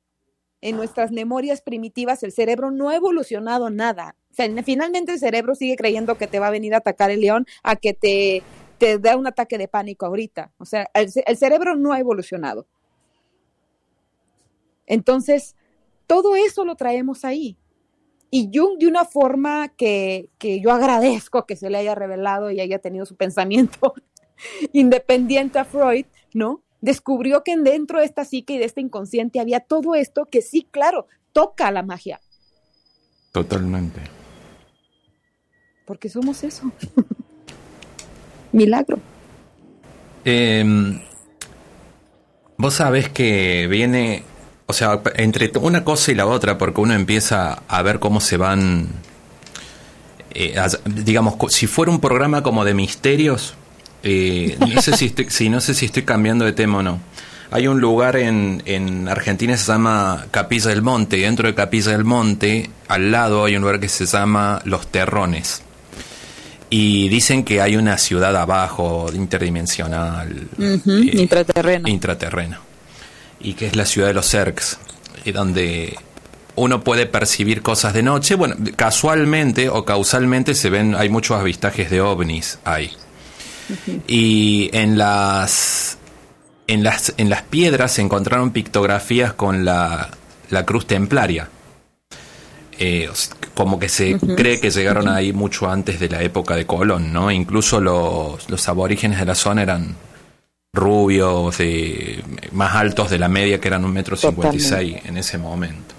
en 0.61 0.76
nuestras 0.76 1.12
memorias 1.12 1.61
primitivas, 1.61 2.22
el 2.22 2.32
cerebro 2.32 2.70
no 2.70 2.88
ha 2.88 2.97
evolucionado 2.97 3.70
nada. 3.70 4.16
Finalmente 4.32 5.12
el 5.12 5.18
cerebro 5.18 5.55
sigue 5.55 5.76
creyendo 5.76 6.16
que 6.16 6.26
te 6.26 6.38
va 6.38 6.49
a 6.49 6.51
venir 6.51 6.74
a 6.74 6.78
atacar 6.78 7.11
el 7.11 7.20
león 7.20 7.47
a 7.62 7.76
que 7.76 7.94
te, 7.94 8.42
te 8.78 8.99
da 8.99 9.16
un 9.16 9.26
ataque 9.26 9.59
de 9.59 9.68
pánico 9.68 10.07
ahorita. 10.07 10.53
O 10.59 10.64
sea, 10.64 10.90
el 10.94 11.36
cerebro 11.36 11.76
no 11.76 11.92
ha 11.92 12.01
evolucionado. 12.01 12.66
Entonces, 14.86 15.57
todo 16.07 16.37
eso 16.37 16.65
lo 16.65 16.77
traemos 16.77 17.25
ahí. 17.25 17.57
Y 18.31 18.51
Jung, 18.53 18.79
de 18.79 18.87
una 18.87 19.05
forma 19.05 19.69
que, 19.69 20.31
que 20.39 20.61
yo 20.61 20.73
agradezco 20.73 21.47
que 21.47 21.57
se 21.57 21.71
le 21.71 21.79
haya 21.79 21.95
revelado 21.95 22.51
y 22.51 22.61
haya 22.61 22.79
tenido 22.79 23.07
su 23.07 23.17
pensamiento 23.17 23.95
independiente 24.73 25.59
a 25.59 25.65
Freud, 25.65 26.07
¿no? 26.35 26.63
Descubrió 26.81 27.43
que 27.43 27.57
dentro 27.57 28.01
de 28.01 28.05
esta 28.05 28.25
psique 28.25 28.55
y 28.55 28.59
de 28.59 28.67
este 28.67 28.81
inconsciente 28.81 29.41
había 29.41 29.61
todo 29.61 29.95
esto 29.95 30.27
que 30.27 30.43
sí, 30.43 30.69
claro, 30.71 31.07
toca 31.33 31.71
la 31.71 31.83
magia. 31.83 32.21
Totalmente. 33.33 34.01
Porque 35.87 36.09
somos 36.09 36.43
eso. 36.45 36.71
Milagro. 38.53 38.99
Em, 40.25 41.01
vos 42.57 42.75
sabés 42.75 43.09
que 43.09 43.67
viene 43.69 44.25
o 44.67 44.73
sea, 44.73 45.01
entre 45.14 45.53
una 45.61 45.85
cosa 45.85 46.11
y 46.11 46.14
la 46.17 46.27
otra, 46.27 46.59
porque 46.59 46.81
uno 46.81 46.93
empieza 46.93 47.62
a 47.69 47.83
ver 47.83 48.01
cómo 48.01 48.21
se 48.21 48.37
van, 48.37 48.89
eh, 50.35 50.57
digamos, 50.85 51.37
si 51.51 51.69
fuera 51.69 51.93
un 51.93 52.01
programa 52.01 52.43
como 52.43 52.64
de 52.64 52.75
misterios, 52.75 53.55
eh, 54.03 54.57
no 54.75 54.83
sé 54.83 54.97
si, 54.97 55.07
estoy, 55.07 55.49
no 55.49 55.61
sé 55.61 55.73
si 55.73 55.87
estoy 55.87 56.03
cambiando 56.03 56.45
de 56.45 56.53
tema 56.53 56.79
o 56.79 56.83
no. 56.83 57.01
Hay 57.53 57.69
un 57.69 57.81
lugar 57.81 58.17
en, 58.17 58.61
en 58.67 59.09
Argentina 59.09 59.53
que 59.53 59.59
se 59.59 59.71
llama 59.71 60.27
Capilla 60.33 60.71
del 60.71 60.83
Monte, 60.83 61.19
y 61.19 61.21
dentro 61.21 61.47
de 61.47 61.55
Capilla 61.55 61.93
del 61.93 62.05
Monte, 62.05 62.69
al 62.89 63.12
lado 63.12 63.45
hay 63.45 63.55
un 63.55 63.62
lugar 63.62 63.79
que 63.79 63.89
se 63.89 64.05
llama 64.05 64.61
Los 64.64 64.89
Terrones. 64.89 65.62
Y 66.71 67.09
dicen 67.09 67.45
que 67.45 67.61
hay 67.61 67.77
una 67.77 67.97
ciudad 67.99 68.35
abajo, 68.35 69.07
interdimensional. 69.14 70.49
Eh, 70.59 70.81
intraterrena. 71.12 71.89
Intraterrena 71.89 72.61
y 73.41 73.55
que 73.55 73.66
es 73.66 73.76
la 73.76 73.84
ciudad 73.84 74.09
de 74.09 74.14
los 74.14 74.28
Cercs, 74.28 74.78
y 75.24 75.32
donde 75.32 75.97
uno 76.57 76.82
puede 76.82 77.07
percibir 77.07 77.62
cosas 77.62 77.93
de 77.95 78.03
noche. 78.03 78.34
Bueno, 78.34 78.57
casualmente 78.76 79.68
o 79.68 79.84
causalmente 79.84 80.55
se 80.55 80.70
ven, 80.70 80.95
hay 80.95 81.09
muchos 81.09 81.39
avistajes 81.39 81.91
de 81.91 82.01
ovnis 82.01 82.59
ahí. 82.64 82.91
Y 84.07 84.70
en 84.72 84.97
las, 84.97 85.99
en 86.66 86.82
las, 86.82 87.12
en 87.16 87.28
las 87.28 87.43
piedras 87.43 87.93
se 87.93 88.03
encontraron 88.03 88.53
pictografías 88.53 89.32
con 89.34 89.64
la, 89.64 90.11
la 90.51 90.64
cruz 90.64 90.87
templaria. 90.87 91.49
Eh, 92.78 93.09
como 93.55 93.78
que 93.78 93.89
se 93.89 94.18
cree 94.37 94.61
que 94.61 94.70
llegaron 94.70 95.09
ahí 95.09 95.32
mucho 95.32 95.70
antes 95.70 95.99
de 95.99 96.11
la 96.11 96.22
época 96.22 96.57
de 96.57 96.66
Colón, 96.66 97.12
¿no? 97.12 97.30
Incluso 97.30 97.80
los, 97.80 98.49
los 98.51 98.68
aborígenes 98.68 99.18
de 99.18 99.24
la 99.24 99.34
zona 99.34 99.62
eran 99.62 99.97
rubios, 100.77 101.57
más 102.53 102.74
altos 102.74 103.11
de 103.11 103.18
la 103.18 103.29
media, 103.29 103.61
que 103.61 103.68
eran 103.68 103.85
un 103.85 103.93
metro 103.93 104.16
cincuenta 104.16 104.55
y 104.55 104.61
seis 104.61 104.97
en 105.05 105.16
ese 105.16 105.39
momento. 105.39 105.95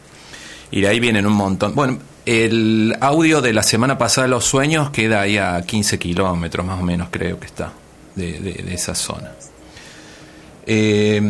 Y 0.71 0.81
de 0.81 0.87
ahí 0.87 0.99
vienen 0.99 1.25
un 1.25 1.33
montón. 1.33 1.75
Bueno, 1.75 1.99
el 2.25 2.95
audio 2.99 3.41
de 3.41 3.53
la 3.53 3.63
semana 3.63 3.97
pasada, 3.97 4.27
Los 4.27 4.45
Sueños, 4.45 4.89
queda 4.91 5.21
ahí 5.21 5.37
a 5.37 5.61
15 5.61 5.97
kilómetros 5.97 6.65
más 6.65 6.79
o 6.79 6.83
menos, 6.83 7.09
creo 7.09 7.39
que 7.39 7.45
está, 7.45 7.71
de, 8.15 8.65
esa 8.71 8.95
zona. 8.95 9.31
Eh, 10.65 11.21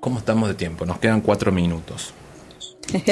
¿Cómo 0.00 0.18
estamos 0.18 0.48
de 0.48 0.54
tiempo? 0.54 0.84
Nos 0.84 0.98
quedan 0.98 1.20
cuatro 1.20 1.50
minutos. 1.50 2.12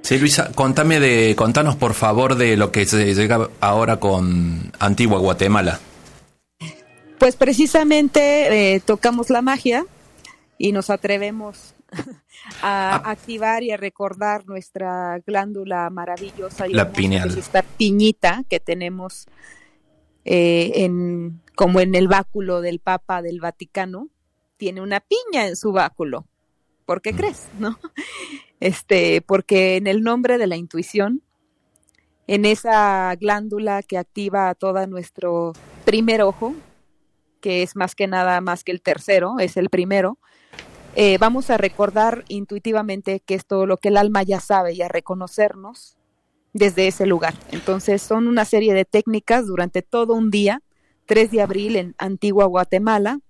Sí, 0.00 0.18
Luisa, 0.18 0.52
contame 0.54 1.00
de, 1.00 1.34
contanos 1.36 1.76
por 1.76 1.92
favor 1.92 2.36
de 2.36 2.56
lo 2.56 2.72
que 2.72 2.86
se 2.86 3.14
llega 3.14 3.50
ahora 3.60 4.00
con 4.00 4.72
Antigua 4.78 5.18
Guatemala. 5.18 5.80
Pues 7.18 7.36
precisamente 7.36 8.74
eh, 8.74 8.80
tocamos 8.80 9.30
la 9.30 9.42
magia 9.42 9.84
y 10.56 10.72
nos 10.72 10.90
atrevemos 10.90 11.74
a 12.62 12.96
ah. 12.96 13.10
activar 13.10 13.62
y 13.62 13.70
a 13.70 13.76
recordar 13.76 14.46
nuestra 14.46 15.18
glándula 15.26 15.88
maravillosa 15.90 16.68
y 16.68 16.72
la 16.72 16.92
pineal. 16.92 17.36
esta 17.36 17.62
piñita 17.62 18.44
que 18.48 18.60
tenemos 18.60 19.26
eh, 20.24 20.72
en 20.84 21.40
como 21.54 21.80
en 21.80 21.94
el 21.94 22.06
báculo 22.06 22.60
del 22.60 22.78
Papa 22.78 23.20
del 23.20 23.40
Vaticano 23.40 24.08
tiene 24.58 24.80
una 24.80 25.00
piña 25.00 25.48
en 25.48 25.56
su 25.56 25.72
báculo. 25.72 26.26
¿Por 26.84 27.02
qué 27.02 27.12
mm. 27.12 27.16
crees? 27.16 27.48
¿No? 27.58 27.78
Este, 28.60 29.22
porque 29.22 29.76
en 29.76 29.86
el 29.86 30.02
nombre 30.02 30.38
de 30.38 30.46
la 30.46 30.56
intuición, 30.56 31.22
en 32.26 32.44
esa 32.44 33.14
glándula 33.16 33.82
que 33.82 33.98
activa 33.98 34.54
todo 34.54 34.86
nuestro 34.86 35.52
primer 35.84 36.22
ojo, 36.22 36.54
que 37.40 37.62
es 37.62 37.76
más 37.76 37.94
que 37.94 38.06
nada 38.06 38.40
más 38.40 38.64
que 38.64 38.72
el 38.72 38.80
tercero, 38.82 39.38
es 39.38 39.56
el 39.56 39.70
primero, 39.70 40.18
eh, 41.00 41.16
vamos 41.18 41.50
a 41.50 41.56
recordar 41.56 42.24
intuitivamente 42.28 43.20
que 43.20 43.34
es 43.34 43.46
todo 43.46 43.66
lo 43.66 43.76
que 43.76 43.88
el 43.88 43.96
alma 43.96 44.22
ya 44.22 44.40
sabe 44.40 44.72
y 44.72 44.82
a 44.82 44.88
reconocernos 44.88 45.96
desde 46.52 46.88
ese 46.88 47.06
lugar. 47.06 47.34
Entonces 47.52 48.02
son 48.02 48.26
una 48.26 48.44
serie 48.44 48.74
de 48.74 48.84
técnicas 48.84 49.46
durante 49.46 49.82
todo 49.82 50.14
un 50.14 50.30
día, 50.30 50.62
3 51.06 51.30
de 51.30 51.42
abril 51.42 51.76
en 51.76 51.94
Antigua 51.98 52.46
Guatemala, 52.46 53.20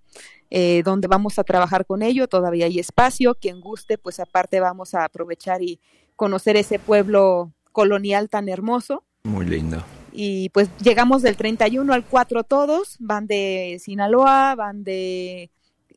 eh, 0.51 0.83
donde 0.83 1.09
vamos 1.09 1.39
a 1.39 1.45
trabajar 1.45 1.85
con 1.85 2.03
ello, 2.03 2.27
todavía 2.27 2.67
hay 2.67 2.79
espacio, 2.79 3.35
quien 3.35 3.61
guste, 3.61 3.99
pues 3.99 4.19
aparte 4.19 4.61
vamos 4.61 4.95
a 4.95 5.05
aprovechar 5.05 5.63
y 5.63 5.79
conocer 6.17 6.57
ese 6.57 6.79
pueblo 6.79 7.53
colonial 7.73 8.31
tan 8.31 8.49
hermoso. 8.49 9.05
Muy 9.25 9.45
lindo 9.45 9.85
y 10.21 10.49
pues 10.49 10.69
llegamos 10.83 11.23
del 11.23 11.37
31 11.37 11.93
al 11.93 12.05
4 12.05 12.43
todos, 12.43 12.97
van 12.99 13.29
de 13.29 13.79
Sinaloa, 13.81 14.57
van 14.57 14.83
de 14.83 15.49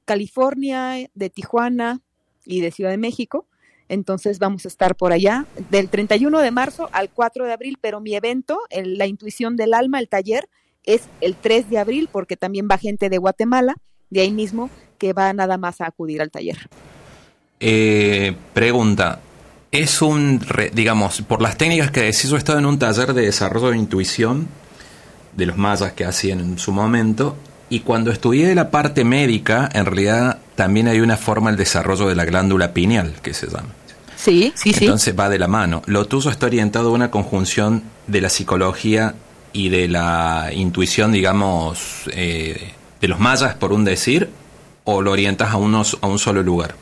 California, 0.06 1.10
de 1.16 1.30
Tijuana 1.32 2.02
y 2.46 2.62
de 2.62 2.70
Ciudad 2.70 2.92
de 2.92 3.00
México. 3.00 3.48
Entonces 3.90 4.38
vamos 4.38 4.66
a 4.66 4.68
estar 4.68 4.96
por 4.96 5.12
allá 5.12 5.48
del 5.72 5.90
31 5.90 6.40
de 6.40 6.52
marzo 6.52 6.88
al 6.92 7.10
4 7.10 7.46
de 7.46 7.54
abril, 7.54 7.80
pero 7.82 8.00
mi 8.00 8.14
evento, 8.14 8.60
La 8.70 9.08
Intuición 9.08 9.56
del 9.56 9.74
Alma, 9.74 10.00
el 10.00 10.08
taller, 10.08 10.48
es 10.84 11.02
el 11.20 11.36
3 11.36 11.72
de 11.72 11.80
abril 11.80 12.08
porque 12.12 12.38
también 12.38 12.68
va 12.70 12.78
gente 12.78 13.10
de 13.10 13.18
Guatemala, 13.18 13.74
de 14.12 14.22
ahí 14.22 14.32
mismo, 14.32 14.70
que 15.00 15.14
va 15.14 15.34
nada 15.34 15.58
más 15.58 15.82
a 15.82 15.88
acudir 15.88 16.22
al 16.22 16.30
taller. 16.30 16.70
Eh, 17.60 18.36
pregunta, 18.54 19.20
es 19.72 20.02
un, 20.02 20.46
digamos, 20.74 21.22
por 21.22 21.42
las 21.42 21.58
técnicas 21.58 21.92
que 21.92 22.02
decís, 22.02 22.30
yo 22.30 22.36
he 22.36 22.40
estado 22.40 22.60
en 22.60 22.66
un 22.66 22.78
taller 22.78 23.14
de 23.14 23.24
desarrollo 23.24 23.72
de 23.72 23.78
intuición 23.78 24.48
de 25.36 25.46
los 25.46 25.58
mayas 25.58 25.94
que 25.94 26.04
hacían 26.04 26.40
en 26.40 26.60
su 26.60 26.72
momento, 26.72 27.38
y 27.70 27.80
cuando 27.80 28.12
estudié 28.12 28.54
la 28.54 28.70
parte 28.70 29.06
médica, 29.06 29.70
en 29.74 29.86
realidad 29.86 30.40
también 30.56 30.90
hay 30.90 31.00
una 31.00 31.16
forma 31.16 31.52
del 31.52 31.58
desarrollo 31.58 32.10
de 32.10 32.16
la 32.16 32.26
glándula 32.26 32.74
pineal, 32.74 33.14
que 33.22 33.34
se 33.34 33.48
llama. 33.48 33.70
Sí, 34.18 34.52
sí, 34.56 34.74
sí. 34.74 34.84
Entonces 34.84 35.18
va 35.18 35.30
de 35.30 35.40
la 35.40 35.48
mano. 35.48 35.82
Lo 35.86 36.06
tuyo 36.06 36.30
está 36.30 36.48
orientado 36.48 36.90
a 36.90 36.92
una 36.92 37.10
conjunción 37.10 37.84
de 38.08 38.22
la 38.22 38.28
psicología 38.28 39.16
y 39.54 39.70
de 39.70 39.88
la 39.88 40.50
intuición, 40.54 41.14
digamos, 41.14 42.04
eh, 42.12 42.74
de 43.00 43.08
los 43.08 43.20
mayas, 43.20 43.56
por 43.56 43.72
un 43.72 43.86
decir, 43.86 44.30
o 44.84 45.02
lo 45.02 45.12
orientas 45.12 45.52
a, 45.52 45.58
unos, 45.58 45.98
a 46.02 46.08
un 46.08 46.20
solo 46.20 46.44
lugar? 46.44 46.76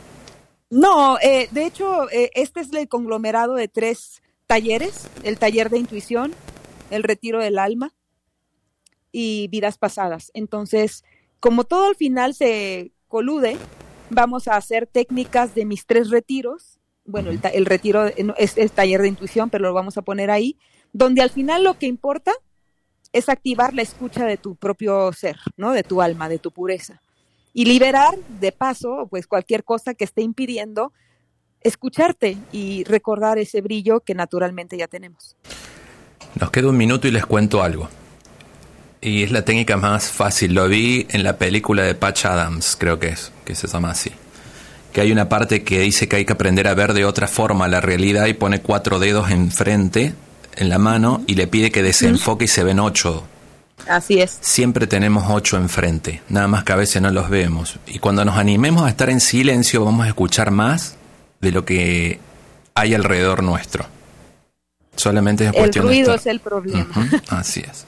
No, 0.69 1.17
eh, 1.19 1.47
de 1.51 1.65
hecho, 1.65 2.09
eh, 2.11 2.31
este 2.35 2.59
es 2.59 2.71
el 2.73 2.87
conglomerado 2.87 3.55
de 3.55 3.67
tres 3.67 4.21
talleres, 4.47 5.07
el 5.23 5.37
taller 5.37 5.69
de 5.69 5.79
intuición, 5.79 6.33
el 6.91 7.03
retiro 7.03 7.39
del 7.39 7.57
alma 7.57 7.93
y 9.11 9.47
vidas 9.47 9.77
pasadas. 9.77 10.31
Entonces, 10.33 11.03
como 11.39 11.63
todo 11.63 11.87
al 11.87 11.95
final 11.95 12.35
se 12.35 12.91
colude, 13.07 13.57
vamos 14.09 14.47
a 14.47 14.57
hacer 14.57 14.85
técnicas 14.85 15.55
de 15.55 15.65
mis 15.65 15.85
tres 15.85 16.09
retiros 16.09 16.79
bueno, 17.09 17.31
el, 17.31 17.65
retiro 17.65 18.05
es 18.37 18.57
el 18.57 18.71
taller 18.71 19.01
de 19.01 19.07
intuición, 19.07 19.49
pero 19.49 19.63
lo 19.63 19.73
vamos 19.73 19.97
a 19.97 20.03
poner 20.03 20.29
ahí, 20.29 20.57
donde 20.93 21.21
al 21.21 21.31
final 21.31 21.63
lo 21.63 21.77
que 21.77 21.87
importa 21.87 22.31
es 23.11 23.29
activar 23.29 23.73
la 23.73 23.81
escucha 23.81 24.25
de 24.25 24.37
tu 24.37 24.55
propio 24.55 25.11
ser, 25.13 25.37
¿no? 25.57 25.71
De 25.71 25.83
tu 25.83 26.01
alma, 26.01 26.29
de 26.29 26.37
tu 26.37 26.51
pureza. 26.51 27.01
Y 27.59 27.65
liberar, 27.65 28.17
de 28.39 28.53
paso, 28.53 29.09
pues 29.09 29.27
cualquier 29.27 29.65
cosa 29.65 29.93
que 29.93 30.05
esté 30.05 30.21
impidiendo 30.21 30.93
escucharte 31.59 32.37
y 32.53 32.85
recordar 32.85 33.37
ese 33.37 33.59
brillo 33.59 33.99
que 33.99 34.15
naturalmente 34.15 34.77
ya 34.77 34.87
tenemos. 34.87 35.35
Nos 36.39 36.51
queda 36.51 36.69
un 36.69 36.77
minuto 36.77 37.09
y 37.09 37.11
les 37.11 37.25
cuento 37.25 37.61
algo. 37.61 37.89
Y 39.01 39.23
es 39.23 39.31
la 39.33 39.43
técnica 39.43 39.75
más 39.75 40.09
fácil. 40.09 40.53
Lo 40.53 40.69
vi 40.69 41.05
en 41.09 41.21
la 41.25 41.37
película 41.37 41.83
de 41.83 41.95
Patch 41.95 42.27
Adams, 42.27 42.77
creo 42.79 42.97
que 42.97 43.09
es, 43.09 43.33
que 43.43 43.55
se 43.55 43.67
llama 43.67 43.91
así 43.91 44.11
que 44.93 45.01
hay 45.01 45.11
una 45.11 45.27
parte 45.27 45.63
que 45.63 45.81
dice 45.81 46.07
que 46.07 46.15
hay 46.15 46.25
que 46.25 46.33
aprender 46.33 46.65
a 46.67 46.73
ver 46.73 46.93
de 46.93 47.03
otra 47.03 47.27
forma 47.27 47.67
la 47.67 47.81
realidad 47.81 48.27
y 48.27 48.33
pone 48.33 48.61
cuatro 48.61 48.99
dedos 48.99 49.31
enfrente, 49.31 50.13
en 50.55 50.69
la 50.69 50.79
mano, 50.79 51.23
y 51.27 51.35
le 51.35 51.45
pide 51.45 51.71
que 51.71 51.83
desenfoque 51.83 52.45
y 52.45 52.47
se 52.47 52.63
ven 52.63 52.79
ocho. 52.79 53.27
Así 53.87 54.21
es. 54.21 54.37
Siempre 54.41 54.87
tenemos 54.87 55.25
ocho 55.29 55.57
enfrente, 55.57 56.21
nada 56.29 56.47
más 56.47 56.63
que 56.63 56.73
a 56.73 56.75
veces 56.75 57.01
no 57.01 57.09
los 57.09 57.29
vemos. 57.29 57.79
Y 57.87 57.99
cuando 57.99 58.23
nos 58.25 58.37
animemos 58.37 58.83
a 58.83 58.89
estar 58.89 59.09
en 59.09 59.19
silencio, 59.19 59.83
vamos 59.83 60.05
a 60.05 60.09
escuchar 60.09 60.51
más 60.51 60.95
de 61.41 61.51
lo 61.51 61.65
que 61.65 62.19
hay 62.75 62.93
alrededor 62.93 63.43
nuestro. 63.43 63.85
Solamente 64.95 65.45
es 65.45 65.53
cuestión 65.53 65.85
El 65.85 65.89
ruido 65.89 66.13
es 66.13 66.25
el 66.25 66.39
problema. 66.39 66.87
Así 67.29 67.61
es. 67.61 67.85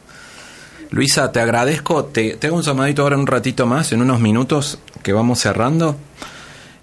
Luisa, 0.91 1.31
te 1.31 1.39
agradezco. 1.39 2.05
Te, 2.05 2.35
te 2.35 2.47
hago 2.47 2.57
un 2.57 2.63
llamadito 2.63 3.01
ahora 3.03 3.17
un 3.17 3.27
ratito 3.27 3.65
más, 3.65 3.91
en 3.91 4.01
unos 4.01 4.19
minutos 4.19 4.79
que 5.03 5.13
vamos 5.13 5.39
cerrando. 5.39 5.97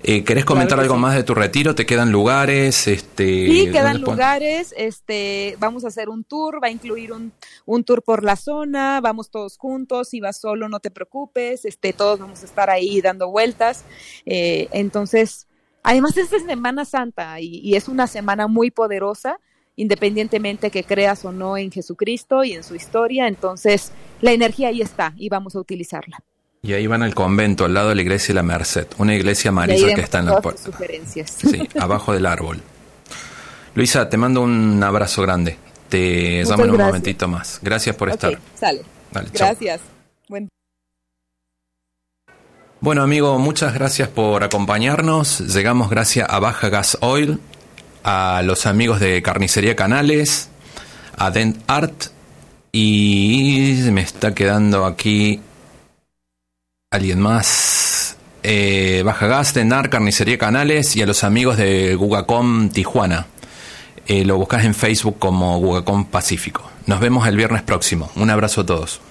Eh, 0.02 0.22
¿Querés 0.22 0.44
comentar 0.44 0.78
algo 0.78 0.96
más 0.96 1.16
de 1.16 1.24
tu 1.24 1.34
retiro? 1.34 1.74
¿Te 1.74 1.84
quedan 1.84 2.12
lugares? 2.12 2.86
Este, 2.86 3.24
sí, 3.24 3.68
quedan 3.72 4.00
lugares. 4.00 4.72
Este, 4.76 5.56
vamos 5.58 5.84
a 5.84 5.88
hacer 5.88 6.08
un 6.08 6.22
tour, 6.22 6.62
va 6.62 6.68
a 6.68 6.70
incluir 6.70 7.12
un, 7.12 7.32
un, 7.66 7.82
tour 7.82 8.02
por 8.02 8.22
la 8.22 8.36
zona, 8.36 9.00
vamos 9.00 9.30
todos 9.30 9.58
juntos, 9.58 10.08
si 10.10 10.20
vas 10.20 10.40
solo 10.40 10.68
no 10.68 10.78
te 10.78 10.90
preocupes, 10.90 11.64
este, 11.64 11.92
todos 11.92 12.20
vamos 12.20 12.42
a 12.42 12.46
estar 12.46 12.70
ahí 12.70 13.00
dando 13.00 13.28
vueltas. 13.28 13.84
Eh, 14.24 14.68
entonces, 14.70 15.48
además 15.82 16.16
es 16.16 16.28
Semana 16.28 16.84
Santa 16.84 17.40
y, 17.40 17.58
y 17.58 17.74
es 17.74 17.88
una 17.88 18.06
semana 18.06 18.46
muy 18.46 18.70
poderosa 18.70 19.40
independientemente 19.74 20.72
que 20.72 20.82
creas 20.82 21.24
o 21.24 21.30
no 21.30 21.56
en 21.56 21.70
Jesucristo 21.70 22.42
y 22.42 22.52
en 22.52 22.64
su 22.64 22.74
historia, 22.74 23.28
entonces 23.28 23.92
la 24.20 24.32
energía 24.32 24.68
ahí 24.68 24.82
está 24.82 25.14
y 25.16 25.28
vamos 25.28 25.54
a 25.54 25.60
utilizarla. 25.60 26.20
Y 26.62 26.72
ahí 26.72 26.86
van 26.86 27.02
al 27.02 27.14
convento, 27.14 27.64
al 27.64 27.74
lado 27.74 27.90
de 27.90 27.94
la 27.94 28.02
iglesia 28.02 28.28
de 28.28 28.34
la 28.34 28.42
Merced, 28.42 28.88
una 28.98 29.14
iglesia 29.14 29.50
amarilla 29.50 29.94
que 29.94 30.00
está 30.00 30.18
en 30.18 30.26
la 30.26 30.40
puerta. 30.40 30.70
Sí, 31.26 31.68
abajo 31.78 32.12
del 32.12 32.26
árbol. 32.26 32.60
Luisa, 33.74 34.08
te 34.08 34.16
mando 34.16 34.42
un 34.42 34.82
abrazo 34.82 35.22
grande. 35.22 35.56
Te 35.88 36.42
llamo 36.44 36.64
en 36.64 36.70
un 36.72 36.78
momentito 36.78 37.28
más. 37.28 37.60
Gracias 37.62 37.94
por 37.96 38.10
estar. 38.10 38.38
Sale. 38.58 38.82
gracias. 39.32 39.80
Bueno, 42.80 43.02
amigo, 43.02 43.38
muchas 43.38 43.74
gracias 43.74 44.08
por 44.08 44.44
acompañarnos. 44.44 45.40
Llegamos 45.40 45.90
gracias 45.90 46.28
a 46.30 46.38
Baja 46.38 46.68
Gas 46.68 46.98
Oil, 47.00 47.40
a 48.04 48.42
los 48.44 48.66
amigos 48.66 49.00
de 49.00 49.20
Carnicería 49.20 49.74
Canales, 49.74 50.48
a 51.16 51.30
Dent 51.30 51.58
Art 51.66 52.04
y 52.70 53.80
me 53.90 54.02
está 54.02 54.34
quedando 54.34 54.86
aquí 54.86 55.40
alguien 56.90 57.20
más. 57.20 58.16
Eh, 58.42 59.02
Baja 59.04 59.26
Gas, 59.26 59.52
Tenar, 59.52 59.90
Carnicería 59.90 60.38
Canales 60.38 60.96
y 60.96 61.02
a 61.02 61.06
los 61.06 61.22
amigos 61.22 61.58
de 61.58 61.94
Gugacom 61.94 62.70
Tijuana. 62.70 63.26
Eh, 64.06 64.24
lo 64.24 64.38
buscas 64.38 64.64
en 64.64 64.74
Facebook 64.74 65.18
como 65.18 65.58
Gugacom 65.58 66.06
Pacífico. 66.06 66.70
Nos 66.86 67.00
vemos 67.00 67.28
el 67.28 67.36
viernes 67.36 67.60
próximo. 67.60 68.10
Un 68.16 68.30
abrazo 68.30 68.62
a 68.62 68.66
todos. 68.66 69.02